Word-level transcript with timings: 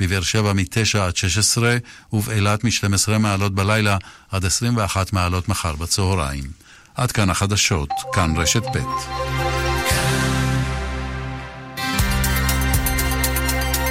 בבאר 0.00 0.22
שבע 0.22 0.52
מ-9 0.52 0.98
עד 0.98 1.16
16 1.16 1.76
ובאילת 2.12 2.64
מ-12 2.64 3.18
מעלות 3.18 3.54
בלילה 3.54 3.96
עד 4.30 4.44
21 4.44 5.12
מעלות 5.12 5.48
מחר 5.48 5.76
בצהריים. 5.76 6.44
עד 6.94 7.12
כאן 7.12 7.30
החדשות, 7.30 7.88
כאן 8.12 8.34
רשת 8.36 8.62
ב'. 8.74 8.78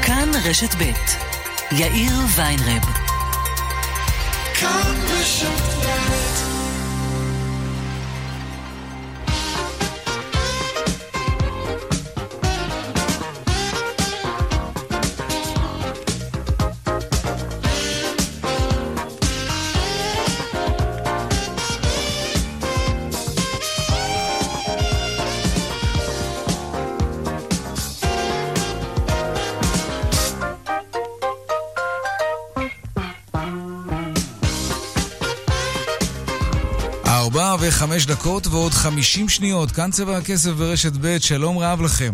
כאן 0.02 0.32
רשת 0.44 0.76
ב' 0.76 0.92
יאיר 1.72 2.14
ויינרב. 2.36 2.84
כאן 4.60 4.96
רשת 5.10 5.62
וחמש 5.80 6.57
דקות 38.08 38.48
ועוד 38.48 38.72
חמישים 38.72 39.30
שניות, 39.30 39.72
כאן 39.72 39.92
צבע 39.92 40.18
הכסף 40.18 40.50
ברשת 40.50 40.92
ב', 41.02 41.18
שלום 41.20 41.58
רב 41.58 41.82
לכם. 41.82 42.14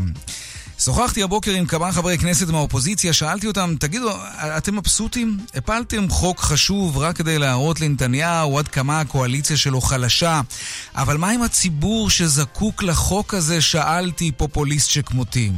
שוחחתי 0.79 1.23
הבוקר 1.23 1.51
עם 1.51 1.65
כמה 1.65 1.91
חברי 1.91 2.17
כנסת 2.17 2.47
מהאופוזיציה, 2.47 3.13
שאלתי 3.13 3.47
אותם, 3.47 3.75
תגידו, 3.79 4.09
אתם 4.57 4.75
מבסוטים? 4.75 5.37
הפלתם 5.55 6.09
חוק 6.09 6.39
חשוב 6.39 6.97
רק 6.97 7.15
כדי 7.15 7.39
להראות 7.39 7.81
לנתניהו 7.81 8.59
עד 8.59 8.67
כמה 8.67 8.99
הקואליציה 8.99 9.57
שלו 9.57 9.81
חלשה, 9.81 10.41
אבל 10.95 11.17
מה 11.17 11.29
עם 11.29 11.41
הציבור 11.41 12.09
שזקוק 12.09 12.83
לחוק 12.83 13.33
הזה? 13.33 13.61
שאלתי 13.61 14.31
פופוליסט 14.31 14.89
שכמותי. 14.89 15.51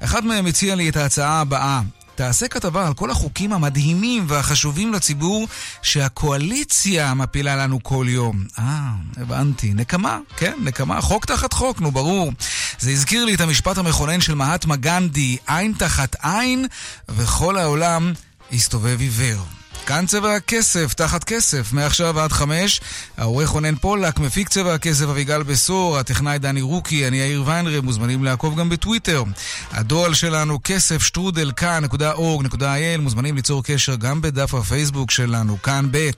אחד 0.00 0.24
מהם 0.24 0.46
הציע 0.46 0.74
לי 0.74 0.88
את 0.88 0.96
ההצעה 0.96 1.40
הבאה. 1.40 1.80
תעשה 2.20 2.48
כתבה 2.48 2.86
על 2.86 2.94
כל 2.94 3.10
החוקים 3.10 3.52
המדהימים 3.52 4.24
והחשובים 4.28 4.92
לציבור 4.92 5.48
שהקואליציה 5.82 7.14
מפילה 7.14 7.56
לנו 7.56 7.82
כל 7.82 8.06
יום. 8.08 8.44
אה, 8.58 8.90
הבנתי. 9.16 9.74
נקמה, 9.74 10.18
כן, 10.36 10.58
נקמה. 10.62 11.00
חוק 11.00 11.24
תחת 11.24 11.52
חוק, 11.52 11.80
נו 11.80 11.90
ברור. 11.90 12.32
זה 12.78 12.90
הזכיר 12.90 13.24
לי 13.24 13.34
את 13.34 13.40
המשפט 13.40 13.78
המכונן 13.78 14.20
של 14.20 14.34
מהטמה 14.34 14.76
גנדי, 14.76 15.36
עין 15.46 15.72
תחת 15.78 16.16
עין, 16.22 16.66
וכל 17.08 17.58
העולם 17.58 18.12
הסתובב 18.52 19.00
עיוור. 19.00 19.59
כאן 19.86 20.06
צבע 20.06 20.34
הכסף, 20.34 20.94
תחת 20.94 21.24
כסף, 21.24 21.72
מעכשיו 21.72 22.20
עד 22.20 22.32
חמש. 22.32 22.80
העורך 23.16 23.48
רונן 23.48 23.74
פולק, 23.76 24.18
מפיק 24.18 24.48
צבע 24.48 24.74
הכסף 24.74 25.04
אביגל 25.04 25.42
בשור, 25.42 25.98
הטכנאי 25.98 26.38
דני 26.38 26.62
רוקי, 26.62 27.08
אני 27.08 27.16
יאיר 27.16 27.42
ויינרב, 27.46 27.84
מוזמנים 27.84 28.24
לעקוב 28.24 28.60
גם 28.60 28.68
בטוויטר. 28.68 29.24
הדואל 29.72 30.14
שלנו 30.14 30.58
כסף 30.64 31.02
שטרודל 31.02 31.52
כאן.org.il, 31.56 33.00
מוזמנים 33.00 33.36
ליצור 33.36 33.64
קשר 33.64 33.96
גם 33.96 34.22
בדף 34.22 34.54
הפייסבוק 34.54 35.10
שלנו, 35.10 35.62
כאן 35.62 35.88
ב'. 35.90 36.10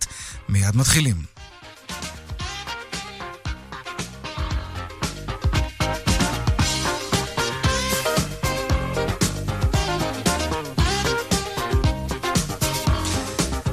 מיד 0.49 0.77
מתחילים. 0.77 1.42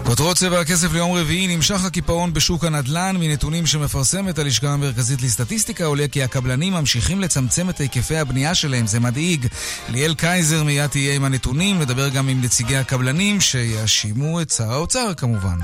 כותרות 0.09 0.37
צבע 0.37 0.59
הכסף 0.59 0.93
ליום 0.93 1.11
רביעי 1.11 1.55
נמשך 1.55 1.85
הקיפאון 1.85 2.33
בשוק 2.33 2.63
הנדל"ן 2.63 3.15
מנתונים 3.19 3.65
שמפרסמת 3.65 4.39
הלשכה 4.39 4.69
המרכזית 4.69 5.21
לסטטיסטיקה 5.21 5.85
עולה 5.85 6.07
כי 6.11 6.23
הקבלנים 6.23 6.73
ממשיכים 6.73 7.21
לצמצם 7.21 7.69
את 7.69 7.77
היקפי 7.77 8.17
הבנייה 8.17 8.55
שלהם, 8.55 8.87
זה 8.87 8.99
מדאיג. 8.99 9.47
ליאל 9.89 10.13
קייזר 10.13 10.63
מיד 10.63 10.87
תהיה 10.87 11.15
עם 11.15 11.23
הנתונים, 11.23 11.79
נדבר 11.79 12.09
גם 12.09 12.29
עם 12.29 12.41
נציגי 12.41 12.77
הקבלנים 12.77 13.41
שיאשימו 13.41 14.41
את 14.41 14.49
שר 14.49 14.71
האוצר 14.71 15.13
כמובן. 15.17 15.57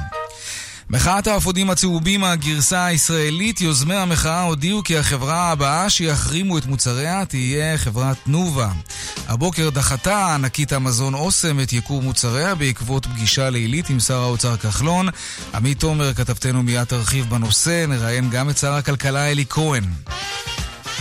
מחאת 0.90 1.28
האפודים 1.28 1.70
הצהובים, 1.70 2.24
הגרסה 2.24 2.86
הישראלית, 2.86 3.62
יוזמי 3.62 3.96
המחאה 3.96 4.42
הודיעו 4.42 4.84
כי 4.84 4.98
החברה 4.98 5.52
הבאה 5.52 5.90
שיחרימו 5.90 6.58
את 6.58 6.66
מוצריה 6.66 7.26
תהיה 7.26 7.78
חברת 7.78 8.18
תנובה. 8.24 8.72
הבוקר 9.28 9.70
דחתה 9.70 10.34
ענקית 10.34 10.74
המזון 10.74 11.14
אוסם 11.14 11.60
את 11.60 11.74
יקור 11.74 12.02
מוצריה 12.02 12.56
בעקבות 12.56 13.06
פגישה 13.06 13.50
לילית 13.50 13.90
עם 13.90 14.00
שר 14.00 14.22
האוצר 14.22 14.58
כחלון. 14.58 15.08
עמית 15.54 15.80
תומר, 15.80 16.14
כתבתנו 16.14 16.64
מיד 16.64 16.84
תרחיב 16.84 17.30
בנושא, 17.30 17.86
נראיין 17.88 18.30
גם 18.30 18.50
את 18.50 18.58
שר 18.58 18.74
הכלכלה 18.74 19.32
אלי 19.32 19.46
כהן. 19.50 19.84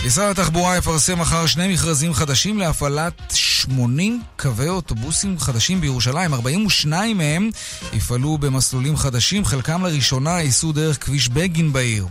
משרד 0.05 0.29
התחבורה 0.29 0.77
יפרסם 0.77 1.19
מחר 1.19 1.45
שני 1.45 1.73
מכרזים 1.73 2.13
חדשים 2.13 2.59
להפעלת 2.59 3.13
80 3.33 4.21
קווי 4.39 4.69
אוטובוסים 4.69 5.39
חדשים 5.39 5.81
בירושלים. 5.81 6.33
42 6.33 7.17
מהם 7.17 7.49
יפעלו 7.93 8.37
במסלולים 8.37 8.97
חדשים, 8.97 9.45
חלקם 9.45 9.85
לראשונה 9.85 10.41
ייסעו 10.41 10.71
דרך 10.71 11.05
כביש 11.05 11.29
בגין 11.29 11.73
בעיר. 11.73 12.07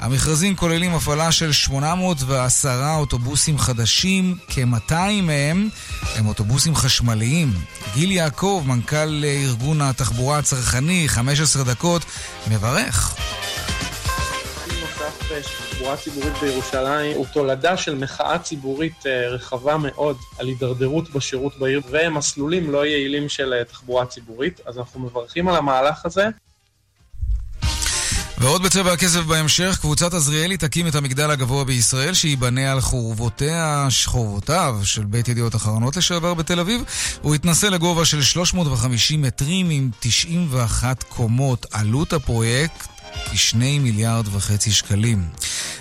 המכרזים 0.00 0.56
כוללים 0.56 0.94
הפעלה 0.94 1.32
של 1.32 1.52
810 1.52 2.94
אוטובוסים 2.96 3.58
חדשים, 3.58 4.36
כ-200 4.48 4.94
מהם 5.22 5.68
הם 6.14 6.26
אוטובוסים 6.26 6.74
חשמליים. 6.74 7.52
גיל 7.94 8.10
יעקב, 8.10 8.64
מנכ"ל 8.66 9.24
ארגון 9.24 9.80
התחבורה 9.80 10.38
הצרכני, 10.38 11.08
15 11.08 11.64
דקות, 11.64 12.04
מברך. 12.50 13.16
תחבורה 15.70 15.96
ציבורית 15.96 16.32
בירושלים 16.42 17.16
הוא 17.16 17.26
תולדה 17.32 17.76
של 17.76 17.94
מחאה 17.94 18.38
ציבורית 18.38 19.06
אה, 19.06 19.28
רחבה 19.28 19.76
מאוד 19.76 20.16
על 20.38 20.46
הידרדרות 20.46 21.10
בשירות 21.10 21.58
בעיר 21.58 21.80
ומסלולים 21.90 22.70
לא 22.70 22.86
יעילים 22.86 23.28
של 23.28 23.52
אה, 23.52 23.64
תחבורה 23.64 24.06
ציבורית, 24.06 24.60
אז 24.66 24.78
אנחנו 24.78 25.00
מברכים 25.00 25.48
על 25.48 25.56
המהלך 25.56 26.06
הזה. 26.06 26.28
ועוד 28.38 28.62
בצבע 28.62 28.92
הכסף 28.92 29.20
בהמשך, 29.20 29.78
קבוצת 29.80 30.14
עזריאלי 30.14 30.56
תקים 30.56 30.86
את 30.86 30.94
המגדל 30.94 31.30
הגבוה 31.30 31.64
בישראל, 31.64 32.14
שייבנה 32.14 32.72
על 32.72 32.80
חורבותיה, 32.80 33.88
חורבותיו 34.04 34.78
של 34.82 35.04
בית 35.04 35.28
ידיעות 35.28 35.54
אחרונות 35.54 35.96
לשעבר 35.96 36.34
בתל 36.34 36.60
אביב. 36.60 36.82
הוא 37.22 37.34
יתנסה 37.34 37.70
לגובה 37.70 38.04
של 38.04 38.22
350 38.22 39.22
מטרים 39.22 39.70
עם 39.70 39.90
91 40.00 41.02
קומות. 41.02 41.66
עלות 41.72 42.12
הפרויקט 42.12 42.93
כשני 43.32 43.78
מיליארד 43.78 44.28
וחצי 44.32 44.72
שקלים. 44.72 45.28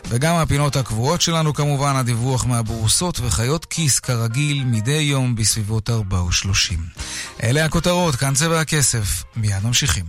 וגם 0.09 0.35
הפינות 0.35 0.75
הקבועות 0.75 1.21
שלנו 1.21 1.53
כמובן, 1.53 1.95
הדיווח 1.95 2.45
מהבורסות 2.45 3.19
וחיות 3.19 3.65
כיס 3.65 3.99
כרגיל 3.99 4.63
מדי 4.63 4.91
יום 4.91 5.35
בסביבות 5.35 5.89
4 5.89 6.21
ו-30. 6.21 6.99
אלה 7.43 7.65
הכותרות, 7.65 8.15
כאן 8.15 8.33
צבע 8.33 8.59
הכסף. 8.59 9.23
מיד 9.35 9.63
ממשיכים. 9.63 10.05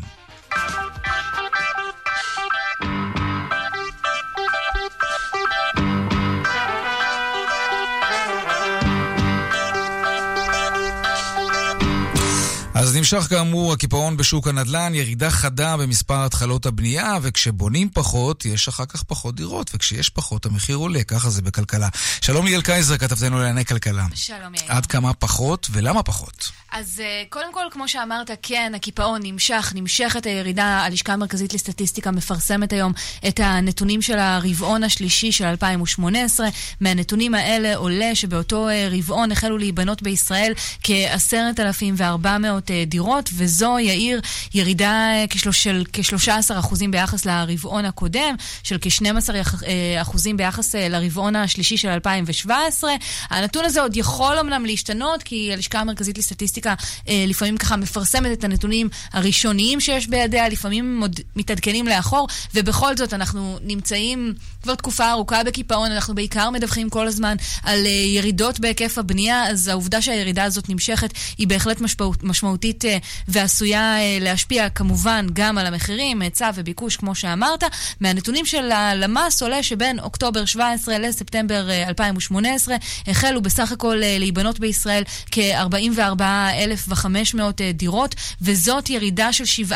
אז 12.94 12.98
נמשך 12.98 13.18
כאמור 13.18 13.72
הקיפאון 13.72 14.16
בשוק 14.16 14.48
הנדל"ן, 14.48 14.94
ירידה 14.94 15.30
חדה 15.30 15.76
במספר 15.76 16.24
התחלות 16.24 16.66
הבנייה, 16.66 17.18
וכשבונים 17.22 17.90
פחות, 17.94 18.44
יש 18.44 18.68
אחר 18.68 18.84
כך 18.86 19.02
פחות 19.02 19.34
דירות, 19.34 19.70
וכשיש 19.74 20.08
פחות, 20.08 20.46
המחיר 20.46 20.76
עולה, 20.76 21.02
ככה 21.02 21.30
זה 21.30 21.42
בכלכלה. 21.42 21.88
שלום 22.20 22.46
ליאל 22.46 22.62
קייזר, 22.62 22.96
כתבתנו 22.96 23.38
לענייני 23.38 23.64
כלכלה. 23.64 24.06
שלום 24.14 24.54
יאיר. 24.54 24.72
עד 24.72 24.86
כמה 24.86 25.14
פחות, 25.14 25.66
ולמה 25.72 26.02
פחות? 26.02 26.50
אז 26.72 27.00
אה, 27.04 27.22
קודם 27.28 27.52
כל, 27.54 27.64
כמו 27.70 27.88
שאמרת, 27.88 28.30
כן, 28.42 28.72
הקיפאון 28.76 29.20
נמשך, 29.24 29.72
נמשכת 29.74 30.26
הירידה. 30.26 30.64
הלשכה 30.64 31.12
המרכזית 31.12 31.54
לסטטיסטיקה 31.54 32.10
מפרסמת 32.10 32.72
היום 32.72 32.92
את 33.28 33.40
הנתונים 33.42 34.02
של 34.02 34.18
הרבעון 34.18 34.84
השלישי 34.84 35.32
של 35.32 35.44
2018. 35.44 36.46
מהנתונים 36.80 37.34
האלה 37.34 37.76
עולה 37.76 38.14
שבאותו 38.14 38.68
אה, 38.68 38.88
רבעון 38.90 39.32
החלו 39.32 39.58
להיבנות 39.58 40.02
בישראל 40.02 40.52
כ-10,400 40.82 42.26
אה, 42.70 42.83
דירות, 42.86 43.30
וזו, 43.34 43.78
יאיר, 43.78 44.20
ירידה 44.54 45.10
של 45.50 45.84
כ-13% 45.92 46.74
ביחס 46.90 47.26
לרבעון 47.26 47.84
הקודם, 47.84 48.34
של 48.62 48.78
כ-12% 48.80 50.16
ביחס 50.36 50.74
לרבעון 50.74 51.36
השלישי 51.36 51.76
של 51.76 51.88
2017. 51.88 52.92
הנתון 53.30 53.64
הזה 53.64 53.80
עוד 53.80 53.96
יכול 53.96 54.38
אמנם 54.38 54.66
להשתנות, 54.66 55.22
כי 55.22 55.52
הלשכה 55.52 55.80
המרכזית 55.80 56.18
לסטטיסטיקה 56.18 56.74
אה, 57.08 57.24
לפעמים 57.28 57.56
ככה 57.56 57.76
מפרסמת 57.76 58.38
את 58.38 58.44
הנתונים 58.44 58.88
הראשוניים 59.12 59.80
שיש 59.80 60.06
בידיה, 60.06 60.48
לפעמים 60.48 60.98
עוד 61.02 61.20
מתעדכנים 61.36 61.88
לאחור, 61.88 62.28
ובכל 62.54 62.96
זאת 62.96 63.14
אנחנו 63.14 63.58
נמצאים 63.62 64.34
כבר 64.62 64.74
תקופה 64.74 65.10
ארוכה 65.10 65.44
בקיפאון, 65.44 65.90
אנחנו 65.90 66.14
בעיקר 66.14 66.50
מדווחים 66.50 66.90
כל 66.90 67.06
הזמן 67.06 67.36
על 67.62 67.86
אה, 67.86 67.90
ירידות 67.90 68.60
בהיקף 68.60 68.98
הבנייה, 68.98 69.46
אז 69.46 69.68
העובדה 69.68 70.02
שהירידה 70.02 70.44
הזאת 70.44 70.68
נמשכת 70.68 71.10
היא 71.38 71.48
בהחלט 71.48 71.80
משמעות, 71.80 72.24
משמעותית. 72.24 72.73
משמעותית 72.74 72.84
ועשויה 73.28 73.96
להשפיע 74.20 74.68
כמובן 74.68 75.26
גם 75.32 75.58
על 75.58 75.66
המחירים, 75.66 76.22
היצע 76.22 76.50
וביקוש, 76.54 76.96
כמו 76.96 77.14
שאמרת. 77.14 77.64
מהנתונים 78.00 78.46
של 78.46 78.72
הלמ"ס 78.72 79.42
עולה 79.42 79.62
שבין 79.62 80.00
אוקטובר 80.00 80.44
17 80.44 80.98
לספטמבר 80.98 81.68
2018 81.88 82.76
החלו 83.06 83.42
בסך 83.42 83.72
הכל 83.72 83.96
להיבנות 84.18 84.60
בישראל 84.60 85.02
כ-44,500 85.30 87.38
דירות, 87.74 88.14
וזאת 88.42 88.90
ירידה 88.90 89.32
של 89.32 89.64
17% 89.70 89.74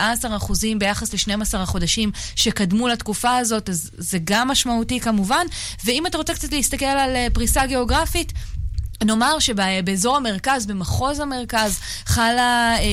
ביחס 0.79 1.15
ל-12 1.15 1.57
החודשים 1.57 2.11
שקדמו 2.37 2.89
לתקופה 2.89 3.37
הזאת, 3.37 3.69
אז 3.69 3.91
זה 3.99 4.19
גם 4.25 4.49
משמעותי 4.49 5.01
כמובן. 5.01 5.47
ואם 5.85 6.07
אתה 6.07 6.19
רוצה 6.19 6.35
קצת 6.35 6.53
להסתכל 6.53 6.85
על 6.85 7.17
פריסה 7.33 7.67
גיאוגרפית, 7.67 8.33
נאמר 9.05 9.39
שבאזור 9.39 10.17
המרכז, 10.17 10.67
במחוז 10.67 11.21
המרכז, 11.21 11.81
חלה, 12.07 12.77
אה, 12.79 12.85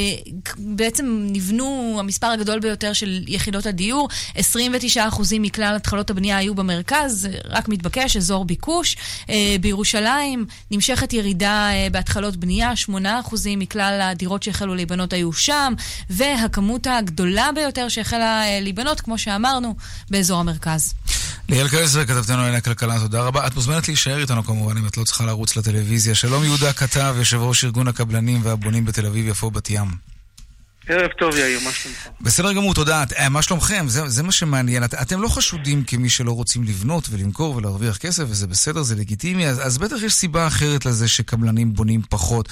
בעצם 0.58 1.28
נבנו 1.32 1.96
המספר 2.00 2.28
הגדול 2.28 2.60
ביותר 2.60 2.94
של 2.94 3.24
יחידות 3.28 3.66
הדיור, 3.66 4.10
29% 4.36 4.40
מכלל 5.40 5.76
התחלות 5.76 6.10
הבנייה 6.10 6.38
היו 6.38 6.56
במרכז, 6.56 7.28
רק 7.46 7.70
מתבקש, 7.70 8.18
אזור 8.18 8.46
ביקוש. 8.46 8.96
אה, 9.30 9.56
בירושלים 9.62 10.46
נמשכת 10.72 11.14
ירידה 11.14 11.70
אה, 11.74 11.88
בהתחלות 11.92 12.36
בנייה, 12.36 12.72
8% 12.90 12.92
מכלל 13.58 14.00
הדירות 14.02 14.44
שהחלו 14.44 14.76
להיבנות 14.76 15.14
היו 15.14 15.34
שם, 15.34 15.74
והכמות 16.10 16.88
הגדולה 16.88 17.50
ביותר 17.56 17.90
שהחלה 17.90 18.44
להיבנות, 18.62 19.02
כמו 19.02 19.18
שאמרנו, 19.18 19.76
באזור 20.10 20.40
המרכז. 20.40 20.94
ליאל 21.50 21.70
קייסר, 21.70 22.06
כתבתנו 22.06 22.38
לענייני 22.38 22.58
הכלכלה, 22.58 23.00
תודה 23.00 23.22
רבה. 23.22 23.48
את 23.48 23.56
מוזמנת 23.56 23.88
להישאר 23.88 24.22
איתנו 24.22 24.44
כמובן, 24.44 24.78
אם 24.78 24.88
את 24.88 24.98
לא 24.98 25.04
צריכה 25.04 25.26
לרוץ 25.26 25.56
לטלוויזיה. 25.56 26.16
שלום 26.16 26.44
יהודה 26.44 26.74
כתב, 26.74 27.16
יושב 27.18 27.38
ראש 27.38 27.64
ארגון 27.64 27.88
הקבלנים 27.88 28.40
והבונים 28.44 28.86
בתל 28.86 29.06
אביב, 29.06 29.28
יפו 29.28 29.52
בת 29.52 29.70
ים. 29.70 29.88
ערב 30.88 31.12
טוב, 31.18 31.36
יאיר, 31.36 31.60
מה 31.64 31.72
שלומך? 31.72 32.08
בסדר 32.22 32.54
גמור, 32.54 32.74
תודה. 32.74 33.04
אה, 33.18 33.30
מה 33.30 33.42
שלומכם? 33.42 33.86
זה, 33.88 34.10
זה 34.10 34.24
מה 34.24 34.32
שמעניין. 34.32 34.84
את, 34.84 34.94
אתם 34.94 35.22
לא 35.22 35.28
חשודים 35.28 35.84
כמי 35.84 36.10
שלא 36.10 36.32
רוצים 36.32 36.64
לבנות 36.64 37.08
ולמכור 37.10 37.56
ולהרוויח 37.56 37.98
כסף, 37.98 38.24
וזה 38.28 38.48
בסדר, 38.48 38.82
זה 38.84 38.96
לגיטימי, 38.96 39.48
אז, 39.48 39.68
אז 39.68 39.78
בטח 39.78 39.96
יש 40.02 40.14
סיבה 40.14 40.48
אחרת 40.48 40.86
לזה 40.86 41.08
שקבלנים 41.08 41.74
בונים 41.74 42.02
פחות. 42.10 42.50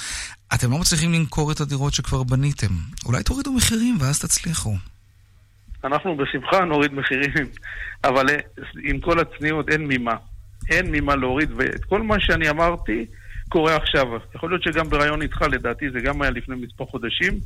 אתם 0.54 0.70
לא 0.70 0.78
מצליחים 0.78 1.12
למכור 1.12 1.52
את 1.52 1.60
הדירות 1.60 1.94
שכבר 1.94 2.22
בניתם. 2.22 2.78
אולי 3.06 3.22
תורידו 3.22 3.52
מחירים 3.52 3.96
ואז 4.00 4.18
תצליחו. 4.18 4.76
אנחנו 5.84 6.16
בשמחה 6.16 6.64
נוריד 6.64 6.94
מחירים, 6.94 7.46
אבל 8.08 8.30
אה, 8.30 8.36
עם 8.82 9.00
כל 9.00 9.18
הצניעות 9.18 9.68
אין 9.68 9.86
ממה. 9.88 10.14
אין 10.70 10.86
ממה 10.90 11.16
להוריד, 11.16 11.50
ואת 11.56 11.84
כל 11.84 12.02
מה 12.02 12.20
שאני 12.20 12.50
אמרתי 12.50 13.06
קורה 13.48 13.76
עכשיו. 13.76 14.06
יכול 14.34 14.50
להיות 14.50 14.62
שגם 14.62 14.88
בריאיון 14.88 15.22
איתך, 15.22 15.42
לדעתי, 15.42 15.90
זה 15.90 16.00
גם 16.00 16.22
היה 16.22 16.30
לפני 16.30 16.56
מספר 16.56 16.84
חודשים. 16.86 17.40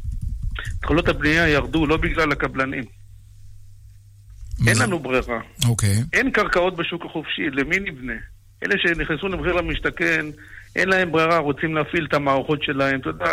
התחלות 0.79 1.08
הבנייה 1.08 1.49
ירדו 1.49 1.87
לא 1.87 1.96
בגלל 1.96 2.32
הקבלנים. 2.32 2.85
אין 4.67 4.79
לנו 4.79 4.99
ברירה. 4.99 5.41
אוקיי. 5.69 6.02
אין 6.12 6.31
קרקעות 6.31 6.76
בשוק 6.76 7.05
החופשי, 7.05 7.50
למי 7.50 7.81
נבנה? 7.81 8.12
אלה 8.62 8.75
שנכנסו 8.79 9.29
למחיר 9.29 9.52
למשתכן, 9.52 10.26
אין 10.76 10.88
להם 10.88 11.12
ברירה, 11.12 11.38
רוצים 11.38 11.75
להפעיל 11.75 12.06
את 12.08 12.14
המערכות 12.14 12.62
שלהם. 12.62 13.00
אתה 13.00 13.08
יודע, 13.08 13.25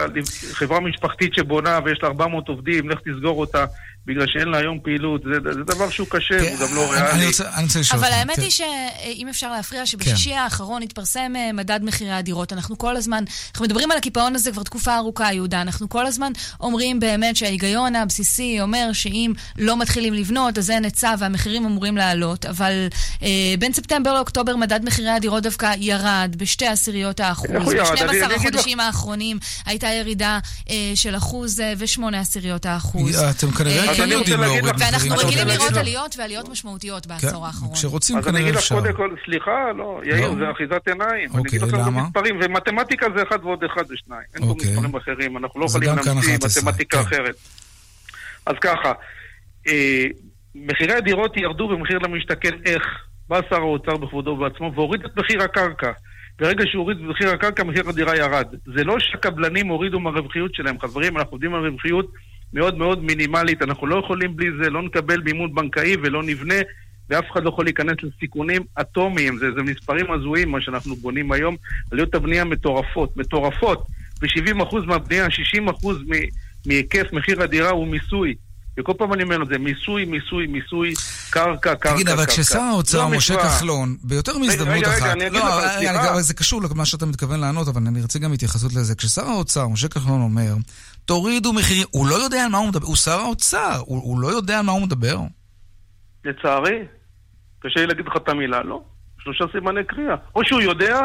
חברה 0.52 0.80
משפחתית 0.80 1.34
שבונה 1.34 1.80
ויש 1.86 2.00
לה 2.04 2.10
400 2.10 2.48
עובדים, 2.48 2.90
לך 2.90 3.00
תסגור 3.00 3.40
אותה. 3.40 3.66
בגלל 4.08 4.26
שאין 4.28 4.48
לה 4.48 4.58
היום 4.58 4.80
פעילות, 4.84 5.22
זה, 5.24 5.54
זה 5.54 5.64
דבר 5.64 5.90
שהוא 5.90 6.08
קשה, 6.10 6.40
כן, 6.40 6.56
הוא 6.58 6.68
גם 6.68 6.76
לא 6.76 6.92
ריאלי. 6.92 7.12
אני 7.12 7.28
רוצה, 7.28 7.44
אני 7.56 7.64
רוצה 7.64 7.80
לשאול 7.80 8.00
אבל 8.00 8.12
האמת 8.12 8.36
כן. 8.36 8.42
היא 8.42 8.50
שאם 8.52 9.28
אפשר 9.30 9.52
להפריע, 9.52 9.86
שבשישי 9.86 10.30
כן. 10.30 10.38
האחרון 10.38 10.82
התפרסם 10.82 11.34
אה, 11.36 11.54
מדד 11.54 11.80
מחירי 11.84 12.12
הדירות. 12.12 12.54
אנחנו 12.54 12.78
כל 12.78 12.96
הזמן, 12.96 13.24
אנחנו 13.52 13.66
מדברים 13.66 13.92
על 13.92 13.98
הקיפאון 13.98 14.36
הזה 14.36 14.52
כבר 14.52 14.64
תקופה 14.64 14.96
ארוכה, 14.96 15.34
יהודה. 15.34 15.62
אנחנו 15.62 15.90
כל 15.90 16.06
הזמן 16.06 16.32
אומרים 16.60 17.00
באמת 17.00 17.36
שההיגיון 17.36 17.96
הבסיסי 17.96 18.58
אומר 18.62 18.90
שאם 18.94 19.34
לא 19.58 19.78
מתחילים 19.78 20.14
לבנות, 20.14 20.58
אז 20.58 20.72
אין 20.72 20.84
היצע 20.84 21.16
והמחירים 21.20 21.66
אמורים 21.66 21.98
לעלות. 21.98 22.46
אבל 22.46 22.88
אה, 23.24 23.28
בין 23.60 23.74
ספטמבר 23.74 24.14
לאוקטובר 24.14 24.56
מדד 24.56 24.86
מחירי 24.86 25.10
הדירות 25.10 25.44
דווקא 25.44 25.74
ירד 25.78 26.36
בשתי 26.38 26.68
עשיריות 26.68 27.20
האחוז. 27.20 27.50
ב-12 27.52 28.36
החודשים 28.36 28.80
האחרונים 28.80 29.40
הייתה 29.66 29.88
ירידה 29.88 30.40
אה, 30.70 30.92
של 30.96 31.18
אחוז 31.18 31.60
אה, 31.60 31.74
ושמונה 31.78 32.20
עשיריות 32.20 32.66
האחוז. 32.66 33.16
אתם 33.16 33.52
כנראה 33.52 33.95
כן 33.98 34.12
יודעים 34.12 34.40
להוריד 34.40 34.66
מחירים. 34.66 35.12
ואנחנו 35.12 35.28
רגילים 35.28 35.48
לראות 35.48 35.78
עליות 35.78 36.16
ועליות 36.20 36.50
משמעותיות 36.50 37.08
בעשור 37.08 37.30
כן, 37.30 37.46
האחרון. 37.46 37.74
כשרוצים 37.74 38.22
כנראה 38.22 38.50
אפשר. 38.50 38.76
אז 38.76 38.82
אני 38.82 38.90
אגיד 38.90 38.96
לך 38.96 38.98
קודם 38.98 39.10
כל, 39.10 39.16
סליחה, 39.26 39.72
לא, 39.78 40.02
יאיר, 40.04 40.30
לא. 40.30 40.36
זה 40.36 40.52
אחיזת 40.52 40.88
עיניים. 40.88 41.30
אני 41.34 41.42
אגיד 41.42 41.64
אוקיי, 41.64 41.80
לך 41.80 41.88
מספרים, 41.88 42.40
ומתמטיקה 42.42 43.06
זה 43.18 43.24
אחד 43.24 43.46
ועוד 43.46 43.64
אחד 43.64 43.88
זה 43.88 43.94
שניים. 43.98 44.28
אין 44.36 44.44
פה 44.44 44.50
אוקיי. 44.50 44.72
מספרים 44.72 44.96
אחרים, 44.96 45.38
אנחנו 45.38 45.60
לא 45.60 45.66
יכולים 45.66 45.90
להמציא 46.06 46.62
מתמטיקה 46.62 46.98
כן. 46.98 47.04
אחרת. 47.04 47.36
אז 48.46 48.56
ככה, 48.62 48.94
אה, 49.68 50.06
מחירי 50.56 50.94
הדירות 50.94 51.38
ירדו 51.38 51.68
במחיר 51.68 51.98
למשתכן 51.98 52.54
איך? 52.66 52.84
בא 53.30 53.40
שר 53.50 53.56
האוצר 53.56 53.98
בכבודו 53.98 54.32
ובעצמו 54.32 54.74
והוריד 54.76 55.06
את 55.06 55.18
מחיר 55.18 55.44
הקרקע. 55.44 55.92
ברגע 56.40 56.64
שהוא 56.68 56.82
הוריד 56.82 56.98
את 56.98 57.04
מחיר 57.04 57.30
הקרקע, 57.30 57.64
מחיר 57.64 57.90
הדירה 57.90 58.18
ירד. 58.18 58.48
זה 58.76 58.84
לא 58.84 58.96
שהקבלנים 59.00 59.68
הורידו 59.68 60.00
מהרווחיות 60.00 60.56
שלהם. 60.56 60.80
חברים, 60.80 61.18
אנחנו 61.18 61.32
עובדים 61.32 61.56
על 61.56 61.68
רווחיות 61.68 62.12
מאוד 62.56 62.78
מאוד 62.78 63.04
מינימלית. 63.04 63.62
אנחנו 63.62 63.88
לא 63.88 64.00
יכולים 64.00 64.36
בלי 64.36 64.48
זה, 64.64 64.70
לא 64.70 64.82
נקבל 64.82 65.22
מימון 65.22 65.56
בנקאי 65.56 65.96
ולא 66.04 66.24
נבנה, 66.24 66.56
ואף 67.10 67.24
אחד 67.32 67.44
לא 67.44 67.50
יכול 67.50 67.66
להיכנס 67.66 67.98
לסיכונים 68.04 68.62
אטומיים. 68.82 69.38
זה, 69.38 69.46
זה 69.58 69.64
מספרים 69.64 70.12
הזויים, 70.12 70.52
מה 70.52 70.62
שאנחנו 70.62 70.96
בונים 70.96 71.32
היום. 71.32 71.56
עלויות 71.92 72.16
הבנייה 72.16 72.44
מטורפות, 72.44 73.18
מטורפות. 73.18 73.88
ב-70% 74.22 74.76
מהבנייה, 74.86 75.28
60% 75.84 75.88
מהיקף 76.66 77.14
מחיר 77.14 77.44
הדירה 77.44 77.70
הוא 77.70 77.88
מיסוי. 77.88 78.36
וכל 78.80 78.94
פעם 78.98 79.14
אני 79.14 79.24
אומר 79.24 79.44
את 79.44 79.48
זה, 79.48 79.58
מיסוי, 79.58 80.06
מיסוי, 80.06 80.48
מיסוי, 80.48 80.94
קרקע, 81.30 81.76
קרקע, 81.76 81.94
תגיד, 81.94 82.10
אבל 82.10 82.26
כששר 82.26 82.60
האוצר, 82.60 83.08
משה 83.08 83.36
כחלון, 83.38 83.98
ביותר 84.04 84.38
מהזדמנות 84.38 84.84
אחת, 84.84 85.02
רגע, 85.02 85.12
אני 85.12 85.28
אגיד 85.28 85.40
לא, 85.40 85.62
לך, 85.66 85.72
סליחה. 85.78 86.22
זה 86.22 86.34
קשור 86.34 86.62
למה 86.62 86.86
שאתה 86.86 87.06
מתכוון 87.06 87.40
לענות, 87.40 87.68
אבל 87.68 87.82
אני 87.88 88.02
רוצה 88.02 88.20
גם 88.20 88.34
התייחסות 88.34 88.74
לזה. 88.74 88.96
כששר 88.96 89.26
האוצר, 89.26 89.68
משה 89.68 89.88
כחלון 89.88 90.22
אומר, 90.22 90.54
תורידו 91.06 91.54
מחירים, 91.54 91.88
הוא 91.92 92.08
לא 92.08 92.16
יודע 92.16 92.44
על 92.44 92.52
מה 92.52 92.58
הוא 92.58 92.68
מדבר, 92.68 92.88
הוא 92.88 92.96
שר 92.96 93.20
האוצר, 93.20 93.80
הוא, 93.86 94.02
הוא 94.04 94.20
לא 94.20 94.28
יודע 94.28 94.60
על 94.60 94.66
מה 94.66 94.72
הוא 94.72 94.82
מדבר. 94.82 95.18
לצערי, 96.26 96.80
קשה 97.60 97.80
לי 97.80 97.88
להגיד 97.88 98.06
לך 98.06 98.14
את 98.18 98.30
המילה, 98.30 98.64
לא. 98.64 98.84
שלושה 99.20 99.46
סימני 99.52 99.84
קריאה. 99.84 100.16
או 100.36 100.42
שהוא 100.46 100.62
יודע, 100.62 101.00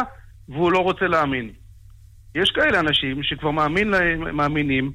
והוא 0.48 0.72
לא 0.72 0.78
רוצה 0.78 1.06
להאמין. 1.06 1.50
יש 2.34 2.50
כאלה 2.50 2.80
אנשים 2.80 3.22
שכבר 3.22 3.50
מאמין 3.50 3.88
להם, 3.88 4.36
מאמינים, 4.36 4.92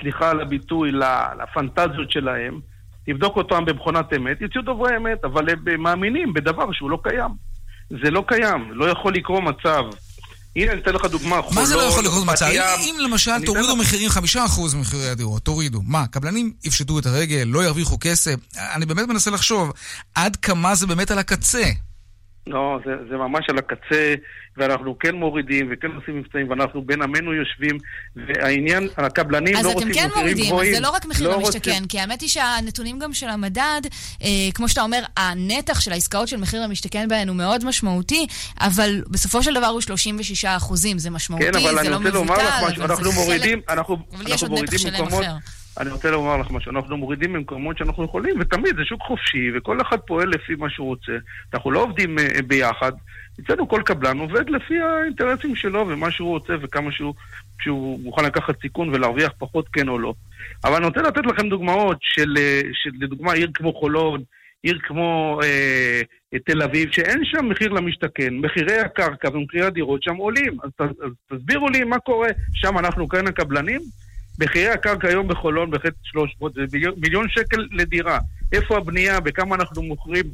סליחה 0.00 0.30
על 0.30 0.40
הביטוי, 0.40 0.92
לפנטזיות 1.42 2.10
שלהם, 2.10 2.60
תבדוק 3.06 3.36
אותם 3.36 3.64
במכונת 3.64 4.12
אמת, 4.16 4.40
יצאו 4.40 4.62
דוברי 4.62 4.96
אמת, 4.96 5.24
אבל 5.24 5.46
הם 5.50 5.82
מאמינים 5.82 6.32
בדבר 6.32 6.72
שהוא 6.72 6.90
לא 6.90 6.98
קיים. 7.02 7.30
זה 7.90 8.10
לא 8.10 8.24
קיים, 8.28 8.72
לא 8.72 8.84
יכול 8.84 9.14
לקרות 9.14 9.42
מצב. 9.42 9.82
הנה, 10.56 10.72
אני 10.72 10.80
אתן 10.80 10.94
לך 10.94 11.04
דוגמה. 11.04 11.40
מה 11.50 11.66
זה 11.66 11.76
לא 11.76 11.82
יכול 11.82 12.04
לקרות 12.04 12.26
מצב? 12.26 12.46
אם 12.80 12.96
למשל 12.98 13.44
תורידו 13.46 13.76
מחירים 13.76 14.10
5% 14.10 14.16
ממחירי 14.74 15.08
הדירות, 15.08 15.42
תורידו. 15.42 15.82
מה, 15.82 16.06
קבלנים 16.06 16.52
יפשטו 16.64 16.98
את 16.98 17.06
הרגל, 17.06 17.42
לא 17.46 17.64
ירוויחו 17.64 17.96
כסף? 18.00 18.34
אני 18.56 18.86
באמת 18.86 19.08
מנסה 19.08 19.30
לחשוב 19.30 19.72
עד 20.14 20.36
כמה 20.36 20.74
זה 20.74 20.86
באמת 20.86 21.10
על 21.10 21.18
הקצה. 21.18 21.64
לא, 22.46 22.78
זה, 22.84 22.92
זה 23.10 23.16
ממש 23.16 23.44
על 23.48 23.58
הקצה, 23.58 24.14
ואנחנו 24.56 24.98
כן 24.98 25.14
מורידים 25.14 25.68
וכן 25.72 25.88
עושים 25.96 26.18
מבצעים, 26.18 26.50
ואנחנו 26.50 26.82
בין 26.82 27.02
עמנו 27.02 27.34
יושבים, 27.34 27.78
והעניין, 28.16 28.88
הקבלנים 28.96 29.54
לא 29.54 29.72
רוצים 29.72 29.92
כן 29.92 30.08
מחירים 30.08 30.36
גבוהים. 30.36 30.38
אז 30.38 30.38
אתם 30.38 30.44
כן 30.44 30.50
מורידים, 30.50 30.74
זה 30.74 30.80
לא 30.80 30.90
רק 30.90 31.04
מחיר 31.06 31.28
לא 31.28 31.36
למשתכן, 31.36 31.70
רוצים... 31.70 31.86
כי 31.86 32.00
האמת 32.00 32.20
היא 32.20 32.28
שהנתונים 32.28 32.98
גם 32.98 33.12
של 33.12 33.28
המדד, 33.28 33.80
אה, 34.22 34.28
כמו 34.54 34.68
שאתה 34.68 34.82
אומר, 34.82 35.02
הנתח 35.16 35.80
של 35.80 35.92
העסקאות 35.92 36.28
של 36.28 36.36
מחיר 36.36 36.62
למשתכן 36.62 37.08
בהן 37.08 37.28
הוא 37.28 37.36
מאוד 37.36 37.64
משמעותי, 37.64 38.26
אבל 38.60 39.02
בסופו 39.10 39.42
של 39.42 39.54
דבר 39.54 39.66
הוא 39.66 39.80
36 39.80 40.44
אחוזים, 40.44 40.98
זה 40.98 41.10
משמעותי, 41.10 41.46
כן, 41.52 41.60
זה 41.82 41.90
לא 41.90 42.00
מבוטל, 42.00 42.32
אבל 42.32 42.82
אנחנו 42.82 43.12
מורידים, 43.12 43.60
אנחנו, 43.68 43.96
אבל 44.14 44.32
יש 44.32 44.42
עוד 44.42 44.52
נתח 44.52 44.76
שלם 44.76 45.06
אחר. 45.06 45.32
אני 45.80 45.90
רוצה 45.90 46.10
לומר 46.10 46.36
לך 46.36 46.50
משהו, 46.50 46.72
אנחנו 46.72 46.96
מורידים 46.96 47.32
ממקומות 47.32 47.78
שאנחנו 47.78 48.04
יכולים, 48.04 48.34
ותמיד 48.40 48.76
זה 48.76 48.84
שוק 48.84 49.02
חופשי, 49.02 49.50
וכל 49.54 49.80
אחד 49.80 50.00
פועל 50.00 50.28
לפי 50.28 50.54
מה 50.54 50.70
שהוא 50.70 50.86
רוצה. 50.86 51.12
אנחנו 51.54 51.70
לא 51.70 51.82
עובדים 51.82 52.18
uh, 52.18 52.42
ביחד, 52.42 52.92
אצלנו 53.40 53.68
כל 53.68 53.82
קבלן 53.84 54.18
עובד 54.18 54.50
לפי 54.50 54.80
האינטרסים 54.80 55.56
שלו 55.56 55.88
ומה 55.88 56.10
שהוא 56.10 56.28
רוצה 56.28 56.52
וכמה 56.62 56.92
שהוא, 56.92 57.14
שהוא 57.60 58.00
מוכן 58.00 58.24
לקחת 58.24 58.60
סיכון 58.60 58.88
ולהרוויח 58.88 59.32
פחות 59.38 59.68
כן 59.72 59.88
או 59.88 59.98
לא. 59.98 60.14
אבל 60.64 60.76
אני 60.76 60.86
רוצה 60.86 61.02
לתת 61.02 61.26
לכם 61.26 61.48
דוגמאות 61.48 61.98
של, 62.00 62.34
אה, 62.38 62.60
של 62.72 62.90
לדוגמה 63.00 63.32
עיר 63.32 63.50
כמו 63.54 63.72
חולון, 63.72 64.22
עיר 64.62 64.78
כמו 64.82 65.40
אה, 65.42 66.00
תל 66.44 66.62
אביב, 66.62 66.92
שאין 66.92 67.24
שם 67.24 67.48
מחיר 67.48 67.72
למשתכן, 67.72 68.34
מחירי 68.34 68.78
הקרקע 68.78 69.28
ומחירי 69.28 69.66
הדירות 69.66 70.02
שם 70.02 70.16
עולים. 70.16 70.56
אז, 70.62 70.70
אז 70.80 71.10
תסבירו 71.32 71.68
לי 71.68 71.84
מה 71.84 71.98
קורה, 71.98 72.28
שם 72.52 72.78
אנחנו 72.78 73.08
כאן 73.08 73.26
הקבלנים? 73.26 73.80
מחירי 74.40 74.68
הקרקע 74.68 75.08
היום 75.08 75.28
בחולון 75.28 75.70
בחטא 75.70 75.96
300 76.02 76.54
זה 76.54 76.60
מיליון, 76.96 77.28
שקל 77.28 77.66
לדירה. 77.70 78.18
איפה 78.52 78.76
הבנייה, 78.76 79.20
בכמה 79.20 79.54
אנחנו 79.54 79.82
מוכרים 79.82 80.24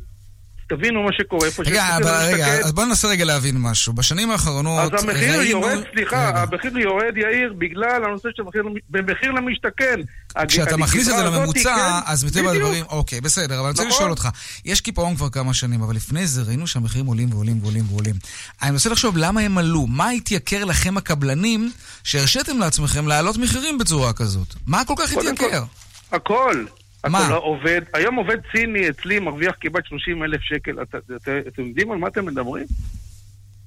תבינו 0.71 1.03
מה 1.03 1.13
שקורה 1.13 1.51
פה. 1.51 1.63
רגע, 1.67 1.97
אבל 1.97 2.33
רגע, 2.33 2.47
אז 2.47 2.73
בוא 2.73 2.85
ננסה 2.85 3.09
רגע 3.09 3.25
להבין 3.25 3.57
משהו. 3.59 3.93
בשנים 3.93 4.31
האחרונות... 4.31 4.95
אז 4.95 5.05
המחיר 5.05 5.39
ראינו... 5.39 5.43
יורד, 5.43 5.79
סליחה, 5.93 6.43
המחיר 6.43 6.79
יורד, 6.79 7.17
יאיר, 7.17 7.55
בגלל 7.59 8.05
הנושא 8.05 8.29
של 8.37 8.43
מחיר, 8.43 8.63
במחיר 8.91 9.31
למשתכן. 9.31 10.01
כשאתה 10.49 10.77
מכניס 10.77 11.09
את 11.09 11.17
זה 11.17 11.23
לממוצע, 11.23 11.77
כן, 11.77 12.11
אז 12.13 12.25
מטבע 12.25 12.51
הדברים... 12.51 12.85
אוקיי, 12.89 13.21
בסדר, 13.21 13.55
אבל 13.55 13.65
אני 13.65 13.71
רוצה 13.71 13.83
נכון. 13.83 13.97
לשאול 13.97 14.11
אותך. 14.11 14.29
יש 14.65 14.81
קיפאון 14.81 15.17
כבר 15.17 15.29
כמה 15.29 15.55
שנים, 15.55 15.83
אבל 15.83 15.97
לפני 15.97 16.27
זה 16.27 16.43
ראינו 16.43 16.67
שהמחירים 16.67 17.07
עולים 17.07 17.29
ועולים 17.33 17.59
ועולים 17.63 17.85
ועולים. 17.91 18.15
אני 18.63 18.71
מנסה 18.71 18.91
לחשוב 18.91 19.17
למה 19.17 19.41
הם 19.41 19.59
עלו. 19.59 19.87
מה 19.87 20.11
התייקר 20.11 20.65
לכם 20.65 20.97
הקבלנים 20.97 21.73
שהרשיתם 22.05 22.59
לעצמכם 22.59 23.07
להעלות 23.07 23.37
מחירים 23.37 23.79
בצורה 23.79 24.13
כזאת? 24.13 24.55
מה 24.67 24.85
כל 24.85 24.95
כך 24.99 25.13
התייקר? 25.13 25.65
הכל. 26.13 26.65
מה? 27.09 27.29
לא 27.31 27.39
עובד, 27.43 27.81
היום 27.95 28.15
עובד 28.15 28.37
סיני 28.53 28.89
אצלי 28.89 29.19
מרוויח 29.19 29.55
כמעט 29.61 29.87
30 29.87 30.23
אלף 30.23 30.41
שקל. 30.41 30.83
את, 30.83 30.95
את, 30.95 31.29
אתם 31.49 31.63
יודעים 31.63 31.93
על 31.93 31.99
מה 31.99 32.09
אתם 32.09 32.27
מדברים? 32.27 32.67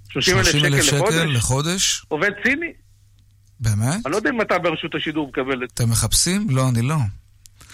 30 0.10 0.38
אלף 0.38 0.46
שקל, 0.46 0.82
שקל 0.82 1.26
לחודש? 1.26 2.06
עובד 2.08 2.32
סיני. 2.44 2.74
באמת? 3.60 4.06
אני 4.06 4.12
לא 4.12 4.18
יודע 4.18 4.30
אם 4.30 4.42
אתה 4.42 4.60
ברשות 4.60 4.96
השידור 4.96 5.28
מקבל 5.28 5.64
את 5.64 5.70
זה. 5.70 5.84
אתם 5.84 5.90
מחפשים? 5.90 6.48
לא, 6.50 6.70
אני 6.70 6.82
לא. 6.82 6.96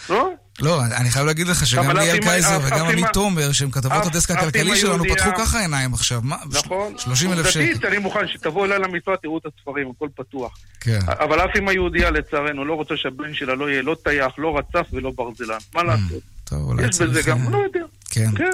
לא? 0.10 0.30
לא, 0.62 0.82
אני 0.86 1.10
חייב 1.10 1.26
להגיד 1.26 1.48
לך 1.48 1.68
שגם 1.68 1.98
ליאל 1.98 2.20
קייזר 2.22 2.60
וגם 2.68 2.86
עמית 2.86 3.06
תומר, 3.14 3.52
שהם 3.52 3.72
כתבות 3.72 4.06
הדסק 4.06 4.32
הכלכלי 4.32 4.76
שלנו, 4.76 5.04
פתחו 5.04 5.30
ככה 5.38 5.60
עיניים 5.60 5.94
עכשיו. 5.94 6.22
נכון. 6.52 6.94
30 6.98 7.34
אלף 7.34 7.50
שקל. 7.50 7.60
עובדתית, 7.60 7.86
אני 7.86 7.98
מוכן 7.98 8.28
שתבואו 8.28 8.66
אליי 8.66 8.80
למשרד, 8.80 9.16
תראו 9.16 9.38
את 9.38 9.46
הספרים, 9.46 9.92
הכל 9.96 10.08
פתוח. 10.16 10.58
כן. 10.80 11.00
אבל 11.08 11.40
אף 11.40 11.50
אמא 11.58 11.72
יהודייה, 11.72 12.12
לצערנו, 12.12 12.66
לא 12.66 12.74
רוצה 12.74 12.98
שהבן 12.98 13.34
שלה 13.34 13.56
לא 13.56 13.70
יהיה 13.70 13.82
לא 13.82 13.96
טייח, 14.04 14.32
לא 14.38 14.58
רצף 14.58 14.88
ולא 14.94 15.12
ברזלן. 15.16 15.58
מה 15.74 15.82
mm, 15.82 15.84
לעשות? 15.84 16.24
טוב, 16.44 16.70
אולי 16.70 16.90
צריך... 16.90 17.12
יש 17.12 17.18
בזה 17.18 17.32
גם, 17.32 17.52
לא 17.52 17.58
יודע. 17.58 17.86
כן. 18.12 18.30
כן. 18.38 18.52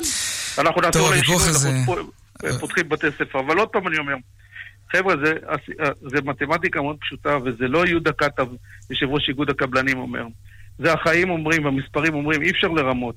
אנחנו 0.57 0.81
נעצור 0.81 1.11
לישיבות, 1.11 1.41
אנחנו 1.47 2.59
פותחים 2.59 2.89
בתי 2.89 3.07
ספר. 3.17 3.39
אבל 3.39 3.57
עוד 3.57 3.69
פעם 3.69 3.87
אני 3.87 3.97
אומר, 3.97 4.15
חבר'ה, 4.91 5.15
זה 6.11 6.21
מתמטיקה 6.23 6.81
מאוד 6.81 6.97
פשוטה, 7.01 7.37
וזה 7.45 7.67
לא 7.67 7.87
יהודה 7.87 8.11
כתב, 8.11 8.47
יושב 8.89 9.05
ראש 9.09 9.29
איגוד 9.29 9.49
הקבלנים 9.49 9.97
אומר. 9.97 10.25
זה 10.79 10.93
החיים 10.93 11.29
אומרים, 11.29 11.65
והמספרים 11.65 12.13
אומרים, 12.13 12.41
אי 12.41 12.51
אפשר 12.51 12.67
לרמות. 12.67 13.15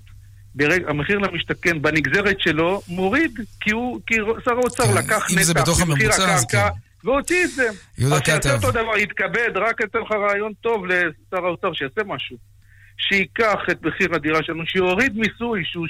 ברג, 0.54 0.82
המחיר 0.88 1.18
למשתכן 1.18 1.82
בנגזרת 1.82 2.40
שלו 2.40 2.80
מוריד, 2.88 3.40
כי, 3.60 3.70
הוא, 3.70 4.00
כי 4.06 4.14
שר 4.44 4.50
האוצר 4.50 4.84
כן, 4.84 4.94
לקח 4.94 5.26
נתח 5.36 5.86
ממחיר 5.86 6.10
הקרקע 6.10 6.68
כן. 6.70 6.78
והוציא 7.04 7.44
את 7.44 7.50
זה. 7.50 7.68
יהודה 7.98 8.20
כתב. 8.20 8.32
אז 8.32 8.42
שיעשה 8.42 8.66
אותו 8.66 8.70
דבר, 8.70 8.96
יתכבד, 8.96 9.50
רק 9.54 9.82
אתן 9.82 9.98
לך 9.98 10.12
רעיון 10.12 10.52
טוב 10.60 10.86
לשר 10.86 11.44
האוצר, 11.44 11.72
שיעשה 11.72 12.00
משהו. 12.06 12.36
שייקח 12.98 13.58
את 13.70 13.78
מחיר 13.82 14.14
הדירה 14.14 14.40
שלנו, 14.42 14.62
שיוריד 14.66 15.12
מיסוי 15.16 15.62
שהוא 15.64 15.86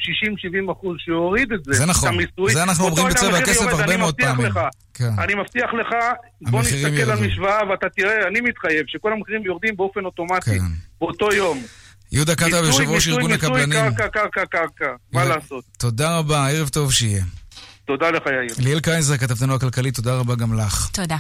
60-70 0.68 0.72
אחוז, 0.72 0.96
שיוריד 0.98 1.52
את 1.52 1.64
זה. 1.64 1.72
זה 1.72 1.86
נכון, 1.86 2.08
המיסוי. 2.08 2.52
זה 2.52 2.62
אנחנו 2.62 2.84
אומרים 2.84 3.06
בצבע 3.06 3.38
הכסף 3.38 3.66
הרבה 3.66 3.96
מאוד 3.96 4.14
פעמים. 4.14 4.46
לך, 4.46 4.60
כן. 4.94 5.10
אני 5.18 5.34
מבטיח 5.34 5.70
לך, 5.80 5.94
בוא 6.40 6.60
נסתכל 6.60 7.10
על 7.10 7.26
משוואה 7.26 7.68
ואתה 7.70 7.86
תראה, 7.96 8.28
אני 8.28 8.40
מתחייב 8.40 8.84
שכל 8.86 9.12
המחירים 9.12 9.44
יורדים 9.44 9.76
באופן 9.76 10.04
אוטומטי, 10.04 10.50
כן. 10.50 10.64
באותו 11.00 11.32
יום. 11.32 11.62
יהודה 12.12 12.34
קטר, 12.34 12.64
יושב 12.64 12.90
ראש 12.90 13.08
ארגון 13.08 13.32
הקבלנים. 13.32 13.68
מיסוי, 13.68 13.82
מיסוי, 13.82 13.96
קרקע, 13.96 14.20
קרקע, 14.32 14.66
קרקע, 14.78 14.92
מה 15.12 15.24
לעשות? 15.24 15.64
תודה 15.78 16.18
רבה, 16.18 16.48
ערב 16.50 16.68
טוב 16.68 16.92
שיהיה. 16.92 17.24
תודה 17.86 18.10
לך, 18.10 18.22
יאיר. 18.26 18.54
ליאל 18.58 18.80
קייזר, 18.80 19.16
כתבתנו 19.16 19.54
הכלכלית, 19.54 19.94
תודה 19.94 20.14
רבה 20.14 20.34
גם 20.34 20.58
לך. 20.58 20.88
תודה. 20.92 21.16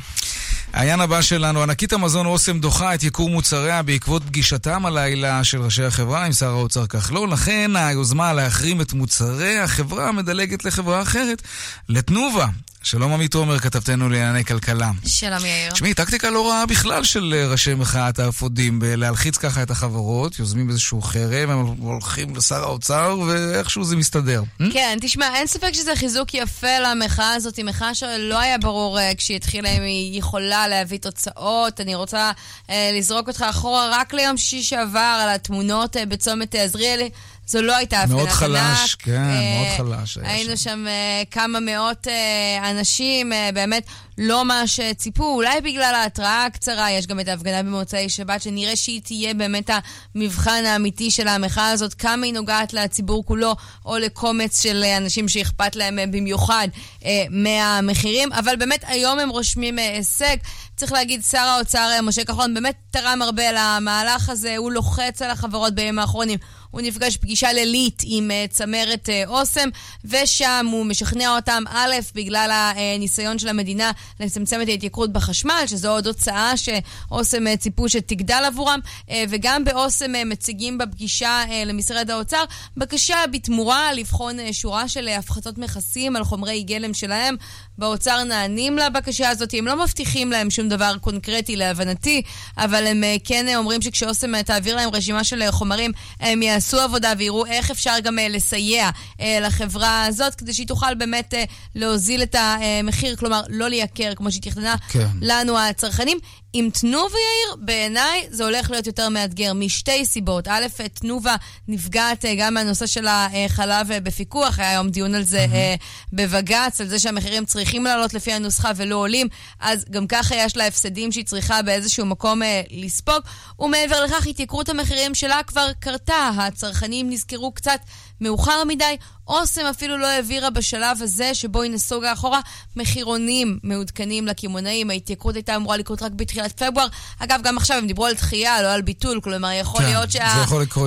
העניין 0.72 1.00
הבא 1.00 1.22
שלנו, 1.22 1.62
ענקית 1.62 1.92
המזון 1.92 2.26
אוסם 2.26 2.60
דוחה 2.60 2.94
את 2.94 3.02
ייקור 3.02 3.30
מוצריה 3.30 3.82
בעקבות 3.82 4.22
פגישתם 4.24 4.86
הלילה 4.86 5.44
של 5.44 5.62
ראשי 5.62 5.84
החברה 5.84 6.24
עם 6.24 6.32
שר 6.32 6.48
האוצר 6.50 6.86
כחלון. 6.86 7.30
לכן 7.30 7.70
היוזמה 7.76 8.32
להחרים 8.32 8.80
את 8.80 8.92
מוצרי 8.92 9.58
החברה 9.58 10.12
מדלגת 10.12 10.64
לחברה 10.64 11.02
אחרת, 11.02 11.42
לתנובה. 11.88 12.46
שלום 12.82 13.12
עמית 13.12 13.34
עומר, 13.34 13.58
כתבתנו 13.58 14.08
לענייני 14.08 14.44
כלכלה. 14.44 14.90
שלום 15.06 15.44
יאיר. 15.44 15.72
תשמעי, 15.72 15.94
טקטיקה 15.94 16.30
לא 16.30 16.48
רעה 16.48 16.66
בכלל 16.66 17.04
של 17.04 17.34
אה, 17.36 17.46
ראשי 17.46 17.74
מחאת 17.74 18.18
האפודים, 18.18 18.80
בלהלחיץ 18.80 19.36
ככה 19.36 19.62
את 19.62 19.70
החברות, 19.70 20.38
יוזמים 20.38 20.68
איזשהו 20.68 21.02
חרם, 21.02 21.50
הם 21.50 21.66
הולכים 21.78 22.36
לשר 22.36 22.62
האוצר, 22.62 23.18
ואיכשהו 23.26 23.84
זה 23.84 23.96
מסתדר. 23.96 24.42
אה? 24.60 24.66
כן, 24.72 24.98
תשמע, 25.00 25.34
אין 25.34 25.46
ספק 25.46 25.70
שזה 25.72 25.96
חיזוק 25.96 26.34
יפה 26.34 26.78
למחאה 26.78 27.34
הזאת, 27.34 27.56
היא 27.56 27.64
מחאה 27.64 27.94
שלא 27.94 28.38
היה 28.38 28.58
ברור 28.58 28.98
uh, 28.98 29.16
כשהיא 29.16 29.36
התחילה 29.36 29.68
אם 29.68 29.82
היא 29.82 30.18
יכולה 30.18 30.68
להביא 30.68 30.98
תוצאות. 30.98 31.80
אני 31.80 31.94
רוצה 31.94 32.30
לזרוק 32.68 33.28
אותך 33.28 33.44
אחורה 33.50 33.88
רק 33.92 34.14
ליום 34.14 34.36
שישי 34.36 34.62
שעבר 34.62 35.20
על 35.22 35.28
התמונות 35.28 35.96
בצומת 36.08 36.54
עזריאלי. 36.54 37.10
זו 37.48 37.62
לא 37.62 37.76
הייתה 37.76 38.00
הפגנת 38.00 38.18
ענק. 38.18 38.26
מאוד 38.28 38.28
חלש, 38.28 38.94
כן, 38.94 39.12
אה, 39.12 39.76
מאוד 39.78 39.96
חלש. 39.96 40.18
היינו 40.22 40.56
שם, 40.56 40.56
שם 40.56 40.86
אה, 40.86 41.22
כמה 41.30 41.60
מאות 41.60 42.08
אה, 42.08 42.70
אנשים, 42.70 43.32
אה, 43.32 43.50
באמת 43.54 43.86
לא 44.18 44.44
מה 44.44 44.66
שציפו, 44.66 45.34
אולי 45.34 45.60
בגלל 45.60 45.94
ההתראה 45.94 46.44
הקצרה, 46.44 46.90
יש 46.90 47.06
גם 47.06 47.20
את 47.20 47.28
ההפגנה 47.28 47.62
במוצאי 47.62 48.08
שבת, 48.08 48.42
שנראה 48.42 48.76
שהיא 48.76 49.00
תהיה 49.02 49.34
באמת 49.34 49.70
המבחן 50.14 50.64
האמיתי 50.66 51.10
של 51.10 51.28
המחאה 51.28 51.70
הזאת, 51.70 51.94
כמה 51.94 52.26
היא 52.26 52.34
נוגעת 52.34 52.72
לציבור 52.72 53.24
כולו, 53.24 53.56
או 53.84 53.98
לקומץ 53.98 54.62
של 54.62 54.84
אנשים 54.96 55.28
שאכפת 55.28 55.76
להם 55.76 55.98
אה, 55.98 56.06
במיוחד 56.06 56.68
אה, 57.04 57.24
מהמחירים, 57.30 58.32
אבל 58.32 58.56
באמת 58.56 58.84
היום 58.88 59.18
הם 59.18 59.28
רושמים 59.28 59.78
אה, 59.78 59.94
הישג. 59.96 60.36
צריך 60.76 60.92
להגיד, 60.92 61.22
שר 61.30 61.38
האוצר 61.38 61.90
אה, 61.92 62.02
משה 62.02 62.24
כחלון 62.24 62.54
באמת 62.54 62.74
תרם 62.90 63.22
הרבה 63.22 63.42
למהלך 63.52 64.28
הזה, 64.28 64.56
הוא 64.56 64.72
לוחץ 64.72 65.22
על 65.22 65.30
החברות 65.30 65.74
בימים 65.74 65.98
האחרונים. 65.98 66.38
הוא 66.70 66.80
נפגש 66.80 67.16
פגישה 67.16 67.52
לילית 67.52 68.02
עם 68.04 68.30
uh, 68.30 68.52
צמרת 68.52 69.08
uh, 69.08 69.28
אוסם, 69.28 69.68
ושם 70.04 70.66
הוא 70.72 70.86
משכנע 70.86 71.36
אותם, 71.36 71.62
א', 71.68 71.94
בגלל 72.14 72.50
הניסיון 72.76 73.38
של 73.38 73.48
המדינה 73.48 73.90
לצמצם 74.20 74.62
את 74.62 74.68
ההתייקרות 74.68 75.12
בחשמל, 75.12 75.62
שזו 75.66 75.90
עוד 75.90 76.06
הוצאה 76.06 76.52
שאוסם 76.56 77.46
uh, 77.46 77.56
ציפו 77.56 77.88
שתגדל 77.88 78.42
עבורם, 78.46 78.80
וגם 79.28 79.64
באוסם 79.64 80.12
מציגים 80.26 80.78
בפגישה 80.78 81.42
למשרד 81.66 82.10
האוצר 82.10 82.44
בקשה 82.76 83.16
בתמורה 83.32 83.92
לבחון 83.92 84.52
שורה 84.52 84.88
של 84.88 85.08
הפחתות 85.08 85.58
מכסים 85.58 86.16
על 86.16 86.24
חומרי 86.24 86.62
גלם 86.62 86.94
שלהם. 86.94 87.36
באוצר 87.78 88.24
נענים 88.24 88.78
לבקשה 88.78 89.28
הזאת, 89.28 89.54
הם 89.58 89.66
לא 89.66 89.84
מבטיחים 89.84 90.32
להם 90.32 90.50
שום 90.50 90.68
דבר 90.68 90.94
קונקרטי 91.00 91.56
להבנתי, 91.56 92.22
אבל 92.56 92.86
הם 92.86 93.04
uh, 93.04 93.20
כן 93.24 93.46
uh, 93.48 93.56
אומרים 93.56 93.82
שכשאוסם 93.82 94.34
uh, 94.34 94.42
תעביר 94.42 94.76
להם 94.76 94.90
רשימה 94.92 95.24
של 95.24 95.50
חומרים, 95.50 95.92
הם 96.20 96.42
יעשו... 96.42 96.88
עבודה 96.88 97.12
ויראו 97.18 97.46
איך 97.46 97.70
אפשר 97.70 97.94
גם 98.02 98.18
אה, 98.18 98.28
לסייע 98.28 98.90
אה, 99.20 99.38
לחברה 99.40 100.04
הזאת, 100.04 100.34
כדי 100.34 100.52
שהיא 100.52 100.66
תוכל 100.66 100.94
באמת 100.94 101.34
אה, 101.34 101.44
להוזיל 101.74 102.22
את 102.22 102.36
המחיר, 102.38 103.16
כלומר, 103.16 103.42
לא 103.48 103.68
לייקר 103.68 104.14
כמו 104.16 104.30
שהיא 104.30 104.42
תכננה 104.42 104.74
כן. 104.88 105.06
לנו 105.20 105.58
הצרכנים. 105.58 106.18
עם 106.52 106.70
תנובה 106.70 107.14
יאיר, 107.14 107.56
בעיניי 107.64 108.26
זה 108.30 108.44
הולך 108.44 108.70
להיות 108.70 108.86
יותר 108.86 109.08
מאתגר 109.08 109.52
משתי 109.52 110.06
סיבות. 110.06 110.48
א', 110.48 110.66
תנובה 110.94 111.36
נפגעת 111.68 112.24
גם 112.38 112.54
מהנושא 112.54 112.86
של 112.86 113.06
החלב 113.06 113.88
בפיקוח, 114.02 114.58
היה 114.58 114.70
היום 114.70 114.90
דיון 114.90 115.14
על 115.14 115.22
זה 115.22 115.44
mm-hmm. 115.44 115.84
בבג"ץ, 116.12 116.80
על 116.80 116.86
זה 116.86 116.98
שהמחירים 116.98 117.44
צריכים 117.44 117.84
לעלות 117.84 118.14
לפי 118.14 118.32
הנוסחה 118.32 118.70
ולא 118.76 118.96
עולים, 118.96 119.28
אז 119.60 119.84
גם 119.90 120.06
ככה 120.06 120.34
יש 120.34 120.56
לה 120.56 120.66
הפסדים 120.66 121.12
שהיא 121.12 121.24
צריכה 121.24 121.62
באיזשהו 121.62 122.06
מקום 122.06 122.42
לספוג. 122.70 123.22
ומעבר 123.58 124.04
לכך, 124.04 124.26
התייקרות 124.26 124.68
המחירים 124.68 125.14
שלה 125.14 125.42
כבר 125.46 125.72
קרתה. 125.80 126.30
הצרכנים 126.36 127.10
נזכרו 127.10 127.52
קצת 127.52 127.80
מאוחר 128.20 128.64
מדי. 128.64 128.96
אוסם 129.28 129.66
אפילו 129.70 129.96
לא 129.96 130.06
העבירה 130.06 130.50
בשלב 130.50 131.02
הזה, 131.02 131.34
שבו 131.34 131.62
היא 131.62 131.70
נסוגה 131.70 132.12
אחורה, 132.12 132.40
מחירונים 132.76 133.58
מעודכנים 133.62 134.26
לקמעונאים. 134.26 134.90
ההתייקרות 134.90 135.34
הייתה 135.34 135.56
אמורה 135.56 135.76
לקרות 135.76 136.02
רק 136.02 136.12
בתחילת 136.12 136.62
פברואר. 136.62 136.86
אגב, 137.18 137.40
גם 137.42 137.56
עכשיו 137.56 137.76
הם 137.76 137.86
דיברו 137.86 138.06
על 138.06 138.14
דחייה, 138.14 138.62
לא 138.62 138.72
על 138.72 138.82
ביטול. 138.82 139.20
כלומר, 139.20 139.52
יכול 139.52 139.80
כן, 139.80 139.86
להיות 139.86 140.10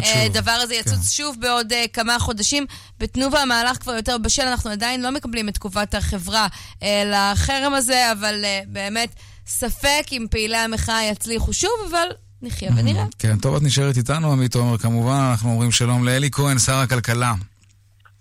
שהדבר 0.04 0.52
הזה 0.52 0.76
יצוץ 0.76 0.96
כן. 0.96 1.04
שוב 1.04 1.36
בעוד 1.40 1.74
uh, 1.74 1.76
כמה 1.94 2.20
חודשים. 2.20 2.66
בתנובה 3.00 3.42
המהלך 3.42 3.78
כבר 3.78 3.94
יותר 3.94 4.18
בשל, 4.18 4.48
אנחנו 4.48 4.72
עדיין 4.72 5.02
לא 5.02 5.12
מקבלים 5.12 5.50
את 5.50 5.54
תגובת 5.54 5.96
החברה 5.96 6.48
uh, 6.80 6.84
לחרם 7.06 7.74
הזה, 7.74 8.12
אבל 8.12 8.44
uh, 8.44 8.70
באמת... 8.70 9.16
ספק 9.48 10.06
אם 10.12 10.26
פעילי 10.32 10.58
המחאה 10.58 11.04
יצליחו 11.04 11.54
שוב, 11.54 11.72
אבל 11.90 12.08
נחיה 12.44 12.72
ונראה. 12.78 13.06
כן, 13.20 13.38
טוב, 13.38 13.56
את 13.56 13.62
נשארת 13.62 13.98
איתנו, 13.98 14.32
עמית 14.32 14.56
עומר, 14.56 14.78
כמובן. 14.78 15.28
אנחנו 15.32 15.50
אומרים 15.50 15.72
שלום 15.72 16.06
לאלי 16.06 16.32
כהן, 16.32 16.58
שר 16.58 16.76
הכלכלה. 16.76 17.34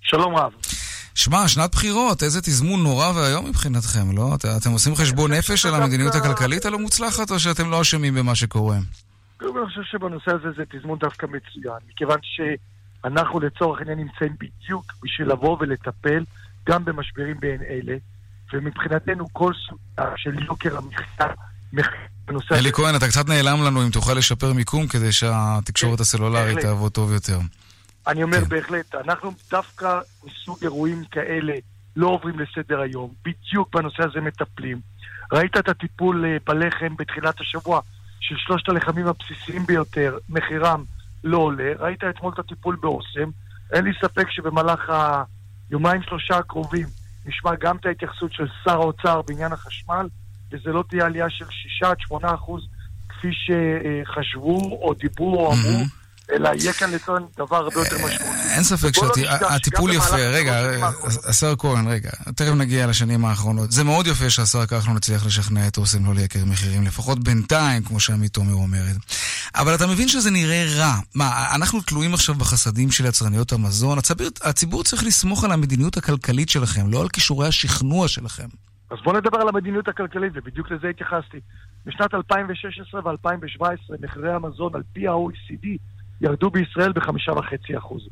שלום 0.01 0.35
רב. 0.35 0.53
שמע, 1.15 1.49
שנת 1.49 1.73
בחירות, 1.73 2.23
איזה 2.23 2.41
תזמון 2.41 2.83
נורא 2.83 3.13
ואיום 3.17 3.47
מבחינתכם, 3.47 4.17
לא? 4.17 4.35
את, 4.35 4.45
אתם 4.45 4.71
עושים 4.71 4.95
חשבון 4.95 5.33
נפש 5.33 5.63
של 5.63 5.75
המדיניות 5.75 6.15
הכלכלית 6.15 6.67
הלא 6.67 6.79
מוצלחת, 6.79 7.31
או 7.31 7.39
שאתם 7.39 7.71
לא 7.71 7.81
אשמים 7.81 8.15
במה 8.15 8.35
שקורה? 8.35 8.77
אני 9.41 9.49
חושב 9.67 9.83
שבנושא 9.83 10.31
הזה 10.31 10.49
זה 10.57 10.63
תזמון 10.71 10.99
דווקא 10.99 11.27
מצוין, 11.27 11.79
מכיוון 11.89 12.19
שאנחנו 12.23 13.41
לצורך 13.41 13.79
העניין 13.79 13.99
נמצאים 13.99 14.37
בדיוק 14.41 14.93
בשביל 15.03 15.29
לבוא 15.29 15.57
ולטפל 15.61 16.25
גם 16.69 16.85
במשברים 16.85 17.41
בין 17.41 17.63
אלה, 17.63 17.97
ומבחינתנו 18.53 19.27
כל 19.33 19.53
סוגיה 19.69 20.13
של 20.17 20.45
יוקר 20.45 20.77
המחיה 20.77 21.27
בנושא... 22.31 22.55
אלי 22.55 22.73
כהן, 22.73 22.97
אתה 22.97 23.09
קצת 23.09 23.29
נעלם 23.29 23.63
לנו, 23.63 23.83
אם 23.83 23.91
תוכל 23.91 24.15
לשפר 24.15 24.53
מיקום 24.53 24.87
כדי 24.87 25.13
שהתקשורת 25.13 26.01
הסלולרית 26.01 26.59
תעבוד 26.59 26.93
טוב 26.93 27.13
יותר. 27.13 27.39
אני 28.07 28.23
אומר 28.23 28.41
כן. 28.41 28.49
בהחלט, 28.49 28.95
אנחנו 28.95 29.33
דווקא 29.51 29.99
מסוג 30.25 30.59
אירועים 30.63 31.05
כאלה 31.05 31.53
לא 31.97 32.07
עוברים 32.07 32.35
לסדר 32.39 32.81
היום, 32.81 33.11
בדיוק 33.25 33.77
בנושא 33.77 34.03
הזה 34.03 34.21
מטפלים. 34.21 34.81
ראית 35.33 35.57
את 35.57 35.69
הטיפול 35.69 36.25
אה, 36.25 36.37
בלחם 36.47 36.97
בתחילת 36.99 37.41
השבוע 37.41 37.81
של 38.21 38.35
שלושת 38.39 38.69
הלחמים 38.69 39.07
הבסיסיים 39.07 39.67
ביותר, 39.67 40.19
מחירם 40.29 40.85
לא 41.25 41.39
עולה. 41.39 41.73
ראית 41.79 42.05
אתמול 42.05 42.33
את 42.35 42.39
הטיפול 42.39 42.77
באוסם. 42.77 43.31
אין 43.73 43.85
לי 43.85 43.91
ספק 44.03 44.31
שבמהלך 44.31 44.93
היומיים 45.71 46.03
שלושה 46.03 46.37
הקרובים 46.37 46.87
נשמע 47.27 47.51
גם 47.61 47.77
את 47.77 47.87
ההתייחסות 47.87 48.33
של 48.33 48.47
שר 48.65 48.71
האוצר 48.81 49.23
בעניין 49.23 49.53
החשמל, 49.53 50.07
וזה 50.53 50.71
לא 50.71 50.85
תהיה 50.91 51.07
עלייה 51.07 51.27
של 51.31 51.45
6 51.51 51.83
עד 51.83 51.97
8 52.01 52.35
אחוז 52.35 52.63
כפי 53.09 53.29
שחשבו 53.33 54.79
או 54.83 54.95
דיברו 54.95 55.47
או 55.47 55.53
אמרו. 55.53 55.85
אלא 56.33 56.49
יהיה 56.55 56.73
כאן 56.73 56.91
לצורך 56.91 57.23
דבר 57.37 57.57
הרבה 57.57 57.81
יותר 57.81 57.97
משמעותי. 57.97 58.25
אין 58.55 58.63
ספק 58.63 58.91
שהטיפול 58.95 59.93
יפה. 59.93 60.17
רגע, 60.17 60.71
השר 61.29 61.55
כהן, 61.59 61.89
רגע, 61.89 62.11
תכף 62.37 62.53
נגיע 62.57 62.87
לשנים 62.87 63.25
האחרונות. 63.25 63.73
זה 63.73 63.85
מאוד 63.85 64.07
יפה 64.07 64.31
שהשר 64.31 64.67
כחלון 64.67 64.97
הצליח 64.97 65.27
לשכנע 65.27 65.67
את 65.67 65.79
אוסם 65.79 66.07
לא 66.07 66.15
לייקר 66.15 66.45
מחירים, 66.45 66.87
לפחות 66.87 67.25
בינתיים, 67.25 67.83
כמו 67.83 68.01
שעמית 68.01 68.33
תומר 68.33 68.55
אומרת. 68.55 68.97
אבל 69.55 69.75
אתה 69.75 69.87
מבין 69.87 70.09
שזה 70.09 70.31
נראה 70.31 70.65
רע. 70.77 70.95
מה, 71.15 71.55
אנחנו 71.55 71.81
תלויים 71.81 72.15
עכשיו 72.15 72.35
בחסדים 72.35 72.91
של 72.91 73.07
יצרניות 73.07 73.53
המזון? 73.53 73.99
הציבור 74.43 74.85
צריך 74.85 75.05
לסמוך 75.05 75.45
על 75.45 75.53
המדיניות 75.53 75.97
הכלכלית 75.97 76.49
שלכם, 76.49 76.91
לא 76.91 77.01
על 77.01 77.09
כישורי 77.09 77.49
השכנוע 77.49 78.09
שלכם. 78.09 78.49
אז 78.91 78.99
בואו 79.05 79.17
נדבר 79.17 79.41
על 79.41 79.49
המדיניות 79.49 79.89
הכלכלית, 79.89 80.33
ובדיוק 80.35 80.71
לזה 80.71 80.89
התייחסתי. 80.89 81.41
בשנת 81.87 82.15
2016 82.15 83.01
ו-2017 83.05 83.95
מחירי 84.01 84.33
המזון 84.33 84.75
על 84.75 84.83
פי 84.93 85.09
ה-OECD 85.09 85.67
ירדו 86.21 86.51
בישראל 86.51 86.93
בחמישה 86.93 87.33
וחצי 87.33 87.79
אחוז. 87.79 88.03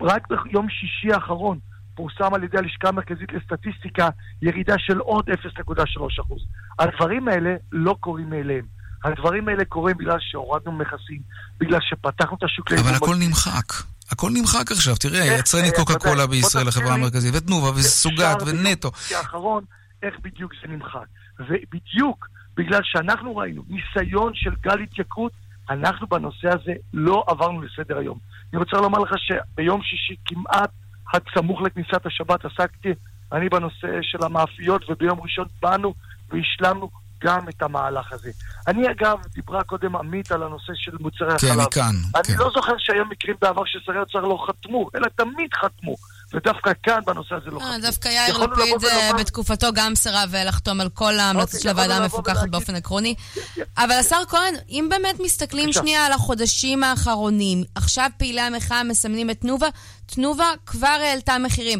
רק 0.00 0.22
ביום 0.28 0.68
שישי 0.68 1.12
האחרון 1.12 1.58
פורסם 1.94 2.34
על 2.34 2.44
ידי 2.44 2.58
הלשכה 2.58 2.88
המרכזית 2.88 3.32
לסטטיסטיקה 3.32 4.08
ירידה 4.42 4.74
של 4.78 4.98
עוד 4.98 5.30
0.3 5.30 6.22
אחוז. 6.22 6.42
הדברים 6.78 7.28
האלה 7.28 7.54
לא 7.72 7.96
קורים 8.00 8.30
מאליהם. 8.30 8.64
הדברים 9.04 9.48
האלה 9.48 9.64
קורים 9.64 9.96
בגלל 9.96 10.16
שהורדנו 10.20 10.72
מכסים, 10.72 11.20
בגלל 11.58 11.78
שפתחנו 11.82 12.36
את 12.36 12.42
השוק... 12.42 12.72
אבל 12.72 12.94
הכל 12.94 13.14
נמחק. 13.18 13.72
הכל 14.10 14.30
נמחק 14.34 14.72
עכשיו, 14.72 14.96
תראה, 14.96 15.24
יצרנית 15.24 15.74
קוקה 15.76 15.98
קולה 15.98 16.26
בישראל, 16.26 16.68
החברה 16.68 16.94
המרכזית, 16.94 17.34
ותנובה, 17.34 17.70
וסוגת, 17.70 18.36
ונטו. 18.46 18.90
האחרון, 19.16 19.64
איך 20.02 20.20
בדיוק 20.22 20.52
זה 20.62 20.68
נמחק. 20.68 21.06
ובדיוק 21.38 22.28
בגלל 22.56 22.80
שאנחנו 22.82 23.36
ראינו 23.36 23.62
ניסיון 23.68 24.34
של 24.34 24.50
גל 24.60 24.80
התייקרות 24.80 25.32
אנחנו 25.70 26.06
בנושא 26.06 26.48
הזה 26.48 26.72
לא 26.94 27.24
עברנו 27.26 27.62
לסדר 27.62 27.98
היום. 27.98 28.18
אני 28.52 28.58
רוצה 28.58 28.76
לומר 28.76 28.98
לך 28.98 29.10
שביום 29.18 29.82
שישי 29.82 30.16
כמעט 30.24 30.70
עד 31.12 31.22
סמוך 31.34 31.62
לכניסת 31.62 32.06
השבת 32.06 32.44
עסקתי 32.44 32.94
אני 33.32 33.48
בנושא 33.48 33.88
של 34.02 34.24
המאפיות, 34.24 34.90
וביום 34.90 35.20
ראשון 35.20 35.46
באנו 35.62 35.94
והשלמנו 36.30 36.90
גם 37.24 37.48
את 37.48 37.62
המהלך 37.62 38.12
הזה. 38.12 38.30
אני 38.68 38.90
אגב, 38.90 39.18
דיברה 39.34 39.64
קודם 39.64 39.96
עמית 39.96 40.32
על 40.32 40.42
הנושא 40.42 40.72
של 40.74 40.96
מוצרי 41.00 41.28
כן, 41.28 41.34
החלב. 41.34 41.50
כן, 41.50 41.62
מכאן. 41.62 41.94
אני 42.14 42.24
כן. 42.24 42.38
לא 42.38 42.50
זוכר 42.54 42.72
שהיו 42.78 43.04
מקרים 43.04 43.36
בעבר 43.40 43.62
ששרי 43.66 43.96
האוצר 43.96 44.20
לא 44.20 44.44
חתמו, 44.48 44.90
אלא 44.94 45.06
תמיד 45.16 45.54
חתמו. 45.54 45.94
ודווקא 46.34 46.72
כאן 46.82 47.00
בנושא 47.06 47.34
הזה 47.34 47.50
לא 47.50 47.60
אה, 47.60 47.66
חתמו. 47.66 47.82
דווקא 47.82 48.08
יאיר 48.08 48.38
לפיד 48.38 48.84
אה, 48.84 49.10
בתקופתו 49.18 49.66
גם 49.74 49.94
סירב 49.94 50.34
אה, 50.34 50.44
לחתום 50.44 50.80
על 50.80 50.88
כל 50.88 51.18
ההמלצות 51.18 51.48
אוקיי, 51.48 51.60
של 51.60 51.68
הוועדה 51.68 51.96
המפוקחת 51.96 52.48
באופן 52.48 52.74
עקרוני. 52.74 53.14
אבל 53.78 53.92
השר 53.92 54.22
כהן, 54.28 54.54
אם 54.68 54.86
באמת 54.90 55.20
מסתכלים 55.20 55.72
שנייה 55.72 56.06
על 56.06 56.12
החודשים 56.12 56.84
האחרונים, 56.84 57.64
עכשיו 57.74 58.10
פעילי 58.16 58.40
המחאה 58.40 58.84
מסמנים 58.84 59.30
את 59.30 59.40
תנובה, 59.40 59.68
תנובה 60.06 60.50
כבר 60.66 60.86
העלתה 61.00 61.38
מחירים. 61.38 61.78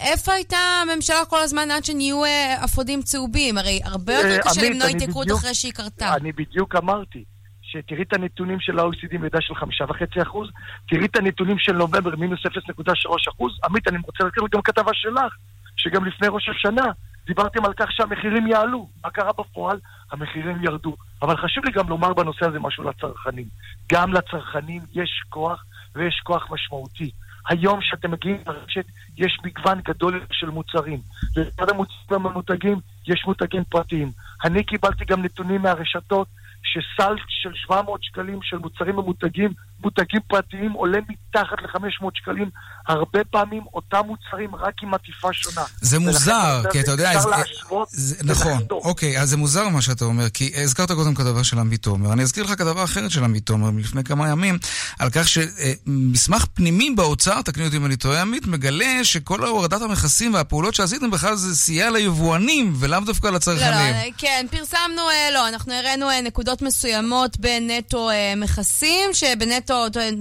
איפה 0.00 0.32
הייתה 0.32 0.56
הממשלה 0.56 1.24
כל 1.24 1.40
הזמן 1.40 1.70
עד 1.70 1.84
שנהיו 1.84 2.22
אפודים 2.64 3.02
צהובים? 3.02 3.58
הרי 3.58 3.80
הרבה 3.84 4.14
יותר 4.14 4.38
קשה 4.48 4.70
למנוע 4.70 4.88
התייקרות 4.88 5.30
אחרי 5.32 5.54
שהיא 5.54 5.72
קרתה. 5.72 6.14
אני 6.14 6.32
בדיוק 6.32 6.76
אמרתי. 6.76 7.24
שתראי 7.72 8.02
את 8.02 8.12
הנתונים 8.12 8.60
של 8.60 8.78
ה-OECD 8.78 9.18
מידע 9.18 9.40
של 9.40 9.54
חמישה 9.54 9.84
וחצי 9.88 10.22
אחוז, 10.22 10.50
תראי 10.88 11.04
את 11.04 11.16
הנתונים 11.16 11.58
של 11.58 11.72
נובמבר 11.72 12.16
מינוס 12.16 12.40
0.3 12.46 13.30
אחוז. 13.30 13.58
עמית, 13.64 13.88
אני 13.88 13.98
רוצה 14.06 14.24
להזכיר 14.24 14.44
גם 14.52 14.62
כתבה 14.62 14.90
שלך, 14.94 15.36
שגם 15.76 16.04
לפני 16.04 16.28
ראש 16.28 16.48
השנה 16.48 16.84
דיברתם 17.26 17.64
על 17.64 17.72
כך 17.72 17.92
שהמחירים 17.92 18.46
יעלו. 18.46 18.88
מה 19.04 19.10
קרה 19.10 19.32
בפועל? 19.32 19.78
המחירים 20.12 20.64
ירדו. 20.64 20.96
אבל 21.22 21.36
חשוב 21.36 21.64
לי 21.64 21.70
גם 21.72 21.88
לומר 21.88 22.12
בנושא 22.12 22.46
הזה 22.46 22.58
משהו 22.58 22.84
לצרכנים. 22.84 23.44
גם 23.92 24.12
לצרכנים 24.12 24.82
יש 24.94 25.22
כוח 25.28 25.64
ויש 25.94 26.20
כוח 26.24 26.50
משמעותי. 26.50 27.10
היום 27.48 27.80
כשאתם 27.80 28.10
מגיעים 28.10 28.36
לרשת 28.46 28.84
יש 29.18 29.38
מגוון 29.44 29.80
גדול 29.84 30.20
של 30.32 30.50
מוצרים. 30.50 31.00
ולצד 31.36 31.70
המוצרים 31.70 32.26
הממותגים 32.26 32.78
יש 33.08 33.24
מותגים 33.26 33.64
פרטיים. 33.64 34.10
אני 34.44 34.64
קיבלתי 34.64 35.04
גם 35.04 35.22
נתונים 35.22 35.62
מהרשתות 35.62 36.28
שסל 36.62 37.14
של 37.28 37.54
700 37.54 38.02
שקלים 38.04 38.38
של 38.42 38.58
מוצרים 38.58 38.96
ממותגים, 38.96 39.50
מותגים 39.82 40.20
פרטיים, 40.28 40.72
עולה 40.72 40.98
מתחת 41.08 41.62
ל-500 41.62 42.06
שקלים. 42.14 42.50
הרבה 42.88 43.24
פעמים 43.30 43.62
אותם 43.74 44.00
מוצרים 44.06 44.54
רק 44.54 44.74
עם 44.82 44.94
עטיפה 44.94 45.32
שונה. 45.32 45.66
זה 45.80 45.98
מוזר, 45.98 46.62
כי 46.72 46.80
אתה 46.80 46.90
יודע... 46.90 47.16
אפשר 47.16 47.28
להשוות 47.28 47.88
נכון, 48.24 48.62
אוקיי, 48.70 49.20
אז 49.20 49.30
זה 49.30 49.36
מוזר 49.36 49.68
מה 49.68 49.82
שאתה 49.82 50.04
אומר, 50.04 50.28
כי 50.28 50.52
הזכרת 50.56 50.92
קודם 50.92 51.14
כתבה 51.14 51.44
של 51.44 51.58
עמית 51.58 51.82
תומר. 51.82 52.12
אני 52.12 52.22
אזכיר 52.22 52.44
לך 52.44 52.50
כתבה 52.50 52.84
אחרת 52.84 53.10
של 53.10 53.24
עמית 53.24 53.46
תומר 53.46 53.70
מלפני 53.70 54.04
כמה 54.04 54.28
ימים, 54.28 54.58
על 54.98 55.10
כך 55.10 55.28
שמסמך 55.28 56.44
פנימי 56.54 56.90
באוצר, 56.90 57.42
תקני 57.42 57.64
אותי 57.64 57.76
אם 57.76 57.86
אני 57.86 57.96
טועה 57.96 58.20
עמית, 58.20 58.46
מגלה 58.46 59.04
שכל 59.04 59.44
הורדת 59.44 59.82
המכסים 59.82 60.34
והפעולות 60.34 60.74
שעשיתם 60.74 61.10
בכלל 61.10 61.34
זה 61.34 61.56
סייע 61.56 61.90
ליבואנים 61.90 62.72
ולאו 62.78 63.00
דווקא 63.00 63.26
לצרכנים. 63.28 63.94
לא, 63.94 64.04
לא, 64.04 64.12
כן, 64.18 64.46
פרסמנו, 64.50 65.10
אה, 65.10 65.30
לא, 65.34 65.48
אנחנו 65.48 65.72
הראינו 65.72 66.10
אה, 66.10 66.20
נקודות 66.20 66.62
מסוימות 66.62 67.40
בנטו 67.40 68.10
אה, 68.10 68.34
מכסים, 68.36 69.10
שבנטו, 69.12 69.71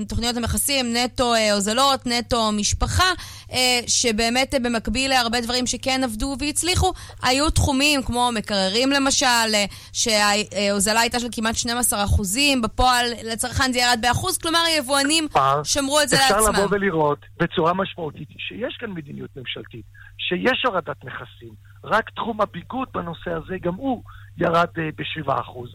תוכניות 0.08 0.38
המכסים, 0.38 0.86
נטו 0.94 1.34
אה, 1.34 1.54
הוזלות, 1.54 2.06
נטו 2.06 2.52
משפחה, 2.52 3.12
אה, 3.52 3.80
שבאמת 3.88 4.56
במקביל 4.64 5.10
להרבה 5.10 5.42
דברים 5.42 5.68
שכן 5.68 6.02
עבדו 6.04 6.36
והצליחו, 6.40 6.94
היו 7.24 7.50
תחומים 7.50 8.04
כמו 8.04 8.30
מקררים 8.34 8.90
למשל, 8.90 9.52
שההוזלה 9.94 11.00
הייתה 11.00 11.20
של 11.20 11.28
כמעט 11.32 11.56
12 11.56 12.04
אחוזים, 12.04 12.62
בפועל 12.62 13.06
לצרכן 13.32 13.74
זה 13.74 13.80
ירד 13.80 14.00
באחוז, 14.02 14.38
כלומר 14.38 14.60
היבואנים 14.68 15.28
שמרו 15.64 16.02
את 16.02 16.10
זה 16.10 16.16
אפשר 16.16 16.36
לעצמם. 16.36 16.50
אפשר 16.50 16.64
לבוא 16.64 16.76
ולראות 16.76 17.20
בצורה 17.40 17.74
משמעותית 17.74 18.28
שיש 18.38 18.78
כאן 18.80 18.92
מדיניות 18.92 19.30
ממשלתית, 19.36 19.86
שיש 20.18 20.66
הורדת 20.66 21.04
מכסים, 21.04 21.54
רק 21.84 22.10
תחום 22.10 22.42
הביגוד 22.42 22.88
בנושא 22.94 23.32
הזה, 23.32 23.56
גם 23.62 23.74
הוא 23.74 24.04
ירד 24.38 24.68
ב-7%. 24.76 25.32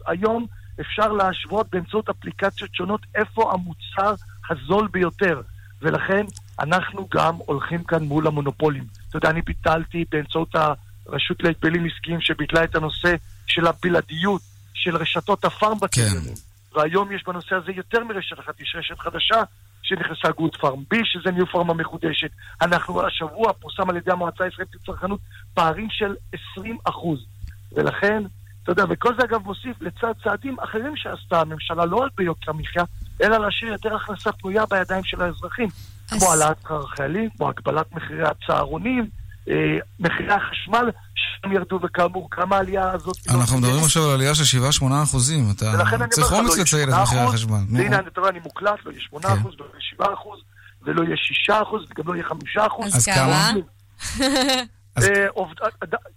היום 0.07 0.45
אפשר 0.81 1.11
להשוות 1.11 1.67
באמצעות 1.71 2.09
אפליקציות 2.09 2.75
שונות 2.75 3.01
איפה 3.15 3.53
המוצר 3.53 4.13
הזול 4.49 4.87
ביותר. 4.87 5.41
ולכן 5.81 6.25
אנחנו 6.59 7.07
גם 7.11 7.35
הולכים 7.35 7.83
כאן 7.83 8.03
מול 8.03 8.27
המונופולים. 8.27 8.83
אתה 9.09 9.17
יודע, 9.17 9.29
אני 9.29 9.41
ביטלתי 9.41 10.05
באמצעות 10.11 10.55
הרשות 10.55 11.43
להגבלים 11.43 11.85
עסקיים 11.85 12.21
שביטלה 12.21 12.63
את 12.63 12.75
הנושא 12.75 13.15
של 13.47 13.67
הבלעדיות 13.67 14.41
של 14.73 14.95
רשתות 14.95 15.45
הפארם 15.45 15.77
בקניונים. 15.79 16.35
כן. 16.35 16.79
והיום 16.79 17.11
יש 17.11 17.23
בנושא 17.27 17.55
הזה 17.55 17.71
יותר 17.71 18.03
מרשת 18.03 18.39
אחת, 18.39 18.59
יש 18.59 18.75
רשת 18.77 18.99
חדשה 18.99 19.43
שנכנסה 19.81 20.31
גוד 20.31 20.55
פארם 20.55 20.83
בי, 20.89 21.01
שזה 21.05 21.31
ניו 21.31 21.47
פארם 21.47 21.69
המחודשת. 21.69 22.29
אנחנו 22.61 23.07
השבוע 23.07 23.53
פורסם 23.53 23.89
על 23.89 23.97
ידי 23.97 24.11
המועצה 24.11 24.43
הישראלית 24.43 24.75
לצרכנות 24.75 25.19
פערים 25.53 25.87
של 25.89 26.15
20 26.53 26.77
אחוז. 26.83 27.25
ולכן 27.71 28.23
אתה 28.67 28.81
יודע, 28.81 28.93
וכל 28.93 29.15
זה 29.19 29.23
אגב 29.23 29.41
מוסיף 29.43 29.81
לצד 29.81 30.11
צעדים 30.23 30.55
אחרים 30.59 30.93
שעשתה 30.95 31.41
הממשלה, 31.41 31.85
לא 31.85 31.95
רק 31.95 32.11
ביוקר 32.17 32.51
המחיה, 32.51 32.83
אלא 33.21 33.37
להשאיר 33.37 33.71
יותר 33.71 33.95
הכנסה 33.95 34.31
פנויה 34.31 34.65
בידיים 34.65 35.03
של 35.03 35.21
האזרחים. 35.21 35.67
אז... 36.11 36.19
כמו 36.19 36.29
העלאת 36.29 36.57
שכר 36.61 36.83
החיילים, 36.83 37.29
כמו 37.37 37.49
הגבלת 37.49 37.91
מחירי 37.91 38.23
הצהרונים, 38.23 39.09
אה, 39.49 39.77
מחירי 39.99 40.33
החשמל, 40.33 40.89
שהם 41.15 41.51
ירדו, 41.51 41.79
וכאמור, 41.83 42.29
גם 42.39 42.53
העלייה 42.53 42.91
הזאת... 42.91 43.17
אנחנו 43.29 43.57
מדברים 43.57 43.83
עכשיו 43.83 44.03
על 44.03 44.09
עלייה 44.13 44.35
של 44.35 44.59
7-8 44.81 44.85
אחוזים. 45.03 45.51
אתה 45.55 45.65
צריך 46.09 46.31
אומץ 46.31 46.57
לציין 46.57 46.89
את 46.89 46.95
מחירי 47.01 47.21
החשמל. 47.21 47.59
והנה, 47.71 47.99
אתה 47.99 48.19
רואה, 48.19 48.31
אני 48.31 48.39
מוקלט, 48.39 48.85
לא 48.85 48.91
יהיה 48.91 49.01
8 49.01 49.27
אחוז, 49.27 49.53
לא 49.59 49.65
יהיה 49.65 49.81
7 49.81 50.13
אחוז, 50.13 50.39
ולא 50.83 51.03
יהיה 51.03 51.17
6 51.17 51.49
אחוז, 51.49 51.81
וגם 51.89 52.07
לא 52.07 52.13
יהיה 52.13 52.25
5 52.25 52.57
אחוז. 52.57 52.95
אז 52.95 53.05
כמה? 53.05 53.51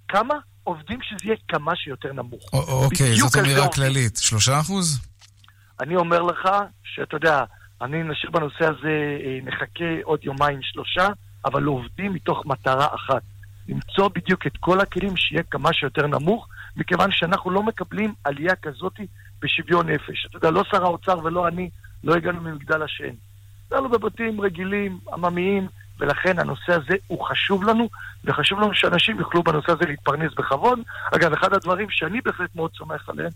כמה? 0.09 0.35
עובדים 0.65 0.99
שזה 1.03 1.19
יהיה 1.25 1.37
כמה 1.49 1.77
שיותר 1.77 2.13
נמוך. 2.13 2.43
אוקיי, 2.53 3.15
זאת 3.17 3.37
אמירה 3.37 3.69
כללית. 3.69 4.17
שלושה 4.17 4.61
אחוז? 4.61 5.01
אני 5.81 5.97
אומר 5.97 6.23
לך 6.23 6.49
שאתה 6.85 7.17
יודע, 7.17 7.45
אני 7.83 8.03
נשאיר 8.03 8.31
בנושא 8.31 8.65
הזה, 8.65 9.19
אה, 9.25 9.39
נחכה 9.43 10.03
עוד 10.03 10.25
יומיים 10.25 10.59
שלושה, 10.63 11.09
אבל 11.45 11.65
עובדים 11.65 12.13
מתוך 12.13 12.47
מטרה 12.47 12.87
אחת. 12.95 13.23
למצוא 13.69 14.09
בדיוק 14.09 14.47
את 14.47 14.57
כל 14.61 14.81
הכלים 14.81 15.17
שיהיה 15.17 15.43
כמה 15.43 15.73
שיותר 15.73 16.07
נמוך, 16.07 16.49
מכיוון 16.77 17.11
שאנחנו 17.13 17.51
לא 17.51 17.63
מקבלים 17.63 18.15
עלייה 18.25 18.57
כזאת 18.57 19.01
בשוויון 19.43 19.91
נפש. 19.91 20.27
אתה 20.27 20.37
יודע, 20.37 20.51
לא 20.51 20.65
שר 20.71 20.85
האוצר 20.85 21.19
ולא 21.25 21.49
אני, 21.49 21.71
לא 22.05 22.15
הגענו 22.15 22.41
ממגדל 22.41 22.83
השן. 22.83 23.15
גרנו 23.71 23.89
בבתים 23.89 24.41
רגילים, 24.41 24.99
עממיים, 25.13 25.69
ולכן 26.01 26.39
הנושא 26.39 26.73
הזה 26.73 26.95
הוא 27.07 27.25
חשוב 27.25 27.65
לנו, 27.65 27.89
וחשוב 28.25 28.61
לנו 28.61 28.75
שאנשים 28.75 29.19
יוכלו 29.19 29.43
בנושא 29.43 29.73
הזה 29.73 29.85
להתפרנס 29.89 30.33
בכבוד. 30.39 30.79
אגב, 31.13 31.33
אחד 31.33 31.53
הדברים 31.53 31.87
שאני 31.91 32.21
בהחלט 32.21 32.57
מאוד 32.57 32.71
סומך 32.79 33.09
עליהם, 33.09 33.31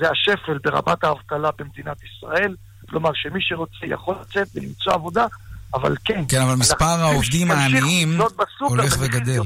זה 0.00 0.10
השפל 0.10 0.58
ברמת 0.64 1.04
האבטלה 1.04 1.50
במדינת 1.58 1.96
ישראל. 2.02 2.54
כלומר, 2.88 3.10
שמי 3.14 3.40
שרוצה 3.40 3.86
יכול 3.86 4.16
לצאת 4.20 4.48
ולמצוא 4.54 4.92
עבודה, 4.92 5.26
אבל 5.74 5.96
כן. 6.04 6.24
כן, 6.28 6.40
אבל 6.40 6.54
מספר 6.54 6.84
העובדים 6.84 7.50
העניים 7.50 8.18
הולך 8.60 8.96
וגדל. 9.00 9.40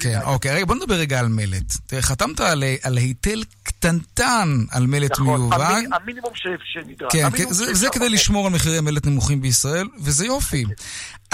כן, 0.00 0.18
אוקיי, 0.24 0.54
רגע, 0.54 0.64
בוא 0.64 0.74
נדבר 0.74 0.94
רגע 0.94 1.20
על 1.20 1.28
מלט. 1.28 1.76
תראה, 1.86 2.02
חתמת 2.02 2.40
על, 2.40 2.62
על 2.82 2.96
היטל 2.96 3.42
קטנטן 3.62 4.48
על 4.70 4.86
מלט 4.86 5.10
נכון, 5.10 5.40
מיובא. 5.40 5.56
נכון, 5.56 5.92
המינימום 5.92 6.32
שנדרש. 6.34 7.12
כן, 7.12 7.30
כן 7.36 7.44
זה, 7.48 7.74
זה 7.74 7.88
כדי 7.92 8.08
לשמור 8.08 8.46
על 8.46 8.52
מחירי 8.52 8.80
מלט 8.80 9.06
נמוכים 9.06 9.40
בישראל, 9.40 9.86
וזה 10.02 10.26
יופי. 10.26 10.64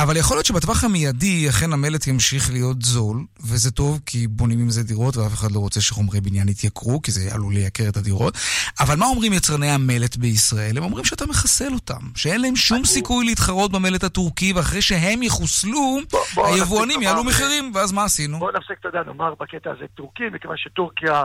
אבל 0.02 0.16
יכול 0.16 0.36
להיות 0.36 0.46
שבטווח 0.46 0.84
המיידי 0.84 1.48
אכן 1.48 1.72
המלט 1.72 2.06
ימשיך 2.06 2.52
להיות 2.52 2.82
זול, 2.82 3.24
וזה 3.40 3.70
טוב 3.70 4.00
כי 4.06 4.26
בונים 4.26 4.60
עם 4.60 4.70
זה 4.70 4.82
דירות 4.82 5.16
ואף 5.16 5.34
אחד 5.34 5.52
לא 5.52 5.58
רוצה 5.58 5.80
שחומרי 5.80 6.20
בניין 6.20 6.48
יתייקרו, 6.48 7.02
כי 7.02 7.10
זה 7.10 7.34
עלול 7.34 7.54
לייקר 7.54 7.88
את 7.88 7.96
הדירות. 7.96 8.38
אבל 8.80 8.96
מה 8.96 9.06
אומרים 9.06 9.32
יצרני 9.32 9.70
המלט 9.70 10.16
בישראל? 10.16 10.78
הם 10.78 10.84
אומרים 10.84 11.04
שאתה 11.04 11.26
מחסל 11.26 11.74
אותם, 11.74 12.00
שאין 12.16 12.40
להם 12.40 12.56
שום 12.56 12.84
סיכוי 12.84 13.24
להתחרות 13.24 13.72
במלט 13.72 14.04
הטורקי, 14.04 14.52
ואחרי 14.52 14.82
שהם 14.82 15.22
יחוסלו, 15.22 15.98
היבואנים 16.36 17.02
יעלו 17.02 17.24
מחירים, 17.24 17.72
ואז 17.74 17.92
מה 17.92 18.04
עשינו? 18.04 18.38
בואו 18.38 18.50
נפסיק, 18.56 18.76
אתה 18.80 18.88
יודע, 18.88 19.02
נאמר 19.06 19.34
בקטע 19.40 19.70
הזה 19.70 19.84
טורקי, 19.94 20.24
מכיוון 20.32 20.56
שטורקיה, 20.56 21.24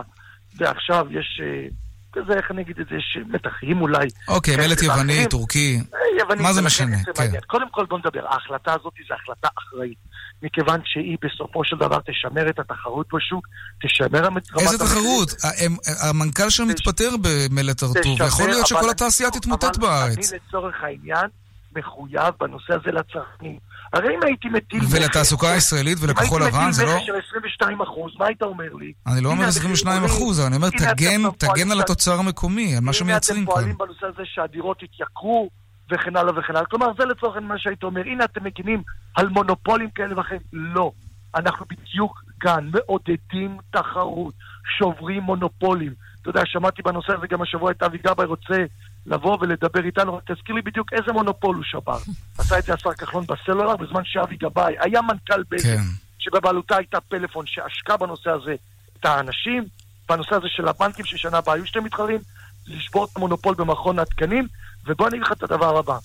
ועכשיו 0.58 1.06
יש... 1.12 1.42
אה, 2.18 2.24
כזה, 2.24 2.34
איך 2.34 2.52
אני 2.52 2.62
אגיד 2.62 2.80
את 2.80 2.88
זה, 2.90 2.96
יש 2.96 3.18
מתחים 3.28 3.82
אולי. 3.82 4.08
אוקיי, 4.28 4.58
מלט 4.58 4.82
יווני, 4.82 5.26
טורקי, 5.30 5.80
אה, 6.30 6.36
מה 6.36 6.54
זה 6.54 6.62
משנה? 6.62 6.98
כן. 7.16 7.32
קודם 7.48 7.70
כל 7.72 7.86
בוא 7.86 8.00
נדבר, 8.00 8.28
ההחלטה 8.28 8.74
הזאת 8.74 8.94
זו 9.08 9.14
החלטה 9.14 9.48
אחראית. 9.58 9.98
מכיוון 10.44 10.80
שהיא 10.86 11.18
בסופו 11.22 11.64
של 11.64 11.76
דבר 11.78 12.00
תשמר 12.06 12.50
את 12.50 12.60
התחרות 12.60 13.08
בשוק, 13.14 13.48
תשמר 13.84 14.26
רמת... 14.26 14.44
איזה 14.60 14.78
תחרות? 14.78 15.30
המנכ"ל 16.10 16.50
שם 16.50 16.68
מתפטר 16.68 17.10
במלט 17.22 17.84
הרטוב, 17.84 18.22
ויכול 18.22 18.50
להיות 18.50 18.68
שכל 18.68 18.90
התעשייה 18.90 19.32
תתמוטט 19.32 19.78
בארץ. 19.78 20.34
אני 20.34 20.40
לצורך 20.48 20.76
העניין 20.84 21.28
מחויב 21.76 22.34
בנושא 22.40 22.74
הזה 22.74 22.92
לצרכנים. 22.92 23.60
הרי 23.94 24.16
אם 24.16 24.20
הייתי 24.24 24.50
מטיל... 24.50 24.80
ולתעסוקה 24.92 25.52
הישראלית 25.52 25.98
ולכחול 26.02 26.44
לבן, 26.44 26.72
זה 26.72 26.86
לא... 26.86 26.92
אם 26.92 26.96
הייתי 26.96 27.12
מטיל 27.12 27.18
מכס 27.18 27.28
של 27.30 27.38
22 27.38 27.82
אחוז, 27.82 28.12
מה 28.20 28.26
היית 28.26 28.42
אומר 28.42 28.74
לי? 28.74 28.94
אני 29.08 29.22
לא 29.22 29.30
אומר 29.30 29.48
22 29.48 30.04
אחוז, 30.04 30.40
אני 30.48 30.56
אומר 30.56 30.70
תגן 31.38 31.72
על 31.72 31.80
התוצר 31.80 32.20
המקומי, 32.20 32.76
על 32.76 32.84
מה 32.84 32.94
שמייצרים 32.94 33.46
כאן. 33.46 33.54
הנה 33.54 33.62
אתם 33.62 33.78
פועלים 33.78 33.78
בנושא 33.78 34.06
הזה 34.06 34.24
שהדירות 34.26 34.84
יתייקרו 34.84 35.50
וכן 35.92 36.16
הלאה 36.16 36.40
וכן 36.40 36.56
הלאה. 36.56 36.66
כלומר, 36.66 36.88
זה 36.98 37.06
לצורך 37.06 37.38
מה 37.42 37.60
שהיית 37.60 37.84
אומר. 37.84 38.02
הנה 38.02 38.26
אתם 38.26 38.44
מגינים 38.44 38.84
על 39.16 39.30
מונופולים 39.30 39.90
כאלה 39.90 40.18
ואחרים. 40.18 40.42
לא. 40.54 40.92
אנחנו 41.36 41.66
בדיוק 41.70 42.24
כאן 42.40 42.70
מעודדים 42.74 43.58
תחרות, 43.72 44.34
שוברים 44.78 45.24
מונופולים. 45.24 45.94
אתה 46.22 46.30
יודע, 46.30 46.42
שמעתי 46.46 46.82
בנושא 46.82 47.14
הזה 47.14 47.28
גם 47.28 47.42
השבוע 47.42 47.72
את 47.72 47.84
אבי 47.84 47.98
גבאי 47.98 48.26
רוצה 48.26 48.66
לבוא 49.06 49.38
ולדבר 49.42 49.86
איתנו, 49.86 50.20
תזכיר 50.26 50.56
לי 50.56 50.62
בדיוק 50.62 50.94
איזה 50.94 51.12
מונופול 51.14 51.56
הוא 51.56 51.64
שבר. 51.64 51.98
עשה 52.40 52.60
את 52.60 52.64
זה 52.64 52.74
השר 52.74 52.94
כחלון 52.94 53.26
בסלולר 53.26 53.76
בזמן 53.76 54.02
שאבי 54.06 54.36
גבאי 54.36 54.76
היה 54.80 55.02
מנכ"ל 55.02 55.44
בזק, 55.52 55.66
כן. 55.66 55.82
שבבעלותה 56.20 56.78
הייתה 56.78 57.02
פלאפון 57.02 57.46
שעשקה 57.46 57.98
בנושא 57.98 58.30
הזה 58.30 58.56
את 59.00 59.06
האנשים, 59.06 59.64
בנושא 60.10 60.36
הזה 60.36 60.48
של 60.50 60.68
הבנקים 60.68 61.06
ששנה 61.06 61.38
הבאה 61.38 61.56
היו 61.56 61.66
שתי 61.66 61.80
מתחרים, 61.80 62.20
לשבור 62.68 63.06
את 63.06 63.10
המונופול 63.16 63.56
במכון 63.56 64.00
התקנים, 64.00 64.48
ובוא 64.86 65.08
אני 65.08 65.16
אגיד 65.16 65.26
לך 65.26 65.32
את 65.32 65.44
הדבר 65.44 65.78
הבא. 65.78 65.98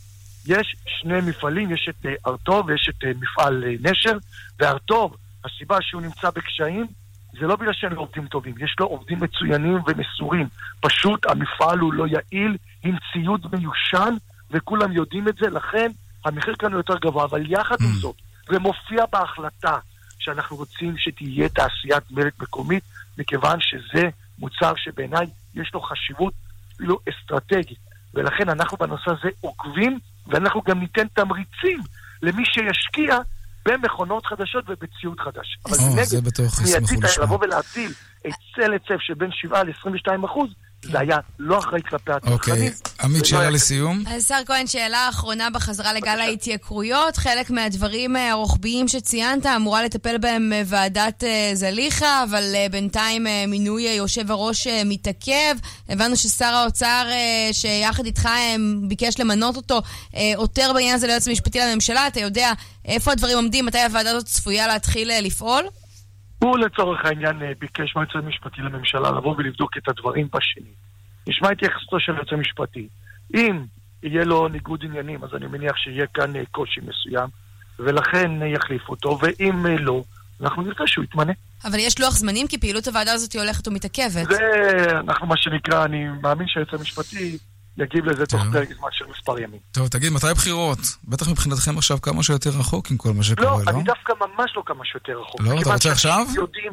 יש 0.46 0.76
שני 0.86 1.20
מפעלים, 1.20 1.74
יש 1.74 1.88
את 1.90 2.06
ארטוב 2.26 2.66
ויש 2.66 2.90
את 2.90 3.04
מפעל 3.20 3.64
אה, 3.64 3.90
נשר, 3.90 4.16
וארטוב, 4.58 5.16
הסיבה 5.44 5.76
שהוא 5.80 6.02
נמצא 6.02 6.30
בקשיים, 6.30 6.86
זה 7.40 7.46
לא 7.46 7.56
בגלל 7.56 7.72
שאין 7.72 7.92
לו 7.92 8.00
עובדים 8.00 8.26
טובים, 8.26 8.54
יש 8.60 8.76
לו 8.80 8.86
עובדים 8.86 9.20
מצוינים 9.20 9.78
ומסורים. 9.86 10.48
פשוט 10.80 11.26
המפעל 11.26 11.78
הוא 11.78 11.92
לא 11.92 12.06
יעיל, 12.06 12.56
עם 12.82 12.96
ציוד 13.12 13.46
מיושן, 13.52 14.14
וכולם 14.50 14.92
יודעים 14.92 15.28
את 15.28 15.34
זה, 15.40 15.50
לכן 15.50 15.90
המחיר 16.24 16.54
כאן 16.58 16.72
הוא 16.72 16.78
יותר 16.78 16.98
גבוה. 16.98 17.24
אבל 17.24 17.50
יחד 17.52 17.76
עם 17.80 17.86
mm. 17.86 18.00
זאת, 18.00 18.16
זה 18.50 18.58
מופיע 18.58 19.04
בהחלטה 19.12 19.78
שאנחנו 20.18 20.56
רוצים 20.56 20.94
שתהיה 20.98 21.48
תעשיית 21.48 22.10
מלט 22.10 22.40
מקומית, 22.40 22.84
מכיוון 23.18 23.58
שזה 23.60 24.08
מוצר 24.38 24.72
שבעיניי 24.76 25.26
יש 25.54 25.70
לו 25.74 25.80
חשיבות 25.80 26.34
אפילו 26.74 26.98
אסטרטגית. 27.08 27.78
ולכן 28.14 28.48
אנחנו 28.48 28.76
בנושא 28.76 29.10
הזה 29.10 29.28
עוקבים, 29.40 29.98
ואנחנו 30.26 30.62
גם 30.66 30.80
ניתן 30.80 31.06
תמריצים 31.08 31.80
למי 32.22 32.42
שישקיע 32.44 33.18
במכונות 33.64 34.26
חדשות 34.26 34.64
ובציוד 34.68 35.20
חדש. 35.20 35.58
אבל 35.66 35.76
נגד, 35.76 36.28
מייצית 36.64 37.18
לבוא 37.22 37.38
ולהטיל 37.40 37.92
היצל 38.24 38.72
היצף 38.72 39.00
שבין 39.00 39.30
7 39.32 39.62
ל-22 39.62 40.26
אחוז, 40.26 40.50
זה 40.82 40.98
היה 40.98 41.18
לא 41.38 41.58
אחראי 41.58 41.82
כלפי 41.82 42.12
הצרכנים. 42.12 42.32
אוקיי, 42.32 42.70
עמית, 43.00 43.24
שאלה 43.24 43.50
לסיום. 43.50 44.04
השר 44.06 44.40
כהן, 44.46 44.66
שאלה 44.66 45.08
אחרונה 45.08 45.50
בחזרה 45.50 45.92
לגל 45.92 46.20
ההתייקרויות. 46.20 47.16
חלק 47.16 47.50
מהדברים 47.50 48.16
אה, 48.16 48.30
הרוחביים 48.30 48.88
שציינת 48.88 49.46
אמורה 49.46 49.84
לטפל 49.84 50.18
בהם 50.18 50.52
אה, 50.52 50.62
ועדת 50.66 51.24
אה, 51.24 51.50
זליכה, 51.54 52.24
אבל 52.30 52.42
בינתיים 52.70 53.26
מינוי 53.48 53.82
יושב 53.82 54.30
הראש 54.30 54.66
מתעכב. 54.84 55.54
הבנו 55.88 56.16
ששר 56.16 56.44
האוצר, 56.44 57.06
שיחד 57.52 58.06
איתך 58.06 58.28
ביקש 58.88 59.18
למנות 59.18 59.56
אותו, 59.56 59.82
עותר 60.36 60.70
בעניין 60.74 60.94
הזה 60.94 61.06
ליועץ 61.06 61.28
המשפטי 61.28 61.58
לממשלה. 61.58 62.06
אתה 62.06 62.20
יודע 62.20 62.52
איפה 62.84 63.12
הדברים 63.12 63.36
עומדים? 63.36 63.66
מתי 63.66 63.78
הוועדה 63.78 64.10
הזאת 64.10 64.26
צפויה 64.26 64.66
להתחיל 64.66 65.10
לפעול? 65.20 65.64
הוא 66.42 66.58
לצורך 66.58 67.04
העניין 67.04 67.42
אה, 67.42 67.52
ביקש 67.58 67.96
מהיועץ 67.96 68.14
המשפטי 68.14 68.60
לממשלה 68.60 69.10
לבוא 69.10 69.34
ולבדוק 69.38 69.76
את 69.76 69.88
הדברים 69.88 70.28
בשני. 70.34 70.72
נשמע 71.28 71.50
התייחסותו 71.50 72.00
של 72.00 72.12
היועץ 72.12 72.32
המשפטי. 72.32 72.88
אם 73.34 73.64
יהיה 74.02 74.24
לו 74.24 74.48
ניגוד 74.48 74.80
עניינים, 74.84 75.24
אז 75.24 75.30
אני 75.34 75.46
מניח 75.46 75.76
שיהיה 75.76 76.06
כאן 76.14 76.36
אה, 76.36 76.42
קושי 76.50 76.80
מסוים, 76.80 77.28
ולכן 77.78 78.42
אה, 78.42 78.46
יחליף 78.46 78.88
אותו, 78.88 79.18
ואם 79.22 79.66
לא, 79.66 80.02
אנחנו 80.40 80.62
נרצה 80.62 80.86
שהוא 80.86 81.04
יתמנה. 81.04 81.32
אבל 81.64 81.78
יש 81.78 82.00
לוח 82.00 82.10
זמנים? 82.10 82.46
כי 82.46 82.58
פעילות 82.58 82.88
הוועדה 82.88 83.12
הזאת 83.12 83.36
הולכת 83.36 83.68
ומתעכבת. 83.68 84.26
זה, 84.28 84.38
אנחנו, 85.00 85.26
מה 85.26 85.36
שנקרא, 85.36 85.84
אני 85.84 86.08
מאמין 86.22 86.48
שהיועץ 86.48 86.74
המשפטי 86.74 87.38
יגיב 87.80 88.04
לזה 88.04 88.26
תוך 88.26 88.42
פרק 88.52 88.68
זמן 88.78 88.88
של 88.92 89.04
מספר 89.10 89.38
ימים. 89.38 89.60
טוב, 89.72 89.88
תגיד, 89.88 90.12
מתי 90.12 90.26
בחירות? 90.34 90.78
בטח 91.04 91.28
מבחינתכם 91.28 91.78
עכשיו 91.78 92.00
כמה 92.00 92.22
שיותר 92.22 92.50
רחוק 92.50 92.90
עם 92.90 92.96
כל 92.96 93.12
מה 93.12 93.22
שקורה, 93.22 93.50
לא? 93.50 93.64
לא, 93.64 93.70
אני 93.70 93.82
דווקא 93.82 94.12
ממש 94.20 94.52
לא 94.56 94.62
כמה 94.66 94.84
שיותר 94.84 95.20
רחוק. 95.20 95.40
לא, 95.40 95.60
אתה 95.60 95.72
רוצה 95.72 95.92
עכשיו? 95.92 96.26
יודעים, 96.34 96.72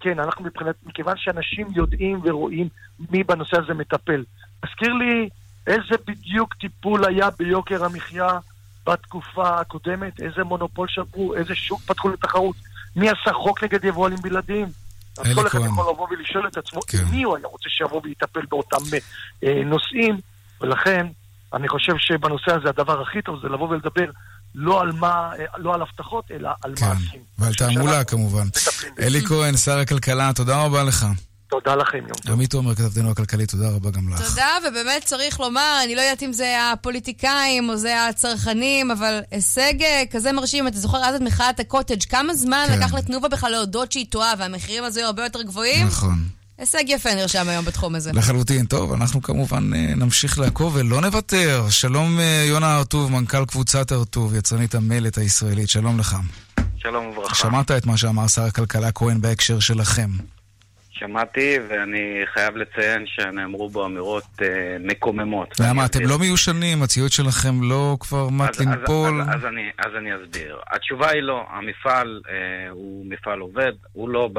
כן, 0.00 0.18
אנחנו 0.20 0.44
מבחינת, 0.44 0.74
מכיוון 0.86 1.14
שאנשים 1.16 1.66
יודעים 1.74 2.20
ורואים 2.24 2.68
מי 3.10 3.24
בנושא 3.24 3.56
הזה 3.58 3.74
מטפל. 3.74 4.24
תזכיר 4.66 4.92
לי 4.92 5.28
איזה 5.66 5.94
בדיוק 6.06 6.54
טיפול 6.54 7.04
היה 7.04 7.28
ביוקר 7.38 7.84
המחיה 7.84 8.38
בתקופה 8.86 9.60
הקודמת, 9.60 10.20
איזה 10.20 10.44
מונופול 10.44 10.88
שברו, 10.88 11.34
איזה 11.34 11.54
שוק 11.54 11.80
פתחו 11.80 12.08
לתחרות, 12.08 12.56
מי 12.96 13.08
עשה 13.10 13.32
חוק 13.32 13.64
נגד 13.64 13.84
יבואנים 13.84 14.18
בלעדיים. 14.22 14.68
אז 15.20 15.34
כל 15.34 15.46
אחד 15.46 15.58
יכול 15.58 15.90
לבוא 15.92 16.08
ולשאול 16.10 16.48
את 16.48 16.56
עצמו 16.56 16.80
כן. 16.86 17.04
מי 17.10 17.22
הוא 17.22 17.36
היה 17.36 17.46
רוצה 17.46 17.68
שיבוא 17.68 18.00
ויטפל 18.04 18.46
באותם 18.48 18.96
אה, 19.44 19.62
נושאים, 19.64 20.20
ולכן 20.60 21.06
אני 21.54 21.68
חושב 21.68 21.92
שבנושא 21.98 22.52
הזה 22.54 22.68
הדבר 22.68 23.02
הכי 23.02 23.22
טוב 23.22 23.40
זה 23.42 23.48
לבוא 23.48 23.68
ולדבר 23.68 24.10
לא 24.54 24.80
על 24.80 24.92
מה, 24.92 25.30
אה, 25.38 25.44
לא 25.58 25.74
על 25.74 25.82
הבטחות, 25.82 26.30
אלא 26.30 26.50
על 26.62 26.74
כן. 26.76 26.86
מעשים. 26.86 27.20
ועל 27.38 27.54
תעמולה 27.54 28.04
כמובן. 28.04 28.46
אלי 29.00 29.20
כהן, 29.26 29.56
שר 29.56 29.78
הכלכלה, 29.78 30.30
תודה 30.34 30.64
רבה 30.64 30.82
לך. 30.82 31.06
תודה 31.50 31.74
לכם, 31.74 31.98
יום 31.98 32.16
טוב. 32.24 32.32
עמית 32.32 32.52
עומר, 32.52 32.74
כתבתנו 32.74 33.10
הכלכלית, 33.10 33.50
תודה 33.50 33.68
רבה 33.68 33.90
גם 33.90 34.08
לך. 34.08 34.28
תודה, 34.28 34.48
ובאמת 34.68 35.04
צריך 35.04 35.40
לומר, 35.40 35.80
אני 35.84 35.94
לא 35.94 36.00
יודעת 36.00 36.22
אם 36.22 36.32
זה 36.32 36.56
הפוליטיקאים 36.72 37.68
או 37.68 37.76
זה 37.76 38.06
הצרכנים, 38.06 38.90
אבל 38.90 39.20
הישג 39.30 39.82
אה, 39.82 40.02
כזה 40.10 40.32
מרשים. 40.32 40.66
אתה 40.66 40.78
זוכר 40.78 40.98
אז 40.98 41.14
את 41.14 41.20
מחאת 41.20 41.60
הקוטג', 41.60 42.02
כמה 42.02 42.34
זמן 42.34 42.66
כן. 42.68 42.78
לקח 42.78 42.94
לתנובה 42.94 43.28
בכלל 43.28 43.52
להודות 43.52 43.92
שהיא 43.92 44.06
טועה, 44.10 44.32
והמחירים 44.38 44.84
הזו 44.84 45.00
הרבה 45.00 45.24
יותר 45.24 45.42
גבוהים? 45.42 45.86
נכון. 45.86 46.18
הישג 46.58 46.84
יפה 46.86 47.14
נרשם 47.14 47.48
היום 47.48 47.64
בתחום 47.64 47.94
הזה. 47.94 48.12
לחלוטין. 48.14 48.66
טוב, 48.66 48.92
אנחנו 48.92 49.22
כמובן 49.22 49.74
אה, 49.74 49.94
נמשיך 49.96 50.38
לעקוב 50.38 50.76
ולא 50.76 51.00
נוותר. 51.00 51.66
שלום 51.70 52.20
אה, 52.20 52.44
יונה 52.48 52.74
הרטוב, 52.74 53.12
מנכ"ל 53.12 53.44
קבוצת 53.44 53.92
הרטוב, 53.92 54.34
יצרנית 54.34 54.74
המלט 54.74 55.18
הישראלית. 55.18 55.68
שלום 55.68 55.98
לך. 55.98 56.16
שלום 56.76 57.06
וברכה. 57.06 57.34
שמעת 57.34 57.70
את 57.70 57.86
מה 57.86 57.96
שאמר 57.96 58.26
שר 58.26 58.42
הכלכלה 58.42 58.92
כהן 58.92 59.20
בהקשר 59.20 59.60
שלכם. 59.60 60.10
שמעתי, 61.00 61.58
ואני 61.68 62.22
חייב 62.34 62.56
לציין 62.56 63.04
שנאמרו 63.06 63.68
בו 63.68 63.86
אמירות 63.86 64.42
אה, 64.42 64.76
מקוממות. 64.80 65.48
למה? 65.60 65.86
אתם 65.86 66.00
לא 66.02 66.18
מיושנים? 66.18 66.82
הציוד 66.82 67.10
שלכם 67.10 67.62
לא 67.62 67.96
כבר 68.00 68.28
מת 68.28 68.60
לנפול? 68.60 69.20
אז, 69.20 69.28
אז, 69.28 69.34
אז, 69.34 69.44
אני, 69.44 69.70
אז 69.78 69.92
אני 69.98 70.10
אסביר. 70.14 70.58
התשובה 70.70 71.10
היא 71.10 71.22
לא. 71.22 71.46
המפעל 71.50 72.20
אה, 72.28 72.70
הוא 72.70 73.06
מפעל 73.06 73.38
עובד, 73.38 73.72
הוא 73.92 74.08
לא 74.08 74.30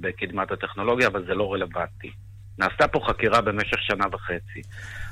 בקדמת 0.00 0.52
הטכנולוגיה, 0.52 1.06
אבל 1.06 1.24
זה 1.26 1.34
לא 1.34 1.52
רלוונטי. 1.52 2.10
נעשתה 2.58 2.88
פה 2.88 3.00
חקירה 3.06 3.40
במשך 3.40 3.78
שנה 3.82 4.04
וחצי. 4.12 4.62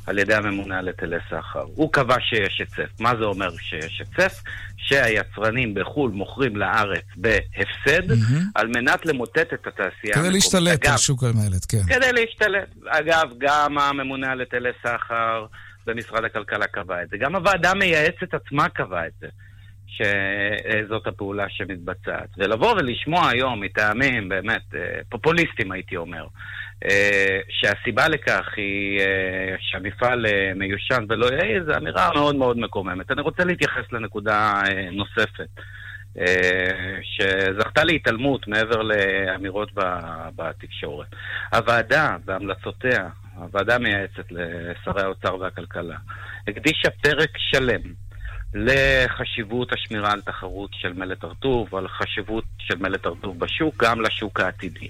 על 0.07 0.19
ידי 0.19 0.35
הממונה 0.35 0.79
על 0.79 0.89
היטלי 0.89 1.17
סחר. 1.31 1.65
הוא 1.75 1.93
קבע 1.93 2.17
שיש 2.21 2.59
היצף. 2.61 3.01
מה 3.01 3.17
זה 3.19 3.25
אומר 3.25 3.51
שיש 3.57 4.01
היצף? 4.01 4.43
שהיצרנים 4.89 5.75
בחו"ל 5.75 6.11
מוכרים 6.11 6.57
לארץ 6.57 7.05
בהפסד, 7.17 8.11
mm-hmm. 8.11 8.43
על 8.55 8.67
מנת 8.67 9.07
למוטט 9.07 9.53
את 9.55 9.67
התעשייה. 9.67 10.15
כדי 10.15 10.31
להשתלט 10.31 10.87
על 10.87 10.97
שוק 10.97 11.23
המלט, 11.23 11.67
כן. 11.69 11.83
כדי 11.87 12.13
להשתלט. 12.13 12.69
אגב, 12.87 13.31
גם 13.39 13.79
הממונה 13.79 14.33
על 14.33 14.41
היטלי 14.41 14.71
סחר 14.83 15.47
במשרד 15.87 16.25
הכלכלה 16.25 16.67
קבע 16.67 17.03
את 17.03 17.09
זה. 17.09 17.17
גם 17.17 17.37
הוועדה 17.37 17.71
המייעצת 17.71 18.35
עצמה 18.35 18.69
קבעה 18.69 19.07
את 19.07 19.13
זה. 19.21 19.27
שזאת 19.87 21.07
הפעולה 21.07 21.47
שמתבצעת. 21.49 22.29
ולבוא 22.39 22.73
ולשמוע 22.73 23.29
היום 23.29 23.61
מטעמים 23.61 24.29
באמת 24.29 24.75
אה, 24.75 25.01
פופוליסטיים, 25.09 25.73
הייתי 25.73 25.97
אומר, 25.97 26.27
שהסיבה 27.49 28.09
לכך 28.09 28.49
היא 28.57 29.01
אה, 29.01 29.55
שהמפעל 29.61 30.27
מיושן 30.57 31.05
ולא 31.09 31.27
יעיל, 31.27 31.65
זו 31.65 31.77
אמירה 31.77 32.11
מאוד 32.15 32.37
מאוד 32.37 32.59
מקוממת. 32.59 33.11
אני 33.11 33.21
רוצה 33.21 33.45
להתייחס 33.45 33.93
לנקודה 33.93 34.63
נוספת. 34.93 35.49
שזכתה 37.03 37.85
להתעלמות 37.85 38.49
מעבר 38.49 38.83
לאמירות 38.83 39.71
בתקשורת. 40.37 41.07
הוועדה 41.55 42.17
והמלצותיה, 42.25 43.09
הוועדה 43.35 43.75
המייעצת 43.75 44.33
לשרי 44.33 45.03
האוצר 45.03 45.37
והכלכלה, 45.37 45.97
הקדישה 46.49 46.91
פרק 46.91 47.31
שלם 47.39 47.81
לחשיבות 48.55 49.73
השמירה 49.73 50.13
על 50.13 50.21
תחרות 50.21 50.71
של 50.73 50.93
מלט 50.93 51.25
הרטוב, 51.25 51.75
על 51.75 51.89
חשיבות 51.89 52.45
של 52.59 52.79
מלט 52.79 53.07
הרטוב 53.07 53.39
בשוק, 53.39 53.85
גם 53.85 54.01
לשוק 54.01 54.41
העתידי. 54.41 54.89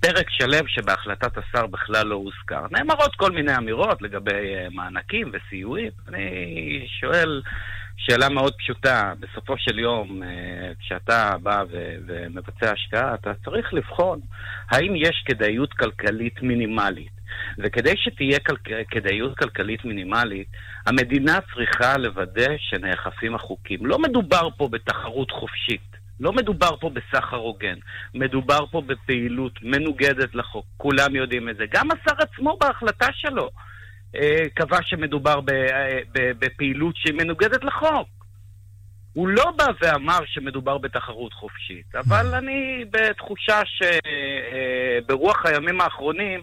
פרק 0.00 0.30
שלם 0.30 0.68
שבהחלטת 0.68 1.38
השר 1.38 1.66
בכלל 1.66 2.06
לא 2.06 2.14
הוזכר. 2.14 2.66
נאמרות 2.70 3.16
כל 3.16 3.30
מיני 3.30 3.56
אמירות 3.56 4.02
לגבי 4.02 4.54
אה, 4.54 4.66
מענקים 4.70 5.30
וסיועים. 5.32 5.90
אני 6.08 6.86
שואל 7.00 7.42
שאלה 7.96 8.28
מאוד 8.28 8.54
פשוטה, 8.54 9.12
בסופו 9.20 9.54
של 9.58 9.78
יום, 9.78 10.22
אה, 10.22 10.72
כשאתה 10.80 11.32
בא 11.42 11.64
ומבצע 12.06 12.72
השקעה, 12.72 13.14
אתה 13.14 13.32
צריך 13.44 13.74
לבחון 13.74 14.20
האם 14.70 14.96
יש 14.96 15.24
כדאיות 15.26 15.72
כלכלית 15.72 16.42
מינימלית. 16.42 17.16
וכדי 17.58 17.92
שתהיה 17.96 18.38
כל... 18.38 18.56
כדאיות 18.90 19.38
כלכלית 19.38 19.84
מינימלית, 19.84 20.48
המדינה 20.86 21.38
צריכה 21.54 21.96
לוודא 21.98 22.50
שנאכפים 22.58 23.34
החוקים. 23.34 23.86
לא 23.86 23.98
מדובר 23.98 24.48
פה 24.56 24.68
בתחרות 24.68 25.30
חופשית. 25.30 25.95
לא 26.20 26.32
מדובר 26.32 26.76
פה 26.80 26.90
בסחר 26.90 27.36
הוגן, 27.36 27.76
מדובר 28.14 28.66
פה 28.70 28.82
בפעילות 28.86 29.52
מנוגדת 29.62 30.34
לחוק, 30.34 30.66
כולם 30.76 31.16
יודעים 31.16 31.48
את 31.48 31.56
זה. 31.56 31.64
גם 31.72 31.88
השר 31.90 32.16
עצמו 32.18 32.56
בהחלטה 32.60 33.06
שלו 33.12 33.50
אה, 34.16 34.44
קבע 34.54 34.78
שמדובר 34.82 35.40
אה, 35.52 35.98
בפעילות 36.12 36.96
שהיא 36.96 37.14
מנוגדת 37.14 37.64
לחוק. 37.64 38.08
הוא 39.16 39.28
לא 39.28 39.52
בא 39.56 39.66
ואמר 39.80 40.18
שמדובר 40.26 40.78
בתחרות 40.78 41.32
חופשית, 41.32 41.94
אבל 41.94 42.34
אני 42.34 42.84
בתחושה 42.90 43.60
שברוח 43.66 45.46
אה, 45.46 45.50
הימים 45.50 45.80
האחרונים, 45.80 46.40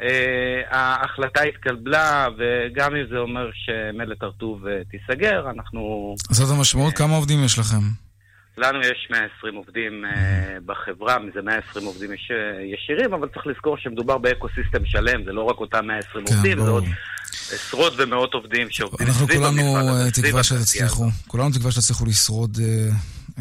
אה, 0.00 0.60
ההחלטה 0.70 1.42
התקבלה, 1.42 2.28
וגם 2.38 2.96
אם 2.96 3.06
זה 3.10 3.18
אומר 3.18 3.50
שמלט 3.54 4.22
הרטוב 4.22 4.66
אה, 4.66 4.82
תיסגר, 4.90 5.50
אנחנו... 5.50 6.14
זאת 6.18 6.58
המשמעות, 6.58 6.94
כמה 6.94 7.16
עובדים 7.16 7.44
יש 7.44 7.58
לכם? 7.58 8.01
לנו 8.58 8.80
יש 8.80 9.08
120 9.10 9.54
עובדים 9.54 10.04
בחברה, 10.66 11.18
מזה 11.18 11.42
120 11.42 11.86
עובדים 11.86 12.10
ישירים, 12.74 13.14
אבל 13.14 13.28
צריך 13.28 13.46
לזכור 13.46 13.76
שמדובר 13.76 14.18
באקו-סיסטם 14.18 14.84
שלם, 14.84 15.24
זה 15.24 15.32
לא 15.32 15.42
רק 15.42 15.56
אותם 15.56 15.86
120 15.86 16.26
כן, 16.26 16.34
עובדים, 16.34 16.64
זה 16.64 16.70
עוד 16.70 16.84
עשרות 17.52 17.92
ומאות 17.96 18.34
עובדים 18.34 18.70
שעובדים. 18.70 19.06
אנחנו 19.06 19.26
כולנו 19.28 19.62
תקווה 20.14 20.42
שתצליחו, 20.42 21.04
כולנו 21.26 21.50
תקווה 21.50 21.72
שתצליחו 21.72 22.06
לשרוד 22.06 22.58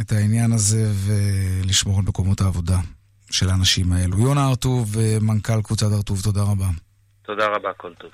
את 0.01 0.11
העניין 0.11 0.51
הזה 0.51 0.87
ולשמור 1.05 1.99
על 1.99 2.05
מקומות 2.07 2.41
העבודה. 2.41 2.77
של 3.31 3.49
האנשים 3.49 3.91
האלו. 3.91 4.19
יונה 4.19 4.47
ארטוב, 4.47 4.95
מנכ"ל 5.21 5.61
קבוצת 5.61 5.87
ארטוב, 5.93 6.21
תודה 6.21 6.41
רבה. 6.41 6.65
תודה 7.21 7.47
רבה, 7.47 7.69
כל 7.77 7.93
טוב. 7.93 8.11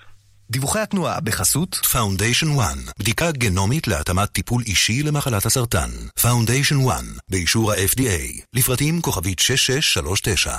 דיווחי 0.51 0.79
התנועה 0.79 1.19
בחסות 1.19 1.79
Foundation 1.93 2.59
One, 2.59 2.91
בדיקה 2.99 3.31
גנומית 3.31 3.87
להתאמת 3.87 4.29
טיפול 4.31 4.63
אישי 4.67 5.03
למחלת 5.03 5.45
הסרטן. 5.45 5.89
Foundation 6.19 6.87
One, 6.87 7.19
באישור 7.29 7.71
ה-FDA, 7.71 8.41
לפרטים 8.53 9.01
כוכבית 9.01 9.39
6639. 9.39 10.55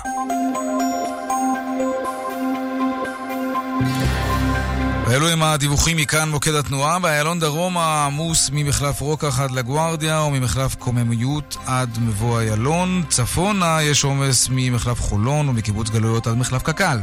ואלו 5.07 5.29
הם 5.29 5.42
הדיווחים 5.42 5.96
מכאן 5.96 6.29
מוקד 6.29 6.55
התנועה. 6.55 6.98
באיילון 6.98 7.40
דרומה 7.40 8.07
עמוס 8.07 8.51
ממחלף 8.53 9.01
רוקח 9.01 9.40
עד 9.40 9.51
לגוארדיה 9.51 10.20
או 10.20 10.31
ממחלף 10.31 10.74
קוממיות 10.74 11.57
עד 11.66 11.98
מבוא 12.01 12.40
איילון. 12.40 13.05
צפונה 13.09 13.83
יש 13.83 14.05
עומס 14.05 14.48
ממחלף 14.51 15.01
חולון 15.01 15.48
ומקיבוץ 15.48 15.90
גלויות 15.90 16.27
עד 16.27 16.37
מחלף 16.37 16.62
קק"ל. 16.62 16.98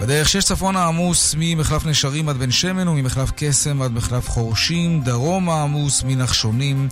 בדרך 0.00 0.28
שש 0.28 0.44
צפונה 0.44 0.86
עמוס 0.86 1.34
ממחלף 1.38 1.86
נשרים 1.86 2.28
עד 2.28 2.36
בן 2.36 2.50
שמן 2.50 2.88
וממחלף 2.88 3.30
קסם 3.36 3.82
עד 3.82 3.92
מחלף 3.92 4.28
חורשים, 4.28 5.00
דרומה 5.02 5.62
עמוס 5.62 6.02
מנחשונים 6.02 6.88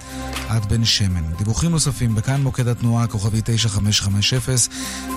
עד 0.48 0.68
בן 0.68 0.84
שמן. 0.84 1.22
דיווחים 1.38 1.70
נוספים 1.70 2.14
בכאן 2.14 2.42
מוקד 2.42 2.68
התנועה 2.68 3.06
כוכבי 3.06 3.40
9550 3.44 4.38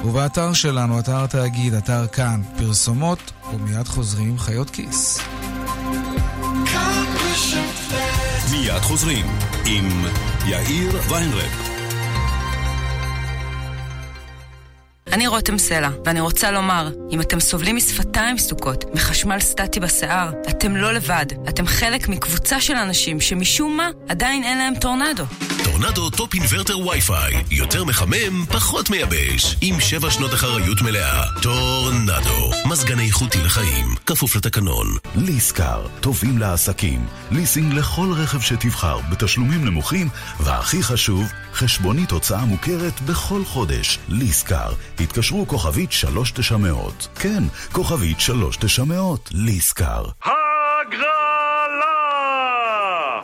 ובאתר 0.05 0.53
שלנו, 0.53 0.99
אתר 0.99 1.23
התאגיד, 1.23 1.73
אתר 1.73 2.07
כאן, 2.07 2.41
פרסומות 2.57 3.31
ומיד 3.53 3.87
חוזרים 3.87 4.39
חיות 4.39 4.69
כיס. 4.69 5.19
מיד 8.51 8.81
חוזרים 8.81 9.25
עם 9.65 10.05
יאיר 10.45 11.01
ויינרב. 11.09 11.70
אני 15.11 15.27
רותם 15.27 15.57
סלע, 15.57 15.89
ואני 16.05 16.19
רוצה 16.19 16.51
לומר, 16.51 16.89
אם 17.11 17.21
אתם 17.21 17.39
סובלים 17.39 17.75
משפתיים 17.75 18.37
סדוקות, 18.37 18.85
מחשמל 18.93 19.39
סטטי 19.39 19.79
בשיער, 19.79 20.31
אתם 20.49 20.75
לא 20.75 20.93
לבד. 20.93 21.25
אתם 21.49 21.65
חלק 21.65 22.09
מקבוצה 22.09 22.61
של 22.61 22.75
אנשים 22.75 23.19
שמשום 23.19 23.77
מה 23.77 23.89
עדיין 24.09 24.43
אין 24.43 24.57
להם 24.57 24.73
טורנדו. 24.75 25.23
טורנדו 25.71 26.09
טופ 26.09 26.33
אינוורטר 26.33 26.79
WiFi. 26.79 27.43
יותר 27.51 27.83
מחמם, 27.83 28.45
פחות 28.45 28.89
מייבש. 28.89 29.55
עם 29.61 29.79
שבע 29.79 30.11
שנות 30.11 30.33
אחריות 30.33 30.81
מלאה. 30.81 31.23
טורנדו. 31.41 32.51
מזגן 32.69 32.99
איכותי 32.99 33.37
לחיים. 33.43 33.85
כפוף 34.05 34.35
לתקנון. 34.35 34.87
ליסקר. 35.15 35.87
טובים 35.99 36.37
לעסקים. 36.37 37.05
ליסינג 37.31 37.73
לכל 37.73 38.13
רכב 38.17 38.41
שתבחר, 38.41 38.99
בתשלומים 39.11 39.65
נמוכים, 39.65 40.09
והכי 40.39 40.83
חשוב, 40.83 41.27
חשבונית 41.53 42.11
הוצאה 42.11 42.45
מוכרת 42.45 43.01
בכל 43.01 43.45
חודש. 43.45 43.99
ליסקר. 44.09 44.71
התקשרו 44.99 45.47
כוכבית 45.47 45.91
3900. 45.91 47.07
כן, 47.19 47.43
כוכבית 47.71 48.19
3900. 48.19 49.29
ליסקר. 49.31 50.03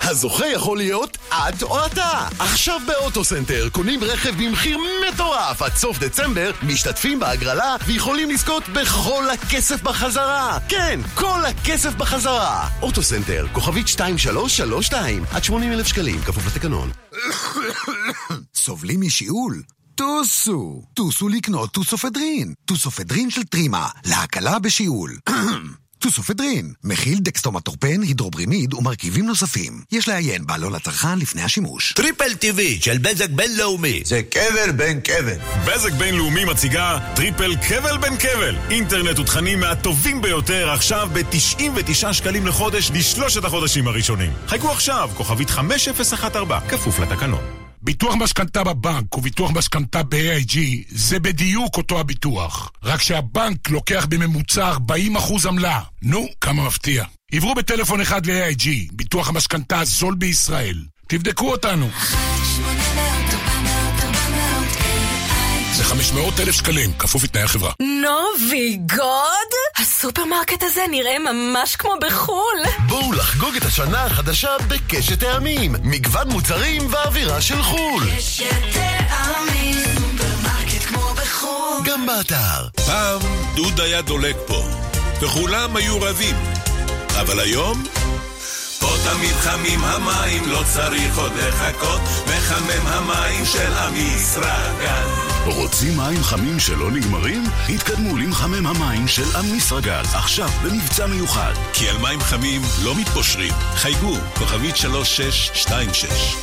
הזוכה 0.07 0.47
יכול 0.47 0.77
להיות 0.77 1.17
את 1.31 1.63
או 1.63 1.85
אתה. 1.85 2.27
עכשיו 2.39 2.81
באוטוסנטר 2.87 3.69
קונים 3.69 4.03
רכב 4.03 4.43
במחיר 4.43 4.77
מטורף 5.07 5.61
עד 5.61 5.75
סוף 5.75 5.99
דצמבר, 5.99 6.51
משתתפים 6.63 7.19
בהגרלה 7.19 7.75
ויכולים 7.85 8.29
לזכות 8.29 8.63
בכל 8.69 9.23
הכסף 9.33 9.81
בחזרה. 9.81 10.57
כן, 10.69 10.99
כל 11.15 11.39
הכסף 11.45 11.93
בחזרה. 11.95 12.69
אוטוסנטר, 12.81 13.47
כוכבית 13.53 13.87
2332, 13.87 15.23
עד 15.31 15.43
80 15.43 15.71
אלף 15.71 15.87
שקלים, 15.87 16.21
כפוף 16.21 16.47
לתקנון. 16.47 16.91
סובלים 18.65 19.01
משיעול? 19.01 19.61
טוסו! 19.95 20.83
טוסו 20.93 21.29
לקנות 21.29 21.71
טוסופדרין. 21.71 22.53
טוסופדרין 22.65 23.29
של 23.29 23.43
טרימה, 23.43 23.87
להקלה 24.05 24.59
בשיעול. 24.59 25.17
טוסופדרין, 25.99 26.73
מכיל 26.83 27.19
דקסטומטורפן, 27.19 28.01
הידרוברומיד 28.01 28.73
ומרכיבים 28.73 29.25
נוספים. 29.25 29.81
יש 29.91 30.07
לעיין 30.07 30.45
בעלון 30.45 30.75
הצרכן 30.75 31.19
לפני 31.19 31.41
השימוש. 31.41 31.93
טריפל 31.93 32.33
טבעי 32.33 32.79
של 32.81 32.97
בזק 32.97 33.29
בינלאומי. 33.29 34.01
זה 34.05 34.21
קבר 34.23 34.71
בן 34.75 34.99
קבר. 34.99 35.37
בזק 35.65 35.91
בינלאומי 35.91 36.45
מציגה 36.45 36.99
טריפל 37.15 37.55
קבל 37.69 37.97
בן 37.97 38.17
קבל. 38.17 38.55
אינטרנט 38.69 39.19
ותכנים 39.19 39.59
מהטובים 39.59 40.21
ביותר 40.21 40.69
עכשיו 40.69 41.09
ב-99 41.13 42.13
שקלים 42.13 42.47
לחודש 42.47 42.91
לשלושת 42.91 43.45
החודשים 43.45 43.87
הראשונים. 43.87 44.31
חייגו 44.47 44.71
עכשיו, 44.71 45.09
כוכבית 45.13 45.49
5014, 45.49 46.59
כפוף 46.69 46.99
לתקנון. 46.99 47.66
ביטוח 47.87 48.15
משכנתה 48.15 48.63
בבנק 48.63 49.17
וביטוח 49.17 49.51
משכנתה 49.51 50.03
ב-AIG 50.03 50.57
זה 50.89 51.19
בדיוק 51.19 51.77
אותו 51.77 51.99
הביטוח. 51.99 52.71
רק 52.83 53.01
שהבנק 53.01 53.69
לוקח 53.69 54.05
בממוצע 54.09 54.73
40% 54.73 55.47
עמלה. 55.47 55.81
נו, 56.01 56.27
כמה 56.41 56.65
מפתיע. 56.65 57.05
עברו 57.31 57.55
בטלפון 57.55 58.01
אחד 58.01 58.25
ל-AIG, 58.25 58.67
ביטוח 58.91 59.29
המשכנתה 59.29 59.79
הזול 59.79 60.15
בישראל. 60.15 60.85
תבדקו 61.07 61.51
אותנו. 61.51 61.89
ל-500 65.87 66.41
אלף 66.41 66.55
שקלים, 66.55 66.93
כפוף 66.93 67.23
לתנאי 67.23 67.43
החברה. 67.43 67.71
נובי 67.79 68.75
גוד? 68.75 69.51
הסופרמרקט 69.77 70.63
הזה 70.63 70.81
נראה 70.91 71.19
ממש 71.19 71.75
כמו 71.75 71.91
בחו"ל. 72.01 72.87
בואו 72.87 73.13
לחגוג 73.13 73.55
את 73.55 73.65
השנה 73.65 74.03
החדשה 74.03 74.49
בקשת 74.67 75.19
טעמים. 75.19 75.75
מגוון 75.83 76.29
מוצרים 76.29 76.93
ואווירה 76.93 77.41
של 77.41 77.63
חו"ל. 77.63 78.03
קשת 78.17 78.45
טעמים, 78.73 79.77
סופרמרקט 79.95 80.83
כמו 80.87 81.13
בחו"ל. 81.15 81.83
גם 81.85 82.05
באתר. 82.05 82.67
פעם 82.85 83.21
דוד 83.55 83.79
היה 83.79 84.01
דולק 84.01 84.35
פה, 84.47 84.63
וכולם 85.21 85.75
היו 85.75 86.01
רבים. 86.01 86.35
אבל 87.19 87.39
היום... 87.39 87.83
פה 88.79 88.87
תמיד 89.03 89.33
חמים 89.33 89.83
המים, 89.83 90.49
לא 90.49 90.63
צריך 90.73 91.17
עוד 91.17 91.31
לחכות, 91.35 92.01
מחמם 92.25 92.87
המים 92.87 93.45
של 93.45 93.73
אמיסרגז. 93.73 95.07
רוצים 95.45 95.97
מים 95.97 96.23
חמים 96.23 96.59
שלא 96.59 96.91
נגמרים? 96.91 97.43
התקדמו 97.69 98.17
למחמם 98.17 98.67
המים 98.67 99.07
של 99.07 99.37
אמיסרגז, 99.39 100.01
עכשיו 100.13 100.49
במבצע 100.63 101.07
מיוחד. 101.07 101.53
כי 101.73 101.89
על 101.89 101.97
מים 101.97 102.19
חמים 102.19 102.61
לא 102.83 102.95
מתפושרים. 102.95 103.53
חייגו, 103.75 104.13
כוכבית 104.37 104.77
3626. 104.77 106.35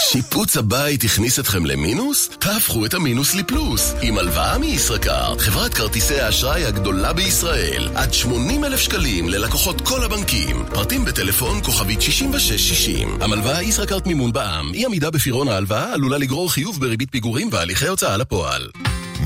שיפוץ 0.00 0.56
הבית 0.56 1.04
הכניס 1.04 1.38
אתכם 1.38 1.66
למינוס? 1.66 2.28
תהפכו 2.28 2.86
את 2.86 2.94
המינוס 2.94 3.34
לפלוס. 3.34 3.94
עם 4.02 4.18
הלוואה 4.18 4.58
מישראכרט, 4.58 5.40
חברת 5.40 5.74
כרטיסי 5.74 6.20
האשראי 6.20 6.64
הגדולה 6.64 7.12
בישראל. 7.12 7.88
עד 7.94 8.12
80 8.12 8.64
אלף 8.64 8.80
שקלים 8.80 9.28
ללקוחות 9.28 9.80
כל 9.80 10.04
הבנקים. 10.04 10.64
פרטים 10.74 11.04
בטלפון 11.04 11.62
כוכבית 11.62 12.02
6660. 12.02 13.22
המלוואה 13.22 13.62
ישראכרט 13.62 14.06
מימון 14.06 14.32
בע"מ. 14.32 14.70
אי 14.74 14.86
עמידה 14.86 15.10
בפירעון 15.10 15.48
ההלוואה 15.48 15.92
עלולה 15.92 16.18
לגרור 16.18 16.52
חיוב 16.52 16.80
בריבית 16.80 17.10
פיגורים 17.10 17.48
והליכי 17.52 17.86
הוצאה 17.88 18.16
לפועל. 18.16 18.68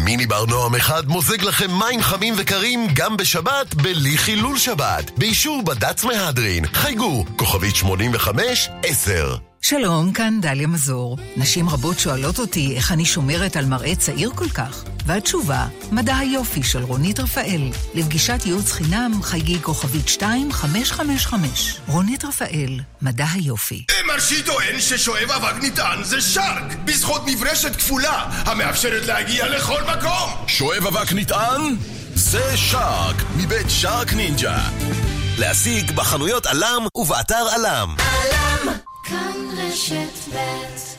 מיני 0.05 0.27
בר 0.27 0.47
נועם 0.47 0.75
אחד 0.75 1.09
מוזג 1.09 1.43
לכם 1.43 1.71
מים 1.71 2.03
חמים 2.03 2.35
וקרים 2.37 2.87
גם 2.95 3.17
בשבת 3.17 3.75
בלי 3.75 4.19
חילול 4.19 4.59
שבת. 4.59 5.11
באישור 5.19 5.63
בד"ץ 5.63 6.05
מהדרין. 6.05 6.67
חייגו, 6.67 7.25
כוכבית 7.37 7.75
85-10. 7.75 9.51
שלום, 9.63 10.13
כאן 10.13 10.41
דליה 10.41 10.67
מזור. 10.67 11.19
נשים 11.37 11.69
רבות 11.69 11.99
שואלות 11.99 12.39
אותי 12.39 12.77
איך 12.77 12.93
אני 12.93 13.05
שומרת 13.05 13.57
על 13.57 13.65
מראה 13.65 13.95
צעיר 13.95 14.31
כל 14.35 14.49
כך. 14.49 14.85
והתשובה, 15.07 15.67
מדע 15.93 16.17
היופי 16.17 16.63
של 16.63 16.83
רונית 16.83 17.21
רפאל. 17.21 17.63
לפגישת 17.95 18.41
ייעוץ 18.47 18.73
חינם, 18.73 19.13
חייגי 19.23 19.59
כוכבית 19.63 20.09
2555. 20.09 21.81
רונית 21.89 22.25
רפאל, 22.25 22.81
מדע 23.03 23.25
היופי. 23.33 23.85
מרשי 24.07 24.43
טוען 24.43 24.81
ששואב 24.81 25.31
אבק 25.31 25.65
נטען 25.65 26.05
זה 26.05 26.21
שרק, 26.21 26.77
בזכות 26.85 27.23
מברשת 27.27 27.77
כפולה, 27.77 28.25
המאפשרת 28.45 29.07
להגיע 29.07 29.49
לכל 29.49 29.83
מקום. 29.99 30.31
שואב 30.47 30.87
אבק 30.87 31.13
נטען? 31.13 31.77
זה 32.15 32.57
שרק, 32.57 33.17
מבית 33.37 33.67
שרק 33.69 34.13
נינג'ה. 34.13 34.59
להשיג 35.39 35.91
בחנויות 35.91 36.47
עלם 36.47 36.87
ובאתר 36.95 37.49
עלם. 37.55 37.95
עלם! 37.99 38.75
כאן 39.05 39.33
רשת 39.59 40.35
ב' 40.35 40.90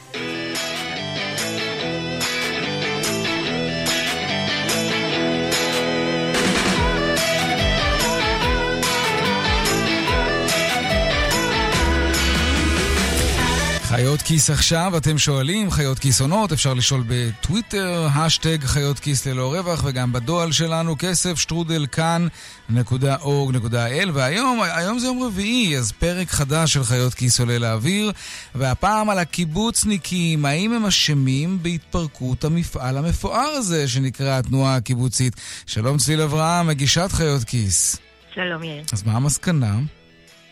חיות 13.91 14.21
כיס 14.21 14.49
עכשיו, 14.49 14.97
אתם 14.97 15.17
שואלים, 15.17 15.71
חיות 15.71 15.99
כיס 15.99 16.21
עונות, 16.21 16.51
אפשר 16.51 16.73
לשאול 16.73 17.03
בטוויטר, 17.07 18.07
השטג 18.15 18.63
חיות 18.63 18.99
כיס 18.99 19.27
ללא 19.27 19.53
רווח, 19.53 19.81
וגם 19.85 20.13
בדואל 20.13 20.51
שלנו, 20.51 20.95
כסף 20.99 21.39
שטרודל 21.39 21.85
כאן.org.il, 21.91 24.09
והיום, 24.13 24.61
היום 24.61 24.99
זה 24.99 25.07
יום 25.07 25.23
רביעי, 25.23 25.77
אז 25.77 25.91
פרק 25.91 26.29
חדש 26.29 26.73
של 26.73 26.83
חיות 26.83 27.13
כיס 27.13 27.39
עולה 27.39 27.57
לאוויר, 27.57 28.11
והפעם 28.55 29.09
על 29.09 29.19
הקיבוצניקים, 29.19 30.45
האם 30.45 30.73
הם 30.73 30.85
אשמים 30.85 31.59
בהתפרקות 31.61 32.43
המפעל 32.43 32.97
המפואר 32.97 33.49
הזה 33.57 33.87
שנקרא 33.87 34.39
התנועה 34.39 34.75
הקיבוצית? 34.75 35.35
שלום 35.65 35.97
צליל 35.97 36.21
אברהם, 36.21 36.67
מגישת 36.67 37.09
חיות 37.11 37.43
כיס. 37.43 37.97
שלום 38.35 38.63
יאיר. 38.63 38.83
אז 38.93 39.03
מה 39.03 39.13
המסקנה? 39.13 40.00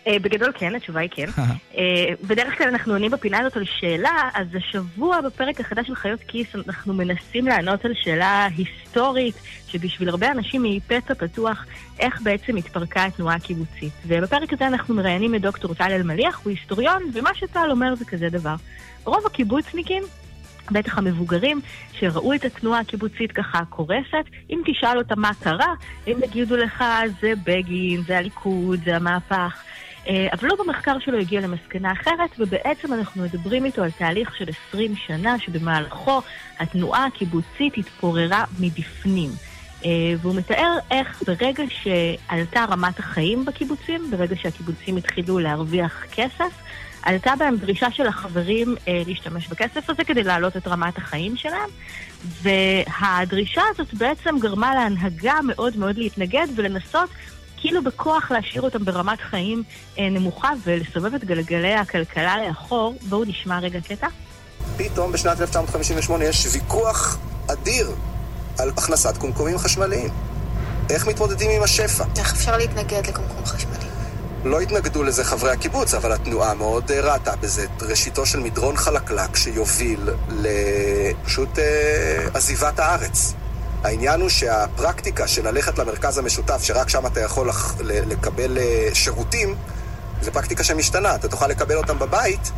Uh, 0.09 0.19
בגדול 0.19 0.51
כן, 0.53 0.75
התשובה 0.75 0.99
היא 0.99 1.09
כן. 1.09 1.25
uh, 1.73 1.77
בדרך 2.27 2.57
כלל 2.57 2.67
אנחנו 2.67 2.93
עונים 2.93 3.11
בפינה 3.11 3.39
הזאת 3.39 3.57
על 3.57 3.63
שאלה, 3.65 4.29
אז 4.33 4.47
השבוע 4.55 5.21
בפרק 5.21 5.59
החדש 5.59 5.87
של 5.87 5.95
חיות 5.95 6.19
כיס 6.27 6.47
אנחנו 6.67 6.93
מנסים 6.93 7.47
לענות 7.47 7.85
על 7.85 7.93
שאלה 8.03 8.47
היסטורית, 8.57 9.35
שבשביל 9.67 10.09
הרבה 10.09 10.31
אנשים 10.31 10.63
היא 10.63 10.81
פצע 10.87 11.13
פתוח, 11.13 11.65
איך 11.99 12.21
בעצם 12.21 12.55
התפרקה 12.55 13.05
התנועה 13.05 13.35
הקיבוצית. 13.35 13.93
ובפרק 14.07 14.53
הזה 14.53 14.67
אנחנו 14.67 14.95
מראיינים 14.95 15.35
את 15.35 15.41
דוקטור 15.41 15.73
טל 15.73 15.91
אלמליח, 15.91 16.41
הוא 16.43 16.51
היסטוריון, 16.51 17.03
ומה 17.13 17.29
שטל 17.35 17.71
אומר 17.71 17.95
זה 17.95 18.05
כזה 18.05 18.29
דבר. 18.29 18.55
רוב 19.05 19.25
הקיבוצניקים 19.25 20.03
בטח 20.71 20.97
המבוגרים 20.97 21.61
שראו 21.99 22.33
את 22.33 22.45
התנועה 22.45 22.79
הקיבוצית 22.79 23.31
ככה 23.31 23.65
קורסת, 23.69 24.25
אם 24.49 24.61
תשאל 24.65 24.97
אותם 24.97 25.19
מה 25.19 25.31
קרה, 25.39 25.73
הם 26.07 26.23
יגידו 26.23 26.57
לך 26.57 26.83
זה 27.21 27.33
בגין, 27.43 28.01
זה 28.07 28.17
הליכוד, 28.17 28.79
זה 28.85 28.95
המהפך. 28.95 29.63
אבל 30.07 30.47
לא 30.47 30.55
במחקר 30.63 30.99
שלו 30.99 31.19
הגיע 31.19 31.41
למסקנה 31.41 31.91
אחרת, 31.91 32.29
ובעצם 32.39 32.93
אנחנו 32.93 33.23
מדברים 33.23 33.65
איתו 33.65 33.83
על 33.83 33.91
תהליך 33.91 34.35
של 34.35 34.45
20 34.69 34.95
שנה, 34.95 35.39
שבמהלכו 35.39 36.21
התנועה 36.59 37.05
הקיבוצית 37.05 37.77
התפוררה 37.77 38.43
מבפנים. 38.59 39.29
והוא 40.21 40.35
מתאר 40.35 40.77
איך 40.91 41.23
ברגע 41.27 41.63
שעלתה 41.69 42.65
רמת 42.69 42.99
החיים 42.99 43.45
בקיבוצים, 43.45 44.11
ברגע 44.11 44.35
שהקיבוצים 44.35 44.97
התחילו 44.97 45.39
להרוויח 45.39 46.05
כסף, 46.11 46.53
עלתה 47.03 47.33
בהם 47.39 47.57
דרישה 47.57 47.91
של 47.91 48.07
החברים 48.07 48.75
אה, 48.87 49.01
להשתמש 49.07 49.47
בכסף 49.47 49.89
הזה 49.89 50.03
כדי 50.03 50.23
להעלות 50.23 50.57
את 50.57 50.67
רמת 50.67 50.97
החיים 50.97 51.37
שלהם, 51.37 51.69
והדרישה 52.41 53.61
הזאת 53.69 53.93
בעצם 53.93 54.35
גרמה 54.39 54.75
להנהגה 54.75 55.39
מאוד 55.47 55.77
מאוד 55.77 55.97
להתנגד 55.97 56.47
ולנסות 56.55 57.09
כאילו 57.61 57.83
בכוח 57.83 58.31
להשאיר 58.31 58.61
אותם 58.61 58.85
ברמת 58.85 59.21
חיים 59.21 59.63
אה, 59.99 60.09
נמוכה 60.09 60.49
ולסובב 60.63 61.13
את 61.13 61.23
גלגלי 61.23 61.73
הכלכלה 61.73 62.47
לאחור. 62.47 62.95
בואו 63.09 63.23
נשמע 63.25 63.59
רגע 63.59 63.79
קטע. 63.81 64.07
פתאום 64.77 65.11
בשנת 65.11 65.41
1958 65.41 66.25
יש 66.25 66.47
ויכוח 66.51 67.17
אדיר 67.47 67.91
על 68.59 68.69
הכנסת 68.69 69.17
קומקומים 69.17 69.57
חשמליים. 69.57 70.09
איך 70.89 71.07
מתמודדים 71.07 71.51
עם 71.51 71.63
השפע? 71.63 72.03
איך 72.17 72.33
אפשר 72.33 72.57
להתנגד 72.57 73.07
לקומקום 73.07 73.45
חשמלי? 73.45 73.85
לא 74.43 74.61
התנגדו 74.61 75.03
לזה 75.03 75.23
חברי 75.23 75.51
הקיבוץ, 75.51 75.93
אבל 75.93 76.11
התנועה 76.11 76.53
מאוד 76.53 76.91
ראתה 76.91 77.35
בזה 77.35 77.65
ראשיתו 77.81 78.25
של 78.25 78.39
מדרון 78.39 78.77
חלקלק 78.77 79.35
שיוביל 79.35 80.09
לפשוט 80.29 81.59
אה, 81.59 82.27
עזיבת 82.33 82.79
הארץ. 82.79 83.33
העניין 83.83 84.21
הוא 84.21 84.29
שהפרקטיקה 84.29 85.27
של 85.27 85.47
ללכת 85.47 85.79
למרכז 85.79 86.17
המשותף, 86.17 86.63
שרק 86.63 86.89
שם 86.89 87.05
אתה 87.05 87.19
יכול 87.19 87.49
לח... 87.49 87.75
לקבל 87.81 88.57
אה, 88.57 88.89
שירותים, 88.93 89.55
זו 90.21 90.31
פרקטיקה 90.31 90.63
שמשתנה. 90.63 91.15
אתה 91.15 91.27
תוכל 91.27 91.47
לקבל 91.47 91.75
אותם 91.75 91.99
בבית, 91.99 92.51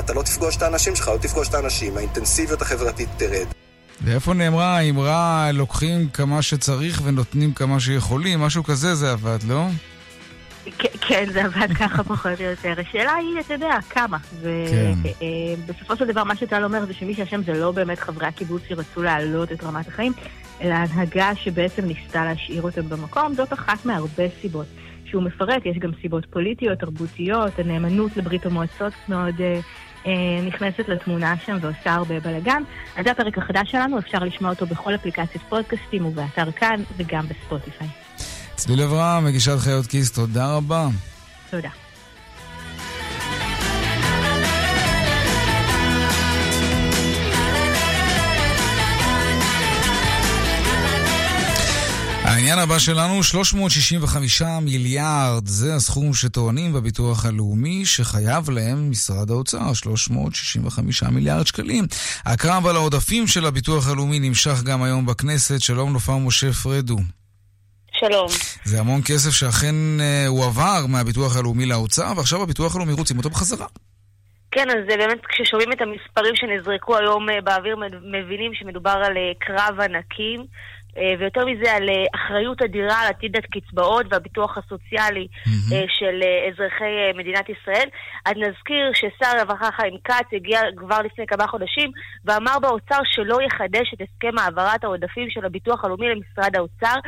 אתה 0.00 0.12
לא 0.12 0.22
תפגוש 0.22 0.56
את 0.56 0.62
האנשים 0.62 0.96
שלך, 0.96 1.08
לא 1.08 1.16
תפגוש 1.16 1.48
את 1.48 1.54
האנשים, 1.54 1.96
האינטנסיביות 1.96 2.62
החברתית 2.62 3.08
תרד. 3.16 3.46
ואיפה 4.04 4.34
נאמרה 4.34 4.76
האמרה, 4.76 5.50
לוקחים 5.52 6.08
כמה 6.08 6.42
שצריך 6.42 7.00
ונותנים 7.04 7.52
כמה 7.52 7.80
שיכולים? 7.80 8.40
משהו 8.40 8.64
כזה 8.64 8.94
זה 8.94 9.12
עבד, 9.12 9.38
לא? 9.48 9.66
כן, 11.00 11.24
זה 11.32 11.44
עבד 11.44 11.72
ככה 11.80 12.04
פחות 12.04 12.40
או 12.40 12.44
יותר. 12.44 12.74
השאלה 12.80 13.14
היא, 13.14 13.40
אתה 13.40 13.54
יודע, 13.54 13.78
כמה. 13.90 14.18
ובסופו 15.66 15.96
של 15.96 16.06
דבר, 16.06 16.24
מה 16.24 16.36
שטל 16.36 16.64
אומר 16.64 16.86
זה 16.86 16.94
שמי 16.94 17.14
שאשם 17.14 17.42
זה 17.42 17.52
לא 17.52 17.72
באמת 17.72 17.98
חברי 17.98 18.26
הקיבוץ 18.26 18.62
שרצו 18.68 19.02
להעלות 19.02 19.52
את 19.52 19.64
רמת 19.64 19.88
החיים, 19.88 20.12
אלא 20.60 20.74
הנהגה 20.74 21.34
שבעצם 21.34 21.84
ניסתה 21.84 22.24
להשאיר 22.24 22.62
אותם 22.62 22.88
במקום. 22.88 23.34
זאת 23.34 23.52
אחת 23.52 23.84
מהרבה 23.84 24.24
סיבות. 24.40 24.66
שהוא 25.14 25.22
מפרט, 25.22 25.66
יש 25.66 25.78
גם 25.78 25.90
סיבות 26.02 26.26
פוליטיות, 26.30 26.78
תרבותיות, 26.78 27.58
הנאמנות 27.58 28.16
לברית 28.16 28.46
המועצות 28.46 28.92
מאוד 29.08 29.34
אה, 29.40 29.60
אה, 30.06 30.12
נכנסת 30.46 30.88
לתמונה 30.88 31.34
שם 31.46 31.56
ועושה 31.60 31.94
הרבה 31.94 32.20
בלאגן. 32.20 32.62
אז 32.96 33.04
זה 33.04 33.10
הפרק 33.10 33.38
החדש 33.38 33.70
שלנו, 33.70 33.98
אפשר 33.98 34.18
לשמוע 34.18 34.50
אותו 34.50 34.66
בכל 34.66 34.94
אפליקציית 34.94 35.42
פודקאסטים 35.48 36.06
ובאתר 36.06 36.52
כאן 36.52 36.82
וגם 36.96 37.26
בספוטיפיי. 37.28 37.88
צליל 38.54 38.82
אברהם, 38.82 39.24
מגישת 39.24 39.58
חיות 39.58 39.86
כיס, 39.86 40.12
תודה 40.12 40.56
רבה. 40.56 40.88
תודה. 41.50 41.83
העניין 52.34 52.58
הבא 52.58 52.78
שלנו, 52.78 53.22
365 53.22 54.42
מיליארד, 54.62 55.46
זה 55.46 55.74
הסכום 55.74 56.14
שטוענים 56.14 56.72
בביטוח 56.72 57.26
הלאומי 57.26 57.84
שחייב 57.84 58.50
להם 58.50 58.90
משרד 58.90 59.30
האוצר, 59.30 59.72
365 59.74 61.02
מיליארד 61.02 61.46
שקלים. 61.46 61.84
הקרב 62.26 62.66
על 62.66 62.76
העודפים 62.76 63.26
של 63.26 63.46
הביטוח 63.46 63.88
הלאומי 63.88 64.18
נמשך 64.18 64.62
גם 64.64 64.82
היום 64.82 65.06
בכנסת. 65.06 65.60
שלום 65.60 65.92
נופר 65.92 66.16
משה 66.16 66.52
פרדו. 66.52 66.96
שלום. 67.92 68.28
זה 68.64 68.80
המון 68.80 69.00
כסף 69.04 69.30
שאכן 69.30 69.74
אה, 70.00 70.26
הועבר 70.26 70.86
מהביטוח 70.88 71.36
הלאומי 71.36 71.66
לאוצר, 71.66 72.12
ועכשיו 72.16 72.42
הביטוח 72.42 72.76
הלאומי 72.76 72.92
רוצים 72.92 73.18
אותו 73.18 73.30
בחזרה. 73.30 73.66
כן, 74.50 74.70
אז 74.70 74.76
זה 74.88 74.96
באמת, 74.96 75.18
כששומעים 75.28 75.72
את 75.72 75.80
המספרים 75.80 76.34
שנזרקו 76.34 76.96
היום 76.96 77.30
אה, 77.30 77.40
באוויר, 77.40 77.76
מבינים 78.02 78.54
שמדובר 78.54 79.02
על 79.06 79.16
אה, 79.16 79.32
קרב 79.40 79.80
ענקים. 79.80 80.46
אה, 80.98 81.14
ויותר 81.18 81.44
מזה 81.44 81.72
על 81.72 81.88
אחריות 82.14 82.62
אדירה 82.62 83.00
על 83.00 83.08
עתיד 83.08 83.36
הקצבאות 83.36 84.06
והביטוח 84.10 84.58
הסוציאלי 84.58 85.26
mm-hmm. 85.30 85.74
של 85.88 86.20
אזרחי 86.48 87.12
מדינת 87.14 87.48
ישראל. 87.48 87.88
אז 88.24 88.32
נזכיר 88.36 88.90
ששר 88.94 89.38
הרווחה 89.38 89.68
חיים 89.72 89.96
כץ 90.04 90.26
הגיע 90.32 90.60
כבר 90.76 90.98
לפני 91.04 91.26
כמה 91.26 91.46
חודשים 91.46 91.90
ואמר 92.24 92.58
באוצר 92.62 93.00
שלא 93.04 93.38
יחדש 93.46 93.94
את 93.94 94.00
הסכם 94.00 94.38
העברת 94.38 94.84
העודפים 94.84 95.30
של 95.30 95.44
הביטוח 95.44 95.84
הלאומי 95.84 96.06
למשרד 96.08 96.56
האוצר. 96.56 96.98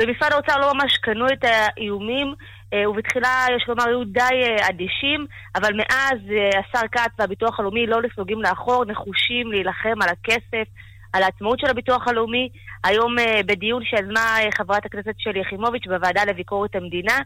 במשרד 0.00 0.32
האוצר 0.32 0.60
לא 0.60 0.74
ממש 0.74 0.96
קנו 0.96 1.26
את 1.26 1.44
האיומים, 1.44 2.34
אה, 2.72 2.90
ובתחילה, 2.90 3.46
יש 3.56 3.68
לומר, 3.68 3.88
היו 3.88 4.04
די 4.04 4.20
אה, 4.20 4.68
אדישים, 4.68 5.26
אבל 5.54 5.72
מאז 5.76 6.18
אה, 6.30 6.60
השר 6.60 6.86
כץ 6.92 7.10
והביטוח 7.18 7.60
הלאומי 7.60 7.86
לא 7.86 8.02
נסוגים 8.02 8.42
לאחור, 8.42 8.84
נחושים 8.84 9.52
להילחם 9.52 10.02
על 10.02 10.08
הכסף, 10.08 10.68
על 11.12 11.22
העצמאות 11.22 11.58
של 11.60 11.70
הביטוח 11.70 12.08
הלאומי. 12.08 12.48
היום 12.84 13.16
בדיון 13.46 13.82
שיזמה 13.84 14.38
חברת 14.58 14.86
הכנסת 14.86 15.14
שלי 15.18 15.40
יחימוביץ' 15.40 15.86
בוועדה 15.86 16.24
לביקורת 16.24 16.76
המדינה, 16.76 17.18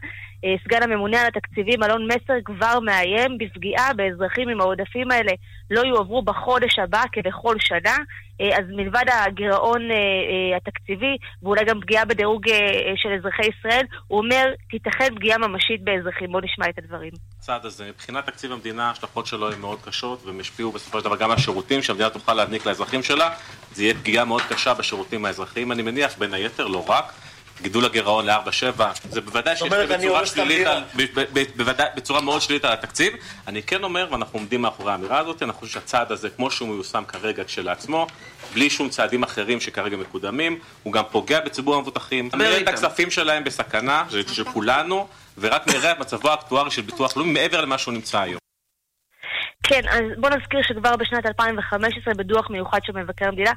סגן 0.63 0.83
הממונה 0.83 1.21
על 1.21 1.27
התקציבים 1.27 1.83
אלון 1.83 2.07
מסר 2.07 2.33
כבר 2.45 2.79
מאיים 2.79 3.37
בפגיעה 3.37 3.93
באזרחים 3.93 4.49
אם 4.49 4.61
העודפים 4.61 5.11
האלה 5.11 5.31
לא 5.71 5.81
יועברו 5.81 6.21
בחודש 6.21 6.79
הבא 6.79 7.03
כבכל 7.11 7.55
שנה. 7.59 7.95
אה, 8.41 8.57
אז 8.57 8.65
מלבד 8.69 9.03
הגירעון 9.11 9.81
אה, 9.91 9.95
אה, 9.95 10.57
התקציבי, 10.57 11.17
ואולי 11.43 11.65
גם 11.65 11.81
פגיעה 11.81 12.05
בדירוג 12.05 12.43
של 12.95 13.09
אזרחי 13.19 13.45
ישראל, 13.59 13.85
הוא 14.07 14.19
אומר, 14.19 14.45
תיתכן 14.69 15.15
פגיעה 15.15 15.37
ממשית 15.37 15.83
באזרחים. 15.83 16.31
בואו 16.31 16.43
נשמע 16.43 16.69
את 16.69 16.77
הדברים. 16.77 17.11
הצעד 17.39 17.65
הזה, 17.65 17.87
מבחינת 17.87 18.25
תקציב 18.25 18.51
המדינה, 18.51 18.87
ההשלכות 18.87 19.27
שלו 19.27 19.51
הן 19.51 19.59
מאוד 19.59 19.81
קשות, 19.81 20.25
והם 20.25 20.39
ישפיעו 20.39 20.71
בסופו 20.71 20.99
של 20.99 21.05
דבר 21.05 21.15
גם 21.15 21.31
על 21.31 21.37
השירותים 21.37 21.81
שהמדינה 21.81 22.09
תוכל 22.09 22.33
להעניק 22.33 22.65
לאזרחים 22.65 23.03
שלה. 23.03 23.29
זה 23.71 23.83
יהיה 23.83 23.93
פגיעה 23.93 24.25
מאוד 24.25 24.41
קשה 24.49 24.73
בשירותים 24.73 25.25
האזרחיים, 25.25 25.71
אני 25.71 25.81
מניח, 25.81 26.17
בין 26.17 26.33
היתר, 26.33 26.67
לא 26.67 26.85
רק. 26.89 27.13
גידול 27.61 27.85
הגירעון 27.85 28.25
ל-4-7, 28.25 28.81
זה 29.09 29.21
בוודאי 29.21 29.55
שיש 29.55 29.69
בצורה 29.73 30.25
שלילית, 30.25 30.67
על, 30.67 30.83
בוודאי, 31.55 31.87
בצורה 31.95 32.21
מאוד 32.21 32.41
שלילית 32.41 32.65
על 32.65 32.73
התקציב. 32.73 33.13
אני 33.47 33.63
כן 33.63 33.83
אומר, 33.83 34.07
ואנחנו 34.11 34.39
עומדים 34.39 34.61
מאחורי 34.61 34.91
האמירה 34.91 35.19
הזאת, 35.19 35.43
אני 35.43 35.51
חושב 35.51 35.73
שהצעד 35.73 36.11
הזה, 36.11 36.29
כמו 36.29 36.51
שהוא 36.51 36.69
מיושם 36.69 37.03
כרגע 37.07 37.43
כשלעצמו, 37.43 38.07
בלי 38.53 38.69
שום 38.69 38.89
צעדים 38.89 39.23
אחרים 39.23 39.59
שכרגע 39.59 39.97
מקודמים, 39.97 40.59
הוא 40.83 40.93
גם 40.93 41.03
פוגע 41.11 41.39
בציבור 41.39 41.75
המבוטחים, 41.75 42.29
מראה 42.33 42.61
את 42.61 42.67
הכספים 42.67 43.11
שלהם 43.11 43.43
בסכנה, 43.43 44.03
של 44.33 44.43
כולנו, 44.43 45.07
ורק 45.37 45.67
מראה 45.67 45.91
את 45.91 45.99
מצבו 45.99 46.29
האקטוארי 46.29 46.71
של 46.71 46.81
ביטוח 46.81 47.17
לאומי 47.17 47.33
מעבר 47.33 47.61
למה 47.61 47.77
שהוא 47.77 47.93
נמצא 47.93 48.19
היום. 48.19 48.44
כן, 49.67 49.81
אז 49.89 50.01
בוא 50.17 50.29
נזכיר 50.29 50.59
שכבר 50.63 50.95
בשנת 50.95 51.25
2015 51.25 52.13
בדוח 52.13 52.49
מיוחד 52.49 52.79
של 52.83 52.93
מבקר 52.93 53.27
המדינה 53.27 53.51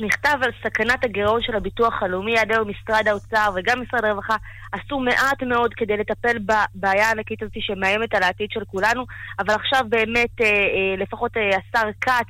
נכתב 0.00 0.38
על 0.42 0.50
סכנת 0.64 1.04
הגירעון 1.04 1.40
של 1.42 1.56
הביטוח 1.56 2.02
הלאומי. 2.02 2.38
עד 2.38 2.52
היום 2.52 2.68
משרד 2.68 3.08
האוצר 3.08 3.50
וגם 3.56 3.82
משרד 3.82 4.04
הרווחה 4.04 4.36
עשו 4.72 5.00
מעט 5.00 5.42
מאוד 5.42 5.74
כדי 5.74 5.96
לטפל 5.96 6.38
בבעיה 6.38 7.08
הענקית 7.08 7.42
הזאת 7.42 7.54
שמאיימת 7.58 8.14
על 8.14 8.22
העתיד 8.22 8.48
של 8.50 8.64
כולנו, 8.64 9.04
אבל 9.38 9.54
עכשיו 9.54 9.80
באמת 9.88 10.40
אה, 10.40 10.46
אה, 10.46 10.96
לפחות 10.98 11.36
אה, 11.36 11.42
השר 11.58 11.88
כץ 12.00 12.28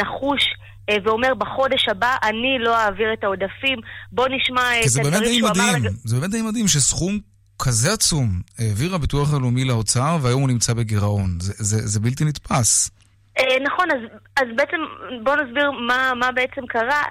נחוש 0.00 0.44
ואומר 1.04 1.34
בחודש 1.34 1.88
הבא 1.88 2.16
אני 2.22 2.58
לא 2.58 2.76
אעביר 2.76 3.12
את 3.12 3.24
העודפים. 3.24 3.78
בוא 4.12 4.28
נשמע 4.28 4.62
את 4.80 5.06
הדברים 5.06 5.38
שהוא 5.38 5.48
אמר... 5.48 5.72
לג... 5.76 5.88
זה 6.04 6.16
באמת 6.16 6.30
די 6.30 6.42
מדהים 6.42 6.68
שסכום 6.68 7.33
כזה 7.58 7.92
עצום 7.92 8.28
העביר 8.58 8.94
הביטוח 8.94 9.34
הלאומי 9.34 9.64
לאוצר, 9.64 10.16
והיום 10.22 10.40
הוא 10.40 10.48
נמצא 10.48 10.72
בגירעון. 10.72 11.30
זה, 11.40 11.52
זה, 11.56 11.86
זה 11.86 12.00
בלתי 12.00 12.24
נתפס. 12.24 12.90
אה, 13.38 13.58
נכון, 13.64 13.90
אז, 13.90 13.98
אז 14.36 14.48
בעצם 14.56 14.76
בואו 15.24 15.36
נסביר 15.36 15.70
מה, 15.70 16.12
מה 16.20 16.32
בעצם 16.32 16.66
קרה. 16.66 17.02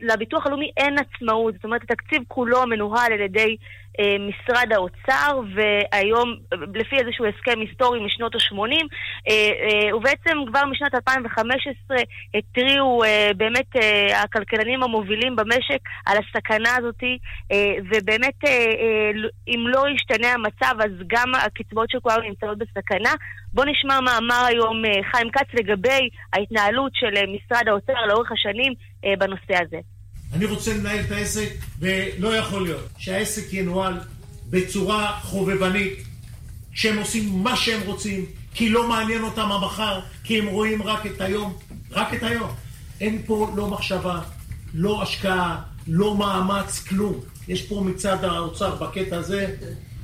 לביטוח 0.00 0.46
הלאומי 0.46 0.70
אין 0.76 0.96
עצמאות, 0.98 1.54
זאת 1.54 1.64
אומרת 1.64 1.82
התקציב 1.82 2.22
כולו 2.28 2.66
מנוהל 2.66 3.12
על 3.12 3.20
ידי 3.20 3.56
משרד 4.00 4.72
האוצר, 4.72 5.40
והיום, 5.54 6.36
לפי 6.74 6.96
איזשהו 6.96 7.24
הסכם 7.26 7.60
היסטורי 7.60 8.00
משנות 8.04 8.34
ה-80, 8.34 8.58
אה, 9.28 9.32
אה, 9.32 9.96
ובעצם 9.96 10.38
כבר 10.46 10.64
משנת 10.64 10.94
2015 10.94 11.96
התריעו 12.34 13.02
באמת 13.36 13.66
הכלכלנים 14.14 14.82
המובילים 14.82 15.36
במשק 15.36 15.80
על 16.06 16.16
הסכנה 16.18 16.76
הזאת, 16.76 17.02
ובאמת 17.90 18.44
אם 19.48 19.64
לא 19.68 19.84
ישתנה 19.88 20.32
המצב, 20.32 20.74
אז 20.80 20.90
גם 21.06 21.34
הקצבאות 21.34 21.90
של 21.90 22.00
כולנו 22.00 22.22
נמצאות 22.22 22.58
בסכנה. 22.58 23.14
בואו 23.52 23.66
נשמע 23.70 24.00
מה 24.00 24.18
אמר 24.18 24.44
היום 24.46 24.82
חיים 25.12 25.30
כץ 25.30 25.46
לגבי 25.54 26.08
ההתנהלות 26.32 26.92
של 26.94 27.14
משרד 27.26 27.68
האוצר 27.68 28.06
לאורך 28.06 28.32
השנים 28.32 28.72
בנושא 29.18 29.62
הזה. 29.62 29.95
אני 30.32 30.44
רוצה 30.44 30.74
לנהל 30.74 31.00
את 31.00 31.10
העסק, 31.10 31.48
ולא 31.78 32.36
יכול 32.36 32.62
להיות 32.62 32.88
שהעסק 32.98 33.52
ינוהל 33.52 34.00
בצורה 34.50 35.18
חובבנית, 35.22 35.98
שהם 36.72 36.98
עושים 36.98 37.42
מה 37.42 37.56
שהם 37.56 37.80
רוצים, 37.86 38.24
כי 38.54 38.68
לא 38.68 38.88
מעניין 38.88 39.22
אותם 39.22 39.52
המחר, 39.52 40.00
כי 40.24 40.38
הם 40.38 40.46
רואים 40.46 40.82
רק 40.82 41.06
את 41.06 41.20
היום, 41.20 41.56
רק 41.90 42.14
את 42.14 42.22
היום. 42.22 42.50
אין 43.00 43.22
פה 43.26 43.52
לא 43.56 43.68
מחשבה, 43.70 44.20
לא 44.74 45.02
השקעה, 45.02 45.62
לא 45.86 46.16
מאמץ, 46.16 46.78
כלום. 46.78 47.20
יש 47.48 47.62
פה 47.62 47.82
מצד 47.86 48.24
האוצר 48.24 48.74
בקטע 48.74 49.16
הזה, 49.16 49.54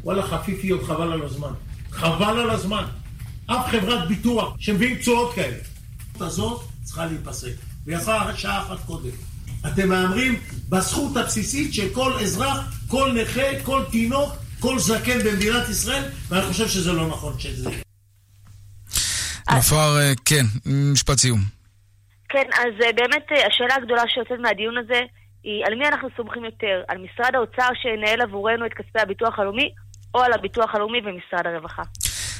וואלה 0.05 0.23
חפיפיות, 0.23 0.83
חבל 0.83 1.13
על 1.13 1.23
הזמן. 1.23 1.53
חבל 1.91 2.41
על 2.41 2.51
הזמן. 2.51 2.85
אף 3.47 3.67
חברת 3.71 4.09
ביטוח 4.09 4.55
שמביאים 4.59 4.99
תשואות 4.99 5.35
כאלה. 5.35 5.57
הזאת 6.21 6.63
צריכה 6.83 7.07
להיפסק. 7.07 7.53
ויפה 7.85 8.37
שעה 8.37 8.63
אחת 8.63 8.85
קודם. 8.87 9.11
אתם 9.67 9.89
מהמרים 9.89 10.41
בזכות 10.69 11.17
הבסיסית 11.17 11.75
של 11.75 11.95
כל 11.95 12.13
אזרח, 12.13 12.59
כל 12.89 13.13
נכה, 13.15 13.65
כל 13.65 13.83
תינוק, 13.91 14.33
כל 14.61 14.79
זקן 14.79 15.19
במדינת 15.19 15.69
ישראל, 15.69 16.03
ואני 16.29 16.43
חושב 16.43 16.69
שזה 16.69 16.93
לא 16.93 17.09
נכון 17.09 17.39
שזה 17.39 17.71
יהיה. 17.71 17.83
נופר, 19.55 19.99
אה, 19.99 20.13
כן, 20.25 20.45
משפט 20.93 21.19
סיום. 21.19 21.41
כן, 22.29 22.47
אז 22.53 22.73
אה, 22.85 22.93
באמת 22.93 23.27
אה, 23.33 23.47
השאלה 23.47 23.75
הגדולה 23.75 24.03
שיוצאת 24.09 24.39
מהדיון 24.43 24.75
הזה 24.79 25.01
היא 25.45 25.65
על 25.67 25.75
מי 25.75 25.89
אנחנו 25.89 26.09
סומכים 26.17 26.45
יותר, 26.45 26.83
על 26.89 26.99
משרד 26.99 27.35
האוצר 27.35 27.69
שינהל 27.83 28.21
עבורנו 28.21 28.67
את 28.67 28.73
כספי 28.75 29.01
הביטוח 29.01 29.39
הלאומי, 29.39 29.71
או 30.15 30.21
על 30.21 30.33
הביטוח 30.33 30.75
הלאומי 30.75 30.99
ומשרד 30.99 31.47
הרווחה. 31.47 31.83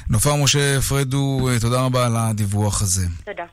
נופר 0.09 0.35
משה 0.35 0.81
פרדו, 0.89 1.49
תודה 1.61 1.85
רבה 1.85 2.05
על 2.05 2.15
הדיווח 2.17 2.81
הזה. 2.81 3.07
תודה. 3.25 3.45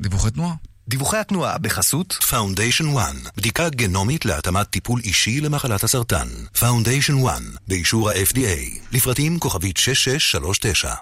דיווחי 0.00 0.30
תנועה. 0.30 0.54
דיווחי 0.88 1.16
התנועה 1.16 1.58
בחסות 1.58 2.18
Foundation 2.30 2.96
One, 2.96 3.30
בדיקה 3.36 3.68
גנומית 3.68 4.24
להתאמת 4.24 4.70
טיפול 4.70 5.00
אישי 5.04 5.40
למחלת 5.40 5.84
הסרטן. 5.84 6.28
Foundation 6.54 7.24
One, 7.24 7.58
באישור 7.68 8.10
ה-FDA, 8.10 8.78
לפרטים 8.92 9.38
כוכבית 9.38 9.76
6639. 9.76 10.94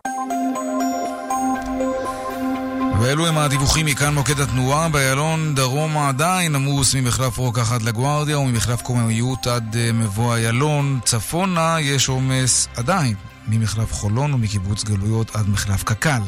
ואלו 3.01 3.27
הם 3.27 3.39
הדיווחים 3.39 3.87
מכאן 3.87 4.15
מוקד 4.15 4.41
התנועה, 4.41 4.89
באיילון 4.89 5.55
דרומה 5.55 6.09
עדיין 6.09 6.55
עמוס 6.55 6.95
ממחלף 6.95 7.39
רוקח 7.39 7.73
עד 7.73 7.83
לגוארדיה 7.83 8.39
וממחלף 8.39 8.83
קוממיות 8.83 9.47
עד 9.47 9.77
אה, 9.77 9.93
מבוא 9.93 10.35
איילון. 10.35 11.01
צפונה 11.05 11.77
יש 11.81 12.09
עומס 12.09 12.69
עדיין 12.77 13.15
ממחלף 13.49 13.93
חולון 13.93 14.35
ומקיבוץ 14.35 14.85
גלויות 14.85 15.37
עד 15.37 15.49
מחלף 15.49 15.83
קק"ל. 15.83 16.23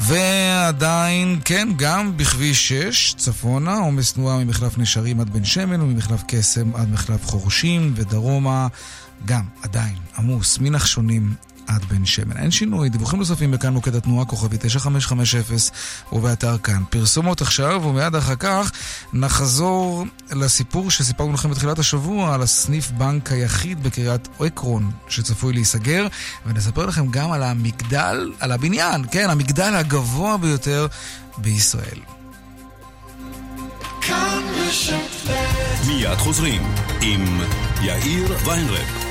ועדיין, 0.00 1.40
כן, 1.44 1.68
גם 1.76 2.16
בכביש 2.16 2.68
6, 2.68 3.14
צפונה, 3.14 3.74
עומס 3.74 4.12
תנועה 4.12 4.44
ממחלף 4.44 4.78
נשרים 4.78 5.20
עד 5.20 5.30
בן 5.30 5.44
שמן 5.44 5.80
וממחלף 5.80 6.22
קסם 6.28 6.76
עד 6.76 6.90
מחלף 6.92 7.26
חורשים, 7.26 7.92
ודרומה 7.96 8.68
גם 9.24 9.42
עדיין 9.62 9.96
עמוס 10.18 10.58
מנחשונים 10.58 11.34
עד 11.70 11.84
בן 11.84 12.04
שמן. 12.04 12.36
אין 12.36 12.50
שינוי, 12.50 12.88
דיווחים 12.88 13.18
נוספים 13.18 13.50
בכאן 13.50 13.72
מוקד 13.72 13.94
התנועה 13.94 14.24
כוכבי 14.24 14.56
9550 14.60 15.40
ובאתר 16.12 16.58
כאן. 16.58 16.82
פרסומות 16.90 17.40
עכשיו, 17.40 17.82
ומיד 17.84 18.14
אחר 18.14 18.36
כך 18.36 18.72
נחזור 19.12 20.04
לסיפור 20.32 20.90
שסיפרנו 20.90 21.32
לכם 21.32 21.50
בתחילת 21.50 21.78
השבוע 21.78 22.34
על 22.34 22.42
הסניף 22.42 22.90
בנק 22.90 23.32
היחיד 23.32 23.82
בקריית 23.82 24.28
עקרון 24.40 24.90
שצפוי 25.08 25.52
להיסגר, 25.52 26.06
ונספר 26.46 26.86
לכם 26.86 27.06
גם 27.06 27.32
על 27.32 27.42
המגדל, 27.42 28.32
על 28.40 28.52
הבניין, 28.52 29.04
כן, 29.10 29.30
המגדל 29.30 29.74
הגבוה 29.74 30.36
ביותר 30.36 30.86
בישראל. 31.38 31.98
מיד 35.86 36.18
חוזרים 36.18 36.62
עם 37.00 37.40
יאיר 37.82 38.36
ויינרב. 38.44 39.09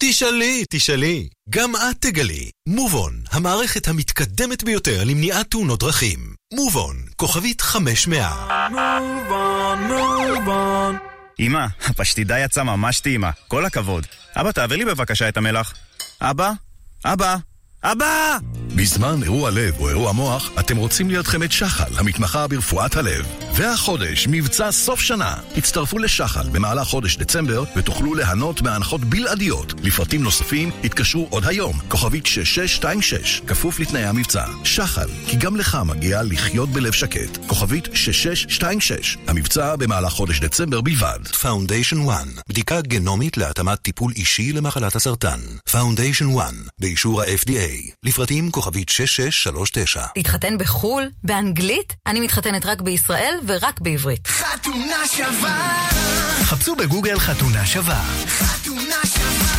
תשאלי, 0.00 0.64
תשאלי, 0.70 1.28
גם 1.50 1.76
את 1.76 1.96
תגלי. 2.00 2.50
מובון, 2.68 3.22
המערכת 3.30 3.88
המתקדמת 3.88 4.64
ביותר 4.64 5.04
למניעת 5.04 5.50
תאונות 5.50 5.80
דרכים. 5.80 6.34
מובון, 6.54 6.96
כוכבית 7.16 7.60
500. 7.60 8.26
מובון, 8.70 9.78
מובון. 9.82 10.96
אמא, 11.40 11.66
הפשטידה 11.84 12.38
יצאה 12.38 12.64
ממש 12.64 13.00
טעימה. 13.00 13.30
כל 13.48 13.64
הכבוד. 13.64 14.06
אבא, 14.36 14.52
תעביר 14.52 14.78
לי 14.78 14.84
בבקשה 14.84 15.28
את 15.28 15.36
המלח. 15.36 15.74
אבא? 16.20 16.52
אבא? 17.04 17.36
אבא! 17.82 18.38
בזמן 18.76 19.22
אירוע 19.22 19.50
לב 19.50 19.74
או 19.78 19.88
אירוע 19.88 20.12
מוח, 20.12 20.50
אתם 20.60 20.76
רוצים 20.76 21.10
לידכם 21.10 21.42
את 21.42 21.52
שחל, 21.52 21.98
המתמחה 21.98 22.48
ברפואת 22.48 22.96
הלב. 22.96 23.26
והחודש, 23.54 24.26
מבצע 24.30 24.72
סוף 24.72 25.00
שנה. 25.00 25.34
הצטרפו 25.56 25.98
לשחל 25.98 26.48
במהלך 26.52 26.88
חודש 26.88 27.16
דצמבר 27.16 27.64
ותוכלו 27.76 28.14
ליהנות 28.14 28.62
מהנחות 28.62 29.00
בלעדיות. 29.04 29.74
לפרטים 29.82 30.22
נוספים, 30.22 30.70
התקשרו 30.84 31.26
עוד 31.30 31.46
היום, 31.46 31.78
כוכבית 31.88 32.26
6626, 32.26 33.42
כפוף 33.46 33.80
לתנאי 33.80 34.04
המבצע. 34.04 34.44
שחל, 34.64 35.08
כי 35.26 35.36
גם 35.36 35.56
לך 35.56 35.78
מגיע 35.86 36.22
לחיות 36.22 36.68
בלב 36.68 36.92
שקט. 36.92 37.38
כוכבית 37.46 37.88
6626, 37.94 39.16
המבצע 39.26 39.76
במהלך 39.76 40.12
חודש 40.12 40.40
דצמבר 40.40 40.80
בלבד. 40.80 41.18
Foundation 41.40 42.08
1, 42.08 42.26
בדיקה 42.48 42.80
גנומית 42.80 43.36
להתאמת 43.36 43.78
טיפול 43.82 44.12
אישי 44.16 44.52
למחלת 44.52 44.96
הסרטן. 44.96 45.40
Foundation 45.70 46.38
1, 46.38 46.52
באישור 46.80 47.22
ה-FDA. 47.22 47.65
לפרטים 48.02 48.50
כוכבית 48.50 48.88
6639. 48.88 50.02
להתחתן 50.16 50.58
בחו"ל? 50.58 51.10
באנגלית? 51.24 51.92
אני 52.06 52.20
מתחתנת 52.20 52.66
רק 52.66 52.80
בישראל 52.80 53.34
ורק 53.46 53.80
בעברית. 53.80 54.26
חתונה 54.26 55.08
שווה! 55.16 55.88
חפשו 56.42 56.76
בגוגל 56.76 57.18
חתונה 57.18 57.66
שווה. 57.66 58.02
חתונה 58.28 58.96
שווה! 59.04 59.56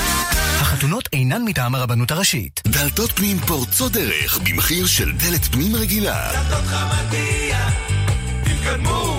החתונות 0.62 1.10
אינן 1.14 1.44
מטעם 1.46 1.76
הרבנות 1.76 2.12
הראשית. 2.12 2.62
דלתות 2.68 3.12
פנים 3.12 3.40
פורצות 3.40 3.92
דרך 3.92 4.40
במחיר 4.40 4.86
של 4.88 5.12
דלת 5.12 5.46
פנים 5.46 5.76
רגילה. 5.76 6.32
דלתות 6.34 6.66
חמדיה, 6.66 7.70
תתקדמו. 8.44 9.17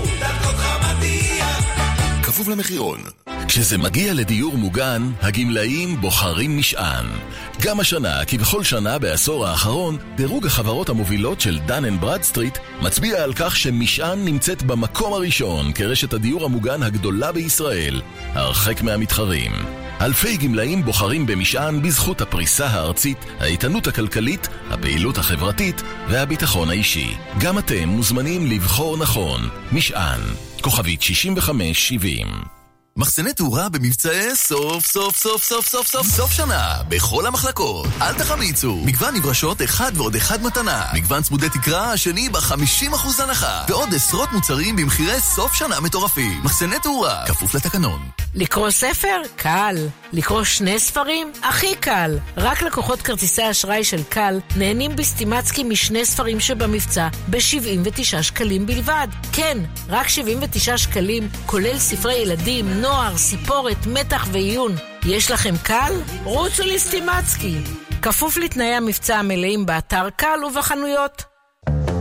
כפוף 2.38 2.48
למחירון. 2.48 3.00
כשזה 3.48 3.78
מגיע 3.78 4.14
לדיור 4.14 4.58
מוגן, 4.58 5.10
הגמלאים 5.20 6.00
בוחרים 6.00 6.58
משען. 6.58 7.06
גם 7.62 7.80
השנה, 7.80 8.24
כבכל 8.24 8.64
שנה 8.64 8.98
בעשור 8.98 9.46
האחרון, 9.46 9.96
דירוג 10.16 10.46
החברות 10.46 10.88
המובילות 10.88 11.40
של 11.40 11.58
דן 11.66 11.84
אנד 11.84 12.00
ברדסטריט 12.00 12.58
מצביע 12.82 13.22
על 13.22 13.32
כך 13.36 13.56
שמשען 13.56 14.24
נמצאת 14.24 14.62
במקום 14.62 15.12
הראשון 15.12 15.72
כרשת 15.72 16.12
הדיור 16.12 16.44
המוגן 16.44 16.82
הגדולה 16.82 17.32
בישראל, 17.32 18.02
הרחק 18.34 18.82
מהמתחרים. 18.82 19.52
אלפי 20.00 20.36
גמלאים 20.36 20.84
בוחרים 20.84 21.26
במשען 21.26 21.82
בזכות 21.82 22.20
הפריסה 22.20 22.66
הארצית, 22.66 23.18
האיתנות 23.40 23.86
הכלכלית, 23.86 24.48
הפעילות 24.70 25.18
החברתית 25.18 25.82
והביטחון 26.08 26.70
האישי. 26.70 27.14
גם 27.40 27.58
אתם 27.58 27.88
מוזמנים 27.88 28.46
לבחור 28.46 28.96
נכון. 28.96 29.48
משען, 29.72 30.20
כוכבית 30.60 31.02
6570 31.02 32.26
מחסני 32.98 33.32
תאורה 33.32 33.68
במבצעי 33.68 34.36
סוף 34.36 34.86
סוף 34.86 35.16
סוף 35.16 35.44
סוף 35.44 35.66
סוף 35.66 35.86
סוף 35.86 36.06
סוף 36.06 36.32
שנה 36.32 36.74
בכל 36.88 37.26
המחלקות. 37.26 37.86
אל 38.00 38.14
תחמיצו. 38.14 38.76
מגוון 38.84 39.14
נברשות 39.14 39.62
אחד 39.62 39.92
ועוד 39.94 40.14
אחד 40.16 40.42
מתנה. 40.42 40.84
מגוון 40.94 41.22
צמודי 41.22 41.48
תקרה 41.48 41.92
השני 41.92 42.28
ב-50% 42.28 43.22
הנחה. 43.22 43.64
ועוד 43.68 43.94
עשרות 43.94 44.32
מוצרים 44.32 44.76
במחירי 44.76 45.20
סוף 45.20 45.54
שנה 45.54 45.80
מטורפים. 45.80 46.40
מחסני 46.44 46.78
תאורה, 46.82 47.24
כפוף 47.26 47.54
לתקנון. 47.54 48.00
לקרוא 48.34 48.70
ספר? 48.70 49.20
קל. 49.36 49.76
לקרוא 50.12 50.44
שני 50.44 50.78
ספרים? 50.78 51.32
הכי 51.42 51.74
קל. 51.74 52.18
רק 52.36 52.62
לקוחות 52.62 53.02
כרטיסי 53.02 53.50
אשראי 53.50 53.84
של 53.84 54.02
קל 54.08 54.40
נהנים 54.56 54.96
בסטימצקי 54.96 55.62
משני 55.62 56.04
ספרים 56.04 56.40
שבמבצע 56.40 57.08
ב-79 57.30 58.22
שקלים 58.22 58.66
בלבד. 58.66 59.08
כן, 59.32 59.58
רק 59.88 60.08
79 60.08 60.78
שקלים, 60.78 61.28
כולל 61.46 61.78
ספרי 61.78 62.14
ילדים, 62.14 62.80
נוער, 62.80 63.16
סיפורת, 63.16 63.86
מתח 63.86 64.26
ועיון. 64.32 64.72
יש 65.06 65.30
לכם 65.30 65.54
קל? 65.62 65.92
רוצו 66.24 66.62
לסטימצקי. 66.66 67.56
כפוף 68.02 68.36
לתנאי 68.36 68.74
המבצע 68.74 69.16
המלאים 69.16 69.66
באתר 69.66 70.10
קל 70.16 70.44
ובחנויות. 70.48 71.22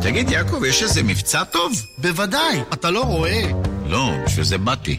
תגיד, 0.01 0.30
יעקב, 0.32 0.63
יש 0.63 0.84
איזה 0.84 1.03
מבצע 1.03 1.43
טוב? 1.43 1.71
בוודאי, 1.97 2.61
אתה 2.73 2.89
לא 2.91 3.01
רואה. 3.01 3.41
לא, 3.86 4.11
בשביל 4.25 4.45
זה 4.45 4.57
באתי. 4.57 4.97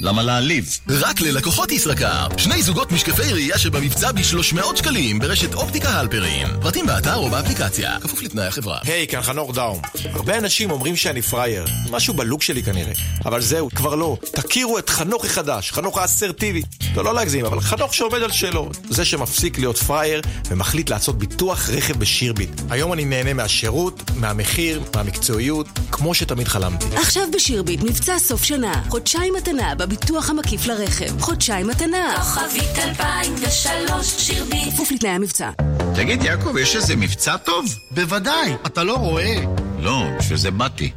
למה 0.00 0.22
להעליב? 0.22 0.78
רק 0.88 1.20
ללקוחות 1.20 1.72
ישראכרט, 1.72 2.38
שני 2.38 2.62
זוגות 2.62 2.92
משקפי 2.92 3.32
ראייה 3.32 3.58
שבמבצע 3.58 4.12
ב-300 4.12 4.76
שקלים 4.76 5.18
ברשת 5.18 5.54
אופטיקה 5.54 5.90
הלפרין. 5.90 6.48
פרטים 6.60 6.86
באתר 6.86 7.14
או 7.14 7.30
באפליקציה, 7.30 8.00
כפוף 8.00 8.22
לתנאי 8.22 8.46
החברה. 8.46 8.78
היי, 8.84 9.04
hey, 9.04 9.10
כאן 9.10 9.22
חנוך 9.22 9.54
דאום. 9.54 9.80
הרבה 10.04 10.38
אנשים 10.38 10.70
אומרים 10.70 10.96
שאני 10.96 11.22
פראייר, 11.22 11.64
משהו 11.90 12.14
בלוק 12.14 12.42
שלי 12.42 12.62
כנראה. 12.62 12.92
אבל 13.24 13.40
זהו, 13.40 13.70
כבר 13.74 13.94
לא. 13.94 14.16
תכירו 14.32 14.78
את 14.78 14.90
חנוך 14.90 15.24
החדש, 15.24 15.72
חנוך 15.72 15.98
האסרטיבי. 15.98 16.62
לא, 16.96 17.04
לא 17.04 17.14
להגזים, 17.14 17.44
אבל 17.44 17.60
חנוך 17.60 17.94
שעובד 17.94 18.22
על 18.22 18.32
שלו. 18.32 18.70
זה 18.90 19.04
שמפסיק 19.04 19.58
להיות 19.58 19.78
פראייר 19.78 20.20
ומחליט 20.48 20.90
לעשות 20.90 21.18
ביטוח 21.18 21.70
רכב 21.70 21.98
בשירביט. 21.98 22.60
היום 22.70 22.92
אני 22.92 23.04
נהנה 23.04 23.34
מהשירות, 23.34 24.10
מהמחיר, 24.16 24.82
מהמקצועיות, 24.96 25.66
כמו 25.90 26.14
שתמיד 26.14 26.48
חלמתי. 26.48 26.86
עכשיו 26.96 27.22
בשירביט 27.34 27.82
מבצע 27.82 28.18
סוף 28.18 28.44
שנה, 28.44 28.82
חודשיים 28.88 29.34
מתנה 29.34 29.74
הביטוח 29.88 30.30
המקיף 30.30 30.66
לרכב. 30.66 31.20
חודשיים 31.20 31.66
מתנה. 31.66 32.14
כוכבית 32.16 32.78
2003 32.78 34.06
שירביט. 34.06 34.72
כפוף 34.74 34.92
לתנאי 34.92 35.10
המבצע. 35.10 35.50
תגיד, 35.94 36.22
יעקב, 36.22 36.56
יש 36.56 36.76
איזה 36.76 36.96
מבצע 36.96 37.36
טוב? 37.36 37.64
בוודאי, 37.90 38.54
אתה 38.66 38.84
לא 38.84 38.94
רואה. 38.96 39.34
לא, 39.80 40.04
בשביל 40.18 40.38
זה 40.38 40.50
באתי. 40.50 40.90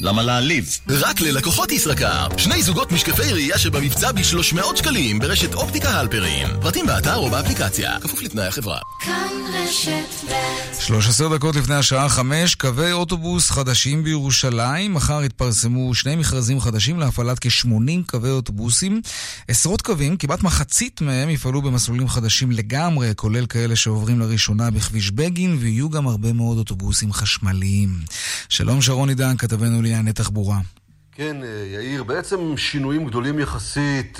למה 0.00 0.22
להעליב? 0.22 0.78
רק 0.88 1.20
ללקוחות 1.20 1.72
ישראכרט, 1.72 2.38
שני 2.38 2.62
זוגות 2.62 2.92
משקפי 2.92 3.32
ראייה 3.32 3.58
שבמבצע 3.58 4.12
ב-300 4.12 4.76
שקלים 4.76 5.18
ברשת 5.18 5.54
אופטיקה 5.54 5.90
הלפרין. 5.90 6.48
פרטים 6.60 6.86
באתר 6.86 7.16
או 7.16 7.30
באפליקציה, 7.30 8.00
כפוף 8.00 8.22
לתנאי 8.22 8.46
החברה. 8.46 8.78
כאן 9.00 9.28
רשת 9.54 10.30
ב' 10.30 10.66
13 10.80 11.36
דקות 11.36 11.56
לפני 11.56 11.74
השעה 11.74 12.08
5, 12.08 12.54
קווי 12.54 12.92
אוטובוס 12.92 13.50
חדשים 13.50 14.04
בירושלים. 14.04 14.94
מחר 14.94 15.20
התפרסמו 15.20 15.94
שני 15.94 16.16
מכרזים 16.16 16.60
חדשים 16.60 17.00
להפעלת 17.00 17.38
כ-80 17.38 18.10
קווי 18.10 18.30
אוטובוסים. 18.30 19.00
עשרות 19.48 19.82
קווים, 19.82 20.16
כמעט 20.16 20.42
מחצית 20.42 21.00
מהם 21.00 21.30
יפעלו 21.30 21.62
במסלולים 21.62 22.08
חדשים 22.08 22.50
לגמרי, 22.50 23.12
כולל 23.16 23.46
כאלה 23.46 23.76
שעוברים 23.76 24.20
לראשונה 24.20 24.70
בכביש 24.70 25.10
בגין, 25.10 25.56
ויהיו 25.60 25.90
גם 25.90 26.06
הרבה 26.08 26.32
מאוד 26.32 26.58
אוטובוסים 26.58 27.12
חשמליים. 27.12 28.00
שלום 28.48 28.82
שרון 28.82 29.08
עידן, 29.08 29.36
כתבנו 29.36 29.82
לענייני 29.88 30.12
תחבורה. 30.12 30.58
כן, 31.12 31.36
יאיר, 31.74 32.04
בעצם 32.04 32.56
שינויים 32.56 33.06
גדולים 33.06 33.38
יחסית 33.38 34.18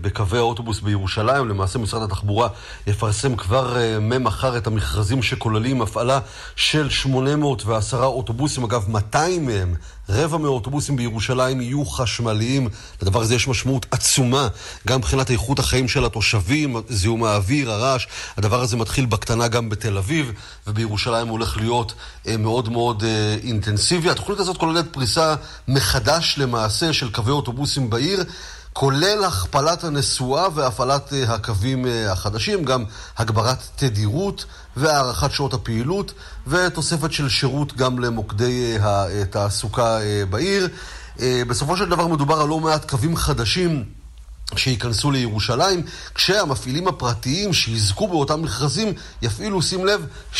בקווי 0.00 0.38
האוטובוס 0.38 0.80
בירושלים. 0.80 1.48
למעשה 1.48 1.78
משרד 1.78 2.02
התחבורה 2.02 2.48
יפרסם 2.86 3.36
כבר 3.36 3.76
ממחר 4.00 4.58
את 4.58 4.66
המכרזים 4.66 5.22
שכוללים 5.22 5.82
הפעלה 5.82 6.20
של 6.56 6.90
810 6.90 8.04
אוטובוסים. 8.04 8.64
אגב, 8.64 8.90
200 8.90 9.46
מהם, 9.46 9.74
רבע 10.08 10.38
מהאוטובוסים 10.38 10.96
בירושלים 10.96 11.60
יהיו 11.60 11.86
חשמליים. 11.86 12.68
לדבר 13.02 13.20
הזה 13.20 13.34
יש 13.34 13.48
משמעות 13.48 13.86
עצומה, 13.90 14.48
גם 14.86 14.98
מבחינת 14.98 15.30
איכות 15.30 15.58
החיים 15.58 15.88
של 15.88 16.04
התושבים, 16.04 16.76
זיהום 16.88 17.24
האוויר, 17.24 17.70
הרעש. 17.70 18.06
הדבר 18.36 18.60
הזה 18.60 18.76
מתחיל 18.76 19.06
בקטנה 19.06 19.48
גם 19.48 19.68
בתל 19.68 19.98
אביב, 19.98 20.32
ובירושלים 20.66 21.28
הוא 21.28 21.32
הולך 21.32 21.56
להיות 21.56 21.94
מאוד 22.38 22.68
מאוד 22.68 23.04
אינטנסיבי. 23.42 24.10
התוכנית 24.10 24.38
הזאת 24.38 24.56
כוללת 24.56 24.92
פריסה 24.92 25.34
מחדש 25.68 26.34
למעשה 26.38 26.92
של 26.92 27.10
קווי 27.10 27.32
אוטובוסים 27.32 27.90
בעיר. 27.90 28.24
כולל 28.72 29.24
הכפלת 29.24 29.84
הנסועה 29.84 30.48
והפעלת 30.54 31.12
הקווים 31.28 31.86
החדשים, 32.10 32.64
גם 32.64 32.84
הגברת 33.18 33.58
תדירות 33.76 34.44
והארכת 34.76 35.32
שעות 35.32 35.54
הפעילות 35.54 36.12
ותוספת 36.46 37.12
של 37.12 37.28
שירות 37.28 37.76
גם 37.76 37.98
למוקדי 37.98 38.78
התעסוקה 38.82 39.98
בעיר. 40.30 40.68
בסופו 41.22 41.76
של 41.76 41.88
דבר 41.88 42.06
מדובר 42.06 42.40
על 42.40 42.48
לא 42.48 42.60
מעט 42.60 42.90
קווים 42.90 43.16
חדשים 43.16 43.84
שייכנסו 44.56 45.10
לירושלים, 45.10 45.82
כשהמפעילים 46.14 46.88
הפרטיים 46.88 47.52
שיזכו 47.52 48.08
באותם 48.08 48.42
מכרזים 48.42 48.92
יפעילו, 49.22 49.62
שים 49.62 49.86
לב, 49.86 50.06
60% 50.34 50.36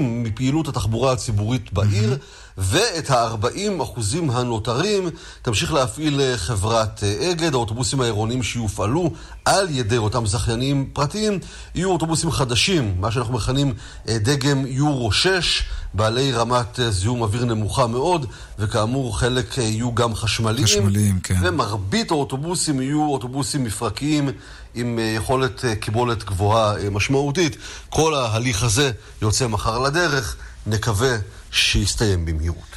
מפעילות 0.00 0.68
התחבורה 0.68 1.12
הציבורית 1.12 1.72
בעיר. 1.72 2.18
ואת 2.58 3.10
ה-40 3.10 3.82
אחוזים 3.82 4.30
הנותרים 4.30 5.10
תמשיך 5.42 5.72
להפעיל 5.72 6.20
אה, 6.20 6.36
חברת 6.36 7.04
אה, 7.04 7.30
אגד. 7.30 7.54
האוטובוסים 7.54 8.00
העירוניים 8.00 8.42
שיופעלו 8.42 9.10
על 9.44 9.66
ידי 9.70 9.96
אותם 9.96 10.26
זכיינים 10.26 10.90
פרטיים 10.92 11.38
יהיו 11.74 11.90
אוטובוסים 11.90 12.30
חדשים, 12.30 12.94
מה 13.00 13.10
שאנחנו 13.10 13.34
מכנים 13.34 13.74
אה, 14.08 14.18
דגם 14.18 14.66
יורו 14.66 15.12
6, 15.12 15.62
בעלי 15.94 16.32
רמת 16.32 16.80
זיהום 16.90 17.22
אוויר 17.22 17.44
נמוכה 17.44 17.86
מאוד, 17.86 18.26
וכאמור 18.58 19.18
חלק 19.18 19.58
יהיו 19.58 19.94
גם 19.94 20.14
חשמליים. 20.14 20.66
חשמליים, 20.66 21.20
כן. 21.20 21.36
ומרבית 21.42 22.10
האוטובוסים 22.10 22.80
יהיו 22.80 23.02
אוטובוסים 23.02 23.64
מפרקיים. 23.64 24.30
עם 24.76 24.98
יכולת 25.16 25.64
קיבולת 25.80 26.24
גבוהה 26.24 26.90
משמעותית. 26.90 27.56
כל 27.90 28.14
ההליך 28.14 28.62
הזה 28.62 28.90
יוצא 29.22 29.46
מחר 29.46 29.78
לדרך, 29.78 30.36
נקווה 30.66 31.16
שיסתיים 31.54 32.24
במהירות. 32.24 32.76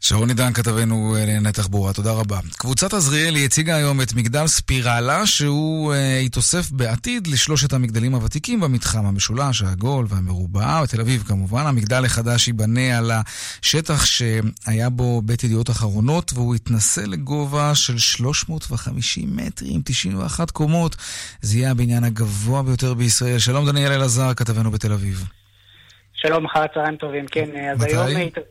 שרון 0.00 0.28
עידן, 0.28 0.52
כתבנו 0.52 1.16
לענייני 1.18 1.52
תחבורה, 1.52 1.92
תודה 1.92 2.12
רבה. 2.12 2.40
קבוצת 2.56 2.94
עזריאלי 2.94 3.44
הציגה 3.44 3.76
היום 3.76 4.00
את 4.00 4.14
מגדל 4.14 4.46
ספירלה, 4.46 5.26
שהוא 5.26 5.94
אה, 5.94 5.98
יתוסף 5.98 6.70
בעתיד 6.70 7.26
לשלושת 7.26 7.72
המגדלים 7.72 8.14
הוותיקים 8.14 8.60
במתחם 8.60 9.06
המשולש, 9.06 9.62
העגול 9.62 10.06
והמרובע, 10.08 10.82
בתל 10.82 11.00
אביב 11.00 11.22
כמובן. 11.26 11.66
המגדל 11.66 12.04
החדש 12.04 12.48
ייבנה 12.48 12.98
על 12.98 13.10
השטח 13.14 14.04
שהיה 14.04 14.90
בו 14.90 15.22
בית 15.22 15.44
ידיעות 15.44 15.70
אחרונות, 15.70 16.32
והוא 16.34 16.54
יתנסה 16.54 17.06
לגובה 17.06 17.74
של 17.74 17.98
350 17.98 19.36
מטרים, 19.36 19.82
91 19.84 20.50
קומות. 20.50 20.96
זה 21.42 21.58
יהיה 21.58 21.70
הבניין 21.70 22.04
הגבוה 22.04 22.62
ביותר 22.62 22.94
בישראל. 22.94 23.38
שלום 23.38 23.66
דניאל 23.66 23.92
אלעזר, 23.92 24.34
כתבנו 24.34 24.70
בתל 24.70 24.92
אביב. 24.92 25.24
שלום, 26.16 26.44
אחר 26.44 26.60
הצהריים 26.62 26.96
טובים. 26.96 27.26
כן, 27.26 27.70
אז 27.72 27.82
מתי? 27.84 27.92
היום 27.96 28.20
הת- 28.26 28.44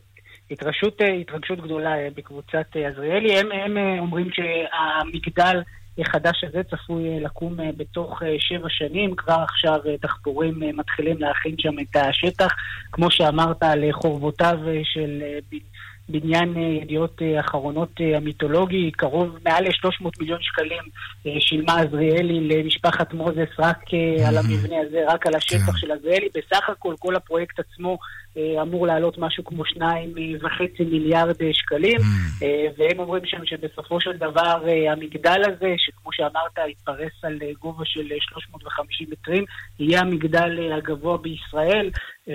התרגשות, 0.51 1.01
התרגשות 1.21 1.59
גדולה 1.61 1.95
אה, 1.97 2.07
בקבוצת 2.15 2.65
אה, 2.75 2.87
עזריאלי. 2.87 3.37
הם, 3.39 3.51
הם 3.51 3.77
אה, 3.77 3.99
אומרים 3.99 4.27
שהמגדל 4.31 5.61
החדש 5.99 6.43
הזה 6.43 6.61
צפוי 6.63 7.09
אה, 7.09 7.19
לקום 7.21 7.59
אה, 7.59 7.69
בתוך 7.77 8.23
אה, 8.23 8.35
שבע 8.39 8.67
שנים. 8.69 9.15
כבר 9.15 9.33
עכשיו 9.49 9.79
אה, 9.87 9.95
דחפורים 10.01 10.63
אה, 10.63 10.69
מתחילים 10.73 11.17
להכין 11.19 11.55
שם 11.59 11.79
את 11.79 11.95
השטח. 11.95 12.51
כמו 12.91 13.11
שאמרת, 13.11 13.63
על 13.63 13.83
אה, 13.83 13.93
חורבותיו 13.93 14.57
אה, 14.67 14.81
של 14.83 15.23
בניין 16.09 16.57
אה, 16.57 16.61
ידיעות 16.61 17.21
אה, 17.21 17.39
אחרונות 17.39 17.89
אה, 18.01 18.17
המיתולוגי, 18.17 18.91
קרוב 18.91 19.37
מעל 19.45 19.63
ל-300 19.63 20.09
מיליון 20.19 20.39
שקלים 20.41 20.83
שילמה 21.39 21.79
עזריאלי 21.79 22.47
למשפחת 22.47 23.13
מוזס 23.13 23.59
רק 23.59 23.79
על 24.27 24.37
המבנה 24.37 24.75
הזה, 24.87 25.03
רק 25.07 25.27
על 25.27 25.35
השטח 25.35 25.77
של 25.77 25.91
עזריאלי. 25.91 26.27
בסך 26.35 26.69
הכל 26.69 26.95
כל 26.99 27.15
הפרויקט 27.15 27.59
עצמו 27.59 27.97
אמור 28.61 28.87
לעלות 28.87 29.17
משהו 29.17 29.43
כמו 29.43 29.65
שניים 29.65 30.13
אה, 30.17 30.23
וחצי 30.41 30.83
מיליארד 30.83 31.41
אה, 31.41 31.49
שקלים, 31.53 31.99
אה, 32.43 32.67
והם 32.77 32.99
אומרים 32.99 33.25
שם 33.25 33.45
שבסופו 33.45 34.01
של 34.01 34.17
דבר 34.17 34.63
אה, 34.67 34.91
המגדל 34.91 35.41
הזה, 35.47 35.73
שכמו 35.77 36.13
שאמרת, 36.13 36.57
יתפרס 36.69 37.23
על 37.23 37.37
אה, 37.41 37.51
גובה 37.61 37.85
של 37.85 38.11
אה, 38.11 38.17
350 38.19 39.07
מטרים, 39.11 39.43
יהיה 39.79 39.99
המגדל 39.99 40.59
אה, 40.59 40.75
הגבוה 40.75 41.17
בישראל, 41.17 41.89
אה, 42.29 42.33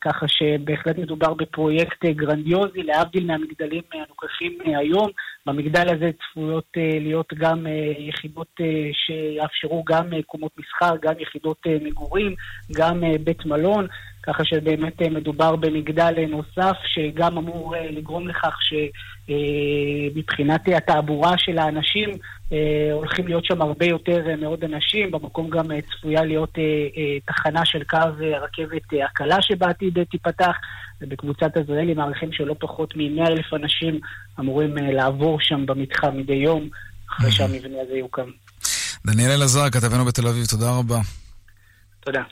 ככה 0.00 0.26
שבהחלט 0.28 0.98
מדובר 0.98 1.34
בפרויקט 1.34 2.04
אה, 2.04 2.12
גרנדיוזי, 2.12 2.82
להבדיל 2.82 3.26
מהמגדלים 3.26 3.82
אה, 3.94 3.98
הנוכחים 4.06 4.58
אה, 4.66 4.78
היום. 4.78 5.10
במגדל 5.46 5.94
הזה 5.94 6.10
צפויות 6.12 6.66
אה, 6.76 6.98
להיות 7.00 7.34
גם 7.34 7.66
אה, 7.66 7.92
יחידות 7.98 8.48
אה, 8.60 8.66
שיאפשרו 8.92 9.84
גם 9.84 10.12
אה, 10.12 10.22
קומות 10.22 10.52
מסחר, 10.58 10.96
גם 11.02 11.14
יחידות 11.20 11.58
אה, 11.66 11.76
מגורים, 11.82 12.34
גם 12.72 13.04
אה, 13.04 13.18
בית 13.24 13.46
מלון. 13.46 13.86
ככה 14.26 14.44
שבאמת 14.44 15.02
אה, 15.02 15.08
מדובר 15.08 15.56
במגדל 15.56 16.14
אה, 16.18 16.26
נוסף 16.26 16.76
שגם 16.94 17.38
אמור 17.38 17.76
אה, 17.76 17.90
לגרום 17.90 18.28
לכך 18.28 18.58
שמבחינת 19.28 20.60
התעבורה 20.76 21.38
של 21.38 21.58
האנשים 21.58 22.10
הולכים 22.92 23.26
להיות 23.26 23.44
שם 23.44 23.62
הרבה 23.62 23.86
יותר 23.86 24.22
מאוד 24.38 24.64
אנשים, 24.64 25.10
במקום 25.10 25.50
גם 25.50 25.64
צפויה 25.80 26.24
להיות 26.24 26.58
תחנה 27.26 27.64
של 27.64 27.84
קו 27.84 27.98
הרכבת 28.34 28.82
הקלה 29.04 29.42
שבעתיד 29.42 30.04
תיפתח, 30.10 30.56
ובקבוצת 31.00 31.56
עזריאלי 31.56 31.94
מעריכים 31.94 32.32
שלא 32.32 32.54
פחות 32.60 32.96
מ-100 32.96 33.28
אלף 33.28 33.54
אנשים 33.54 34.00
אמורים 34.40 34.76
לעבור 34.76 35.40
שם 35.40 35.66
במתחם 35.66 36.16
מדי 36.16 36.34
יום, 36.34 36.68
אחרי 37.10 37.32
שהמבנה 37.32 37.76
הזה 37.82 37.94
יוקם. 37.94 38.30
דניאל 39.06 39.30
אלעזר, 39.30 39.70
כתבנו 39.70 40.04
בתל 40.04 40.28
אביב, 40.28 40.46
תודה 40.46 40.70
רבה. 40.78 40.98
תודה. 42.00 42.22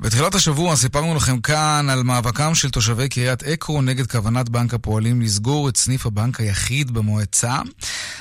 בתחילת 0.00 0.34
השבוע 0.34 0.76
סיפרנו 0.76 1.14
לכם 1.14 1.40
כאן 1.40 1.86
על 1.90 2.02
מאבקם 2.02 2.54
של 2.54 2.70
תושבי 2.70 3.08
קריית 3.08 3.42
עקרון 3.42 3.88
נגד 3.88 4.06
כוונת 4.06 4.48
בנק 4.48 4.74
הפועלים 4.74 5.20
לסגור 5.20 5.68
את 5.68 5.76
סניף 5.76 6.06
הבנק 6.06 6.40
היחיד 6.40 6.90
במועצה. 6.90 7.58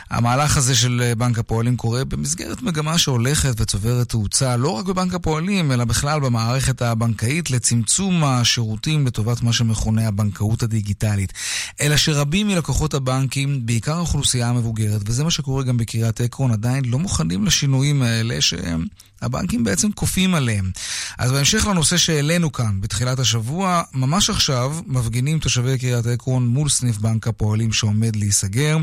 המהלך 0.09 0.57
הזה 0.57 0.75
של 0.75 1.13
בנק 1.17 1.39
הפועלים 1.39 1.77
קורה 1.77 2.05
במסגרת 2.05 2.61
מגמה 2.61 2.97
שהולכת 2.97 3.61
וצוברת 3.61 4.09
תאוצה 4.09 4.57
לא 4.57 4.69
רק 4.69 4.85
בבנק 4.85 5.13
הפועלים, 5.13 5.71
אלא 5.71 5.85
בכלל 5.85 6.19
במערכת 6.19 6.81
הבנקאית 6.81 7.51
לצמצום 7.51 8.23
השירותים 8.23 9.07
לטובת 9.07 9.41
מה 9.41 9.53
שמכונה 9.53 10.07
הבנקאות 10.07 10.63
הדיגיטלית. 10.63 11.33
אלא 11.81 11.97
שרבים 11.97 12.47
מלקוחות 12.47 12.93
הבנקים, 12.93 13.65
בעיקר 13.65 13.95
האוכלוסייה 13.95 14.49
המבוגרת, 14.49 15.01
וזה 15.05 15.23
מה 15.23 15.31
שקורה 15.31 15.63
גם 15.63 15.77
בקריית 15.77 16.21
עקרון, 16.21 16.51
עדיין 16.51 16.85
לא 16.85 16.99
מוכנים 16.99 17.45
לשינויים 17.45 18.01
האלה 18.01 18.41
שהם... 18.41 18.85
הבנקים 19.23 19.63
בעצם 19.63 19.91
כופים 19.91 20.35
עליהם. 20.35 20.71
אז 21.17 21.31
בהמשך 21.31 21.67
לנושא 21.67 21.97
שהעלינו 21.97 22.51
כאן 22.51 22.81
בתחילת 22.81 23.19
השבוע, 23.19 23.81
ממש 23.93 24.29
עכשיו 24.29 24.75
מפגינים 24.87 25.39
תושבי 25.39 25.77
קריית 25.77 26.05
עקרון 26.05 26.47
מול 26.47 26.69
סניף 26.69 26.97
בנק 26.97 27.27
הפועלים 27.27 27.73
שעומד 27.73 28.15
להיסגר. 28.15 28.77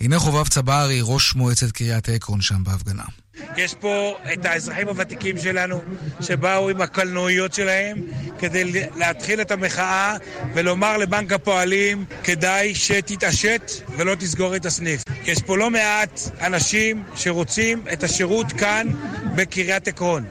הנה 0.00 0.18
חובב 0.18 0.48
צברי, 0.48 1.00
ראש 1.02 1.34
מועצת 1.34 1.70
קריית 1.70 2.08
עקרון 2.08 2.40
שם 2.40 2.64
בהפגנה. 2.64 3.23
יש 3.56 3.74
פה 3.74 4.16
את 4.32 4.44
האזרחים 4.46 4.88
הוותיקים 4.88 5.38
שלנו 5.38 5.80
שבאו 6.20 6.68
עם 6.68 6.80
הקלנועיות 6.80 7.54
שלהם 7.54 7.98
כדי 8.38 8.86
להתחיל 8.96 9.40
את 9.40 9.50
המחאה 9.50 10.16
ולומר 10.54 10.96
לבנק 10.96 11.32
הפועלים 11.32 12.04
כדאי 12.24 12.74
שתתעשת 12.74 13.72
ולא 13.96 14.14
תסגור 14.14 14.56
את 14.56 14.66
הסניף. 14.66 15.02
יש 15.24 15.42
פה 15.42 15.56
לא 15.56 15.70
מעט 15.70 16.20
אנשים 16.40 17.02
שרוצים 17.16 17.84
את 17.92 18.02
השירות 18.02 18.52
כאן 18.52 18.88
בקריית 19.36 19.88
עקרון. 19.88 20.24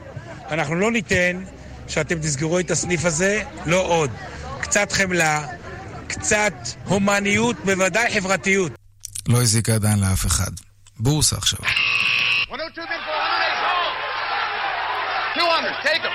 אנחנו 0.50 0.74
לא 0.74 0.92
ניתן 0.92 1.42
שאתם 1.88 2.18
תסגרו 2.18 2.58
את 2.58 2.70
הסניף 2.70 3.04
הזה, 3.04 3.42
לא 3.66 3.80
עוד. 3.86 4.10
קצת 4.60 4.92
חמלה, 4.92 5.46
קצת 6.06 6.54
הומניות, 6.84 7.56
בוודאי 7.64 8.14
חברתיות. 8.14 8.72
לא 9.28 9.42
הזיקה 9.42 9.74
עדיין 9.74 9.98
לאף 9.98 10.26
אחד. 10.26 10.50
בורסה 10.98 11.36
עכשיו. 11.36 11.58
102 12.54 12.86
bid 12.86 13.00
for 13.02 13.10
100. 13.10 13.34
200, 15.34 15.74
take 15.82 16.02
them. 16.02 16.12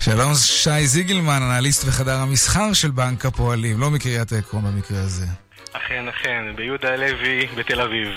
שלום 0.00 0.34
שי 0.34 0.86
זיגלמן, 0.86 1.42
אנליסט 1.42 1.84
וחדר 1.88 2.14
המסחר 2.14 2.72
של 2.72 2.90
בנק 2.90 3.26
הפועלים, 3.26 3.80
לא 3.80 3.90
מקריית 3.90 4.32
עקרון 4.32 4.64
במקרה 4.64 4.98
הזה. 4.98 5.26
אכן, 5.72 6.08
אכן, 6.08 6.56
ביהודה 6.56 6.92
הלוי 6.92 7.46
בתל 7.56 7.80
אביב. 7.80 8.08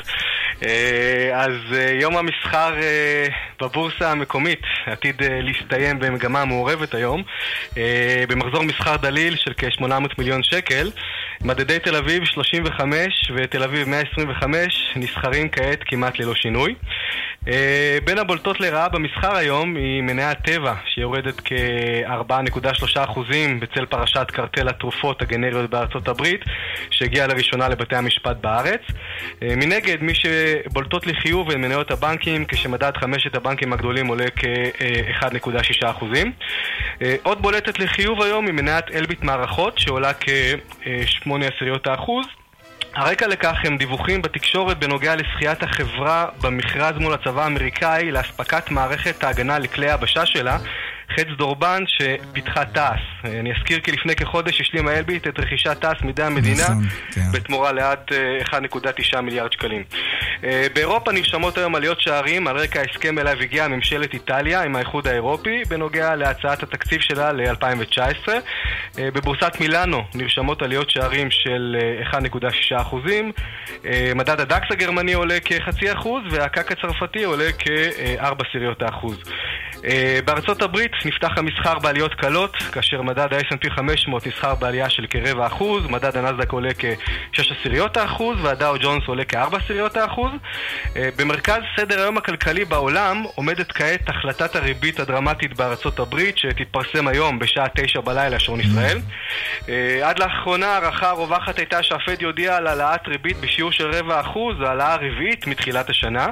אה, 0.63 1.31
אז 1.33 1.51
אה, 1.73 1.91
יום 2.01 2.17
המסחר 2.17 2.73
אה, 2.81 3.27
בבורסה 3.61 4.11
המקומית 4.11 4.61
עתיד 4.85 5.15
להסתיים 5.21 5.99
במגמה 5.99 6.45
מעורבת 6.45 6.93
היום 6.93 7.23
במחזור 8.27 8.63
מסחר 8.63 8.95
דליל 8.95 9.35
של 9.35 9.53
כ-800 9.57 9.93
מיליון 10.17 10.43
שקל 10.43 10.91
מדדי 11.41 11.79
תל 11.79 11.95
אביב 11.95 12.25
35 12.25 13.31
ותל 13.35 13.63
אביב 13.63 13.89
125 13.89 14.93
נסחרים 14.95 15.49
כעת 15.49 15.79
כמעט 15.85 16.19
ללא 16.19 16.35
שינוי 16.35 16.75
בין 18.03 18.17
הבולטות 18.17 18.59
לרעה 18.59 18.89
במסחר 18.89 19.35
היום 19.35 19.75
היא 19.75 20.01
מניית 20.01 20.37
טבע 20.39 20.73
שיורדת 20.93 21.41
כ-4.3% 21.45 23.19
בצל 23.59 23.85
פרשת 23.85 24.31
קרטל 24.31 24.69
התרופות 24.69 25.21
הגנריות 25.21 25.69
בארצות 25.69 26.07
הברית 26.07 26.41
שהגיעה 26.91 27.27
לראשונה 27.27 27.69
לבתי 27.69 27.95
המשפט 27.95 28.37
בארץ 28.41 28.81
מנגד 29.41 29.97
מי 30.01 30.13
שבולטות 30.15 31.07
לחיוב 31.07 31.51
הן 31.51 31.61
מניות 31.61 31.91
הבנקים 31.91 32.45
כשמדד 32.45 32.91
חמשת 32.97 33.35
הבנקים 33.35 33.73
הגדולים 33.73 34.07
עולה 34.07 34.25
כ-1.6%. 34.35 36.05
עוד 37.23 37.41
בולטת 37.41 37.79
לחיוב 37.79 38.21
היום 38.21 38.45
היא 38.45 38.53
מניית 38.53 38.85
אלביט 38.93 39.23
מערכות 39.23 39.79
שעולה 39.79 40.13
כ-8 40.13 41.29
עשיריות 41.55 41.87
האחוז. 41.87 42.25
הרקע 42.95 43.27
לכך 43.27 43.55
הם 43.63 43.77
דיווחים 43.77 44.21
בתקשורת 44.21 44.79
בנוגע 44.79 45.15
לזכיית 45.15 45.63
החברה 45.63 46.25
במכרז 46.41 46.97
מול 46.97 47.13
הצבא 47.13 47.43
האמריקאי 47.43 48.11
לאספקת 48.11 48.71
מערכת 48.71 49.23
ההגנה 49.23 49.59
לכלי 49.59 49.91
היבשה 49.91 50.25
שלה 50.25 50.57
חץ 51.11 51.27
דורבן 51.37 51.83
שפיתחה 51.87 52.65
תעש. 52.65 52.99
אני 53.23 53.53
אזכיר 53.57 53.79
כי 53.79 53.91
לפני 53.91 54.15
כחודש 54.15 54.61
השלימה 54.61 54.91
אלביט 54.91 55.27
את 55.27 55.39
רכישת 55.39 55.81
תעש 55.81 56.01
מידי 56.01 56.23
המדינה, 56.23 56.63
נכון, 56.63 56.83
כן. 57.11 57.31
בתמורה 57.33 57.71
לעד 57.71 57.99
אה, 58.11 58.59
1.9 58.59 59.21
מיליארד 59.21 59.53
שקלים. 59.53 59.83
אה, 60.43 60.67
באירופה 60.73 61.11
נרשמות 61.11 61.57
היום 61.57 61.75
עליות 61.75 62.01
שערים 62.01 62.47
על 62.47 62.57
רקע 62.57 62.79
ההסכם 62.79 63.19
אליו 63.19 63.41
הגיעה 63.41 63.67
ממשלת 63.67 64.13
איטליה 64.13 64.63
עם 64.63 64.75
האיחוד 64.75 65.07
האירופי 65.07 65.61
בנוגע 65.69 66.15
להצעת 66.15 66.63
התקציב 66.63 67.01
שלה 67.01 67.31
ל-2019. 67.31 68.29
אה, 68.99 69.11
בבורסת 69.11 69.53
מילאנו 69.59 70.03
נרשמות 70.15 70.61
עליות 70.61 70.89
שערים 70.89 71.31
של 71.31 71.77
אה, 72.13 72.19
1.6 72.19 72.81
אחוזים. 72.81 73.31
אה, 73.85 74.11
מדד 74.15 74.39
הדקס 74.39 74.67
הגרמני 74.71 75.13
עולה 75.13 75.39
כחצי 75.39 75.93
אחוז 75.93 76.23
והקק 76.31 76.71
הצרפתי 76.71 77.23
עולה 77.23 77.51
כארבע 77.51 78.43
סיריות 78.51 78.81
האחוז. 78.81 79.17
אה, 79.85 80.19
בארצות 80.25 80.61
הברית 80.61 80.91
נפתח 81.05 81.37
המסחר 81.37 81.79
בעליות 81.79 82.13
קלות, 82.13 82.55
כאשר 82.55 83.01
מדד 83.01 83.33
ה-S&P 83.33 83.69
500 83.69 84.27
נסחר 84.27 84.55
בעלייה 84.55 84.89
של 84.89 85.05
כרבע 85.09 85.47
אחוז, 85.47 85.85
מדד 85.87 86.17
הנסדק 86.17 86.51
עולה 86.51 86.69
כשש 86.73 87.51
עשיריות 87.51 87.97
האחוז 87.97 88.37
והדאו 88.41 88.75
ג'ונס 88.79 89.03
עולה 89.07 89.23
כארבע 89.23 89.57
עשיריות 89.57 89.97
האחוז. 89.97 90.31
אה, 90.95 91.09
במרכז 91.17 91.61
סדר 91.77 92.01
היום 92.01 92.17
הכלכלי 92.17 92.65
בעולם 92.65 93.23
עומדת 93.35 93.71
כעת 93.71 94.09
החלטת 94.09 94.55
הריבית 94.55 94.99
הדרמטית 94.99 95.57
בארצות 95.57 95.99
הברית 95.99 96.37
שתתפרסם 96.37 97.07
היום 97.07 97.39
בשעה 97.39 97.67
תשע 97.75 98.01
בלילה 98.01 98.39
שעון 98.39 98.59
ישראל. 98.61 98.97
אה, 99.69 100.09
עד 100.09 100.19
לאחרונה 100.19 100.67
ההערכה 100.67 101.09
הרווחת 101.09 101.57
הייתה 101.57 101.83
שהפד 101.83 102.21
יודיע 102.21 102.55
על 102.55 102.67
העלאת 102.67 103.07
ריבית 103.07 103.37
בשיעור 103.37 103.71
של 103.71 103.91
רבע 103.91 104.21
אחוז, 104.21 104.55
העלאה 104.61 104.93
הרביעית 104.93 105.47
מתחילת 105.47 105.89
השנה, 105.89 106.27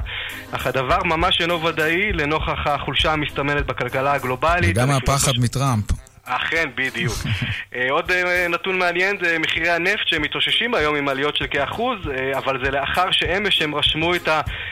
אך 0.52 0.68
הדבר 0.68 1.04
ממש 1.04 1.42
אינו 1.42 1.64
ודאי 1.64 2.14
לנוכח 2.14 2.68
החולשה 2.68 3.14
המסתמנת 3.14 3.66
בכלכלה 3.66 4.14
הגלובלית. 4.14 4.53
וגם 4.64 4.90
הפחד 4.92 5.32
מטראמפ. 5.38 5.86
אכן, 6.26 6.70
בדיוק. 6.76 7.14
אה, 7.76 7.88
עוד 7.90 8.12
אה, 8.12 8.48
נתון 8.48 8.80
מעניין 8.80 9.18
זה 9.22 9.40
מחירי 9.40 9.70
הנפט 9.70 10.08
שמתאוששים 10.08 10.74
היום 10.74 10.96
עם 10.96 11.08
עליות 11.10 11.36
של 11.36 11.48
כאחוז, 11.48 11.98
אה, 12.08 12.38
אבל 12.38 12.66
זה 12.66 12.72
לאחר 12.72 13.12
שאמש 13.12 13.62
הם 13.62 13.76
רשמו 13.76 14.16
את 14.16 14.30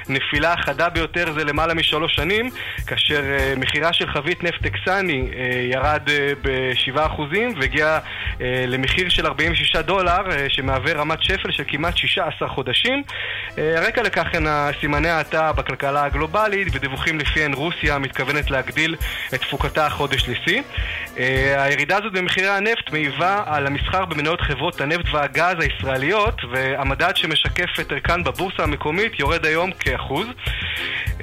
הנפילה 0.07 0.53
החדה 0.53 0.89
ביותר 0.89 1.33
זה 1.33 1.43
למעלה 1.43 1.73
משלוש 1.73 2.15
שנים, 2.15 2.49
כאשר 2.87 3.21
מחירה 3.57 3.93
של 3.93 4.07
חבית 4.07 4.43
נפט 4.43 4.63
טקסני 4.63 5.29
ירד 5.71 6.09
אה, 6.09 6.31
ב-7% 6.41 7.21
והגיע 7.59 7.99
למחיר 8.67 9.09
של 9.09 9.25
46 9.25 9.75
דולר, 9.75 10.47
שמהווה 10.47 10.93
רמת 10.93 11.23
שפל 11.23 11.51
של 11.51 11.63
כמעט 11.67 11.97
16 11.97 12.49
חודשים. 12.49 13.03
הרקע 13.57 14.01
לכך 14.03 14.27
הן 14.33 14.47
סימני 14.79 15.09
האטה 15.09 15.51
בכלכלה 15.51 16.03
הגלובלית 16.03 16.67
ודיווחים 16.71 17.19
לפיהן 17.19 17.53
רוסיה 17.53 17.99
מתכוונת 17.99 18.51
להגדיל 18.51 18.95
את 19.33 19.41
תפוקתה 19.41 19.85
החודש 19.85 20.29
לשיא. 20.29 20.61
אה, 21.41 21.63
הירידה 21.63 21.97
הזאת 21.97 22.13
במחירי 22.13 22.47
הנפט 22.47 22.91
מעיבה 22.91 23.43
על 23.45 23.67
המסחר 23.67 24.05
במניות 24.05 24.41
חברות 24.41 24.81
הנפט 24.81 25.05
והגז 25.13 25.55
הישראליות 25.59 26.41
והמדד 26.51 27.11
שמשקף 27.15 27.79
את 27.81 27.91
ערכן 27.91 28.23
בבורסה 28.23 28.63
המקומית 28.63 29.19
יורד 29.19 29.45
היום 29.45 29.71
כאחוז. 29.71 30.27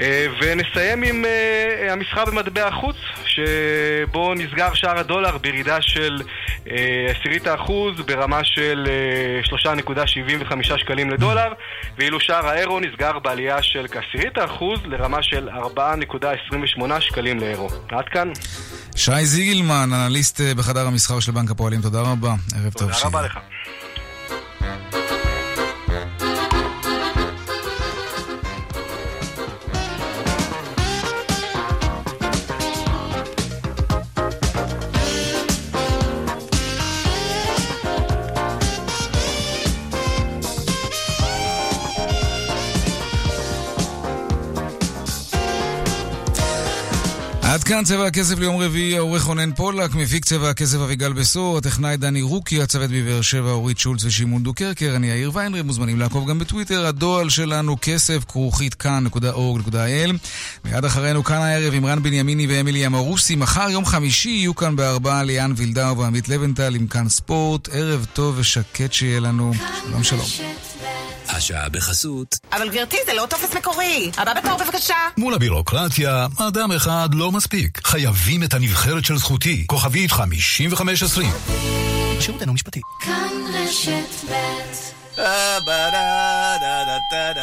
אה, 0.01 0.27
ונסיים 0.41 1.03
עם 1.03 1.25
אה, 1.25 1.93
המסחר 1.93 2.25
במטבע 2.25 2.67
החוץ, 2.67 2.97
שבו 3.25 4.35
נסגר 4.35 4.75
שער 4.75 4.99
הדולר 4.99 5.39
בירידה 5.39 5.83
של 5.83 6.23
אה, 6.71 7.07
עשירית 7.11 7.47
האחוז 7.47 8.01
ברמה 8.01 8.45
של 8.45 8.89
אה, 8.89 9.75
3.75 9.75 10.77
שקלים 10.77 11.11
לדולר, 11.11 11.53
ואילו 11.99 12.21
שער 12.21 12.47
האירו 12.47 12.81
נסגר 12.81 13.19
בעלייה 13.19 13.63
של 13.63 13.87
כעשירית 13.89 14.39
האחוז 14.39 14.81
לרמה 14.85 15.23
של 15.23 15.49
4.28 15.49 17.01
שקלים 17.01 17.39
לאירו. 17.39 17.69
עד 17.89 18.09
כאן. 18.09 18.33
שי 18.97 19.27
זיגלמן, 19.27 19.91
אנליסט 19.93 20.41
אה, 20.41 20.55
בחדר 20.55 20.87
המסחר 20.87 21.21
של 21.21 21.33
בנק 21.33 21.51
הפועלים, 21.51 21.81
תודה 21.83 22.01
רבה. 22.01 22.35
ערב 22.55 22.73
טוב 22.73 22.73
תודה 22.73 22.93
שיהיה. 22.95 23.09
רבה 23.09 23.23
לך. 23.23 23.39
כאן 47.69 47.85
צבע 47.85 48.07
הכסף 48.07 48.39
ליום 48.39 48.61
רביעי, 48.61 48.97
העורך 48.97 49.23
רונן 49.23 49.53
פולק, 49.53 49.95
מפיק 49.95 50.25
צבע 50.25 50.51
הכסף 50.51 50.79
אביגל 50.79 51.13
בשור, 51.13 51.59
הטכנאי 51.59 51.97
דני 51.97 52.23
רוקי, 52.23 52.63
הצוות 52.63 52.91
בבאר 52.91 53.23
שבע 53.23 53.51
אורית 53.51 53.79
שולץ 53.79 54.05
ושמעון 54.05 54.43
דוקרקר, 54.43 54.93
אני 54.97 55.07
יאיר 55.07 55.31
ויינרב, 55.35 55.63
מוזמנים 55.63 55.99
לעקוב 55.99 56.31
גם 56.31 56.39
בטוויטר, 56.39 56.87
הדואל 56.87 57.29
שלנו 57.29 57.77
כסף 57.83 58.25
כרוכית 58.29 58.75
כאן.org.il 58.75 60.13
מיד 60.65 60.85
אחרינו 60.85 61.25
כאן 61.25 61.37
הערב 61.37 61.75
עם 61.75 61.87
רן 61.87 62.03
בנימיני 62.03 62.47
ואמילי 62.47 62.87
אמרוסי, 62.87 63.37
מחר 63.37 63.71
יום 63.71 63.85
חמישי 63.85 64.31
יהיו 64.31 64.55
כאן 64.55 64.77
בארבעה 64.77 65.23
ליאן 65.23 65.53
וילדאו 65.57 65.99
ועמית 65.99 66.29
לבנטל 66.29 66.75
עם 66.75 66.87
כאן 66.87 67.09
ספורט, 67.09 67.69
ערב 67.73 68.07
טוב 68.13 68.35
ושקט 68.39 68.93
שיהיה 68.93 69.21
לנו, 69.21 69.53
שלום 69.89 70.05
שלום. 70.05 70.27
השעה 71.29 71.69
בחסות. 71.69 72.39
אבל 72.53 72.69
גברתי, 72.69 72.97
זה 73.07 73.15
לא 73.15 73.27
טופס 73.31 73.55
מקורי. 73.57 74.11
הבא 74.17 74.35
בתור 74.35 74.59
בבקשה. 74.59 74.95
מול 75.17 75.35
הבירוקרטיה, 75.35 76.27
אדם 76.39 76.73
אחד 76.73 77.09
לא 77.13 77.33
מספיק. 77.33 77.81
חייבים 77.87 78.43
את 78.43 78.55
הנבחרת 78.55 79.05
של 79.05 79.17
זכותי. 79.17 79.65
כוכבית 79.67 80.13
5520. 80.13 81.31
שירותנו 82.21 82.53
משפטי. 82.53 82.81
כאן 83.01 83.29
רשת 83.55 84.31
ב' 84.31 84.69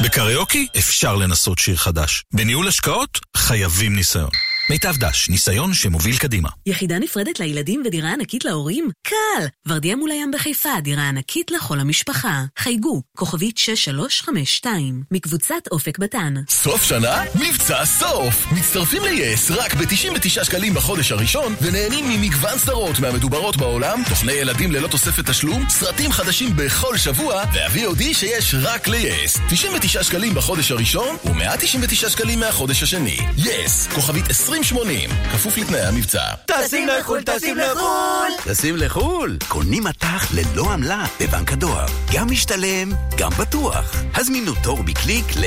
בקריוקי 0.04 0.68
אפשר 0.78 1.16
לנסות 1.16 1.60
שיר 1.60 1.76
חדש. 1.76 2.24
בניהול 2.34 2.68
השקעות 2.68 3.20
חייבים 3.38 3.96
ניסיון. 3.96 4.30
מיטב 4.70 4.96
דש, 4.98 5.30
ניסיון 5.30 5.74
שמוביל 5.74 6.18
קדימה. 6.18 6.50
יחידה 6.66 7.00
נפרדת 7.00 7.40
לילדים 7.40 7.84
ודירה 7.86 8.14
ענקית 8.14 8.46
להורים? 8.46 8.90
קל! 9.08 9.46
ורדיה 9.68 9.96
מול 9.96 10.12
הים 10.12 10.32
בחיפה, 10.32 10.70
דירה 10.84 11.10
ענקית 11.10 11.52
לכל 11.52 11.80
המשפחה. 11.80 12.44
חייגו, 12.60 13.02
כוכבית 13.18 13.58
6352, 13.58 15.04
מקבוצת 15.12 15.68
אופק 15.72 16.00
בתן. 16.00 16.34
סוף 16.50 16.84
שנה? 16.84 17.24
מבצע 17.36 17.86
סוף! 17.86 18.46
מצטרפים 18.52 19.02
ל-yes 19.04 19.54
רק 19.54 19.74
ב-99 19.74 20.44
שקלים 20.44 20.74
בחודש 20.74 21.12
הראשון 21.12 21.56
ונהנים 21.62 22.10
ממגוון 22.10 22.58
סדרות 22.58 23.00
מהמדוברות 23.00 23.58
בעולם, 23.58 24.02
תוכני 24.10 24.32
ילדים 24.32 24.72
ללא 24.72 24.88
תוספת 24.88 25.30
תשלום, 25.30 25.70
סרטים 25.70 26.12
חדשים 26.12 26.56
בכל 26.56 26.98
שבוע 26.98 27.44
וה-VOD 27.54 28.04
שיש 28.14 28.56
רק 28.62 28.88
ל-yes. 28.88 29.40
99 29.50 30.04
שקלים 30.04 30.34
בחודש 30.34 30.72
הראשון 30.72 31.16
ו-199 31.26 32.10
שקלים 32.10 32.40
מהחודש 32.40 32.84
השני. 32.84 33.18
yes, 33.38 33.96
כוכבית 33.96 34.26
2080, 34.56 35.10
כפוף 35.32 35.58
לתנאי 35.58 35.82
המבצע. 35.82 36.22
טסים 36.46 36.88
לחו"ל, 36.88 37.22
טסים 37.22 37.58
לחו"ל. 37.58 38.32
טסים 38.44 38.76
לחו"ל, 38.78 39.38
קונים 39.48 39.84
מטח 39.84 40.28
ללא 40.34 40.72
עמלה 40.74 41.06
בבנק 41.20 41.52
הדואר. 41.52 41.86
גם 42.14 42.28
משתלם, 42.32 42.92
גם 43.18 43.30
בטוח. 43.40 43.96
הזמינו 44.16 44.52
תור 44.64 44.84
בקליק 44.84 45.26
ל... 45.36 45.46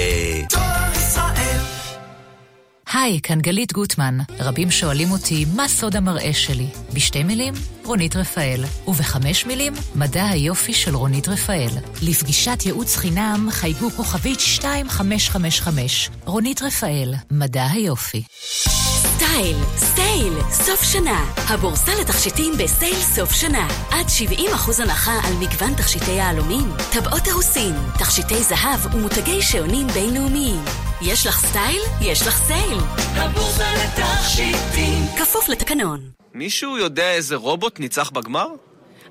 היי, 2.93 3.21
כאן 3.23 3.41
גלית 3.41 3.73
גוטמן. 3.73 4.19
רבים 4.41 4.71
שואלים 4.71 5.11
אותי, 5.11 5.45
מה 5.57 5.69
סוד 5.69 5.97
המראה 5.97 6.33
שלי? 6.33 6.67
בשתי 6.93 7.25
מילים, 7.25 7.55
רונית 7.85 8.17
רפאל. 8.17 8.65
ובחמש 8.89 9.47
מילים, 9.47 9.73
מדע 9.95 10.27
היופי 10.27 10.73
של 10.73 10.95
רונית 10.95 11.29
רפאל. 11.29 11.69
לפגישת 12.03 12.59
ייעוץ 12.67 12.97
חינם, 12.97 13.49
חייגו 13.51 13.91
כוכבית 13.91 14.39
2555. 14.39 16.11
רונית 16.25 16.63
רפאל, 16.63 17.15
מדע 17.31 17.67
היופי. 17.71 18.23
סייל, 19.19 19.57
סייל, 19.77 20.33
סוף 20.51 20.83
שנה. 20.83 21.25
הבורסה 21.37 21.93
לתכשיטים 22.01 22.53
בסייל 22.59 23.01
סוף 23.15 23.33
שנה. 23.33 23.69
עד 23.91 24.07
70% 24.07 24.83
הנחה 24.83 25.13
על 25.25 25.35
מגוון 25.41 25.75
תכשיטי 25.75 26.11
יהלומים, 26.11 26.73
טבעות 26.93 27.29
אירוסים, 27.29 27.75
תכשיטי 27.99 28.43
זהב 28.43 28.95
ומותגי 28.95 29.43
שעונים 29.43 29.87
בינלאומיים. 29.87 30.88
יש 31.03 31.27
לך 31.27 31.47
סטייל? 31.47 31.81
יש 32.01 32.27
לך 32.27 32.43
סייל. 32.47 32.79
הבורסה 33.15 33.65
לתכשיטים. 33.75 35.05
כפוף 35.19 35.49
לתקנון. 35.49 36.01
מישהו 36.35 36.79
יודע 36.79 37.13
איזה 37.13 37.37
רובוט 37.37 37.81
ניצח 37.81 38.11
בגמר? 38.11 38.47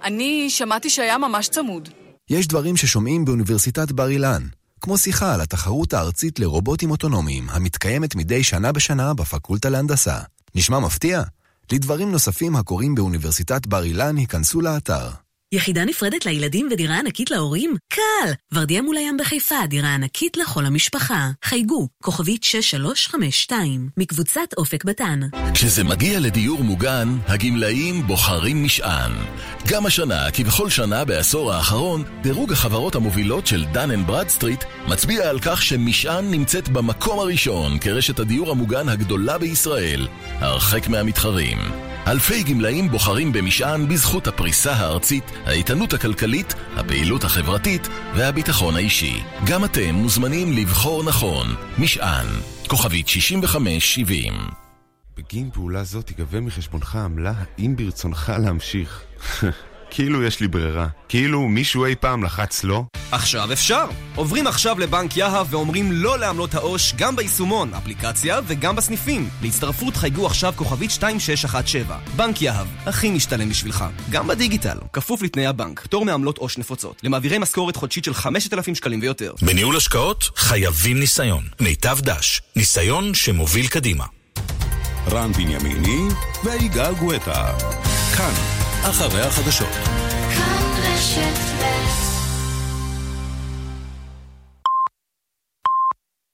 אני 0.04 0.50
שמעתי 0.50 0.90
שהיה 0.90 1.18
ממש 1.18 1.48
צמוד. 1.48 1.90
יש 2.30 2.48
דברים 2.48 2.78
ששומעים 2.78 3.26
באוניברסיטת 3.26 3.92
בר 3.92 4.10
אילן, 4.10 4.42
כמו 4.82 4.98
שיחה 4.98 5.34
על 5.34 5.42
התחרות 5.42 5.94
הארצית 5.94 6.40
לרובוטים 6.40 6.92
אוטונומיים, 6.92 7.50
המתקיימת 7.50 8.16
מדי 8.16 8.44
שנה 8.44 8.72
בשנה 8.72 9.14
בפקולטה 9.14 9.70
להנדסה. 9.70 10.18
נשמע 10.56 10.80
מפתיע? 10.80 11.24
לדברים 11.72 12.12
נוספים 12.12 12.56
הקורים 12.56 12.96
באוניברסיטת 12.96 13.68
בר 13.68 13.84
אילן, 13.84 14.18
היכנסו 14.18 14.62
לאתר 14.62 15.10
יחידה 15.52 15.86
נפרדת 15.86 16.26
לילדים 16.26 16.68
ודירה 16.72 17.00
ענקית 17.00 17.32
להורים? 17.32 17.76
קל! 17.90 18.32
ורדיה 18.54 18.82
מול 18.82 18.98
הים 18.98 19.18
בחיפה, 19.18 19.56
דירה 19.68 19.94
ענקית 19.94 20.38
לכל 20.38 20.66
המשפחה. 20.66 21.30
חייגו, 21.44 21.88
כוכבית 22.04 22.44
6352, 22.44 23.90
מקבוצת 23.98 24.54
אופק 24.58 24.84
בתן. 24.84 25.20
כשזה 25.54 25.84
מגיע 25.84 26.20
לדיור 26.20 26.64
מוגן, 26.64 27.08
הגמלאים 27.28 28.08
בוחרים 28.08 28.64
משען. 28.64 29.12
גם 29.68 29.86
השנה, 29.86 30.32
כבכל 30.32 30.70
שנה 30.70 31.06
בעשור 31.06 31.54
האחרון, 31.54 32.04
דירוג 32.22 32.52
החברות 32.52 32.96
המובילות 32.96 33.48
של 33.48 33.66
דן 33.66 33.92
אנד 33.92 34.08
ברדסטריט 34.08 34.64
מצביע 34.88 35.30
על 35.30 35.40
כך 35.40 35.62
שמשען 35.62 36.32
נמצאת 36.32 36.70
במקום 36.70 37.20
הראשון 37.20 37.80
כרשת 37.80 38.20
הדיור 38.20 38.52
המוגן 38.52 38.90
הגדולה 38.90 39.38
בישראל, 39.38 40.08
הרחק 40.40 40.88
מהמתחרים. 40.88 41.58
אלפי 42.08 42.44
גמלאים 42.44 42.90
בוחרים 42.90 43.32
במשען 43.34 43.88
בזכות 43.88 44.28
הפריסה 44.28 44.74
הארצית, 44.74 45.24
האיתנות 45.46 45.94
הכלכלית, 45.94 46.54
הפעילות 46.76 47.24
החברתית 47.24 47.88
והביטחון 48.16 48.76
האישי. 48.76 49.24
גם 49.48 49.66
אתם 49.66 49.96
מוזמנים 49.96 50.54
לבחור 50.54 51.04
נכון. 51.04 51.48
משען, 51.80 52.28
כוכבית 52.68 53.08
6570. 53.08 54.34
בגין 55.18 55.50
פעולה 55.52 55.84
זו 55.84 56.02
תיגבה 56.02 56.42
מחשבונך 56.42 56.96
עמלה 56.96 57.34
האם 57.58 57.76
ברצונך 57.76 58.34
להמשיך. 58.40 59.04
כאילו 59.90 60.24
יש 60.24 60.40
לי 60.40 60.48
ברירה. 60.48 60.88
כאילו 61.10 61.48
מישהו 61.48 61.86
אי 61.86 61.96
פעם 61.96 62.24
לחץ 62.24 62.64
לא? 62.64 62.84
עכשיו 63.12 63.54
אפשר! 63.54 63.86
עוברים 64.16 64.48
עכשיו 64.48 64.80
לבנק 64.80 65.18
יהב 65.18 65.48
ואומרים 65.50 65.92
לא 65.92 66.20
לעמלות 66.20 66.56
העו"ש 66.56 66.94
גם 66.98 67.16
ביישומון, 67.16 67.74
אפליקציה 67.74 68.40
וגם 68.48 68.76
בסניפים. 68.76 69.30
להצטרפות 69.42 69.96
חייגו 69.96 70.26
עכשיו 70.26 70.54
כוכבית 70.56 70.92
2617. 70.92 71.98
בנק 72.16 72.42
יהב, 72.42 72.68
הכי 72.86 73.12
משתלם 73.12 73.50
בשבילך. 73.50 73.86
גם 74.10 74.28
בדיגיטל, 74.28 74.78
כפוף 74.94 75.22
לתנאי 75.22 75.46
הבנק, 75.46 75.80
פטור 75.80 76.06
מעמלות 76.06 76.38
עו"ש 76.38 76.58
נפוצות. 76.58 77.02
למעבירי 77.04 77.38
משכורת 77.38 77.76
חודשית 77.76 78.04
של 78.04 78.14
5,000 78.14 78.76
שקלים 78.76 79.00
ויותר. 79.02 79.34
בניהול 79.42 79.78
השקעות 79.78 80.30
חייבים 80.36 81.00
ניסיון. 81.00 81.44
מיטב 81.60 81.98
דש, 82.02 82.42
ניסיון 82.56 83.14
שמוביל 83.14 83.68
קדימה. 83.68 84.06
רן 85.12 85.32
בנימיני 85.32 86.08
ויגאל 86.44 86.94
גואטה. 86.94 87.54
כאן, 88.18 88.57
אחרי 88.84 89.22
החדשות. 89.22 89.70
כאן 90.36 90.94
רשת 90.94 91.57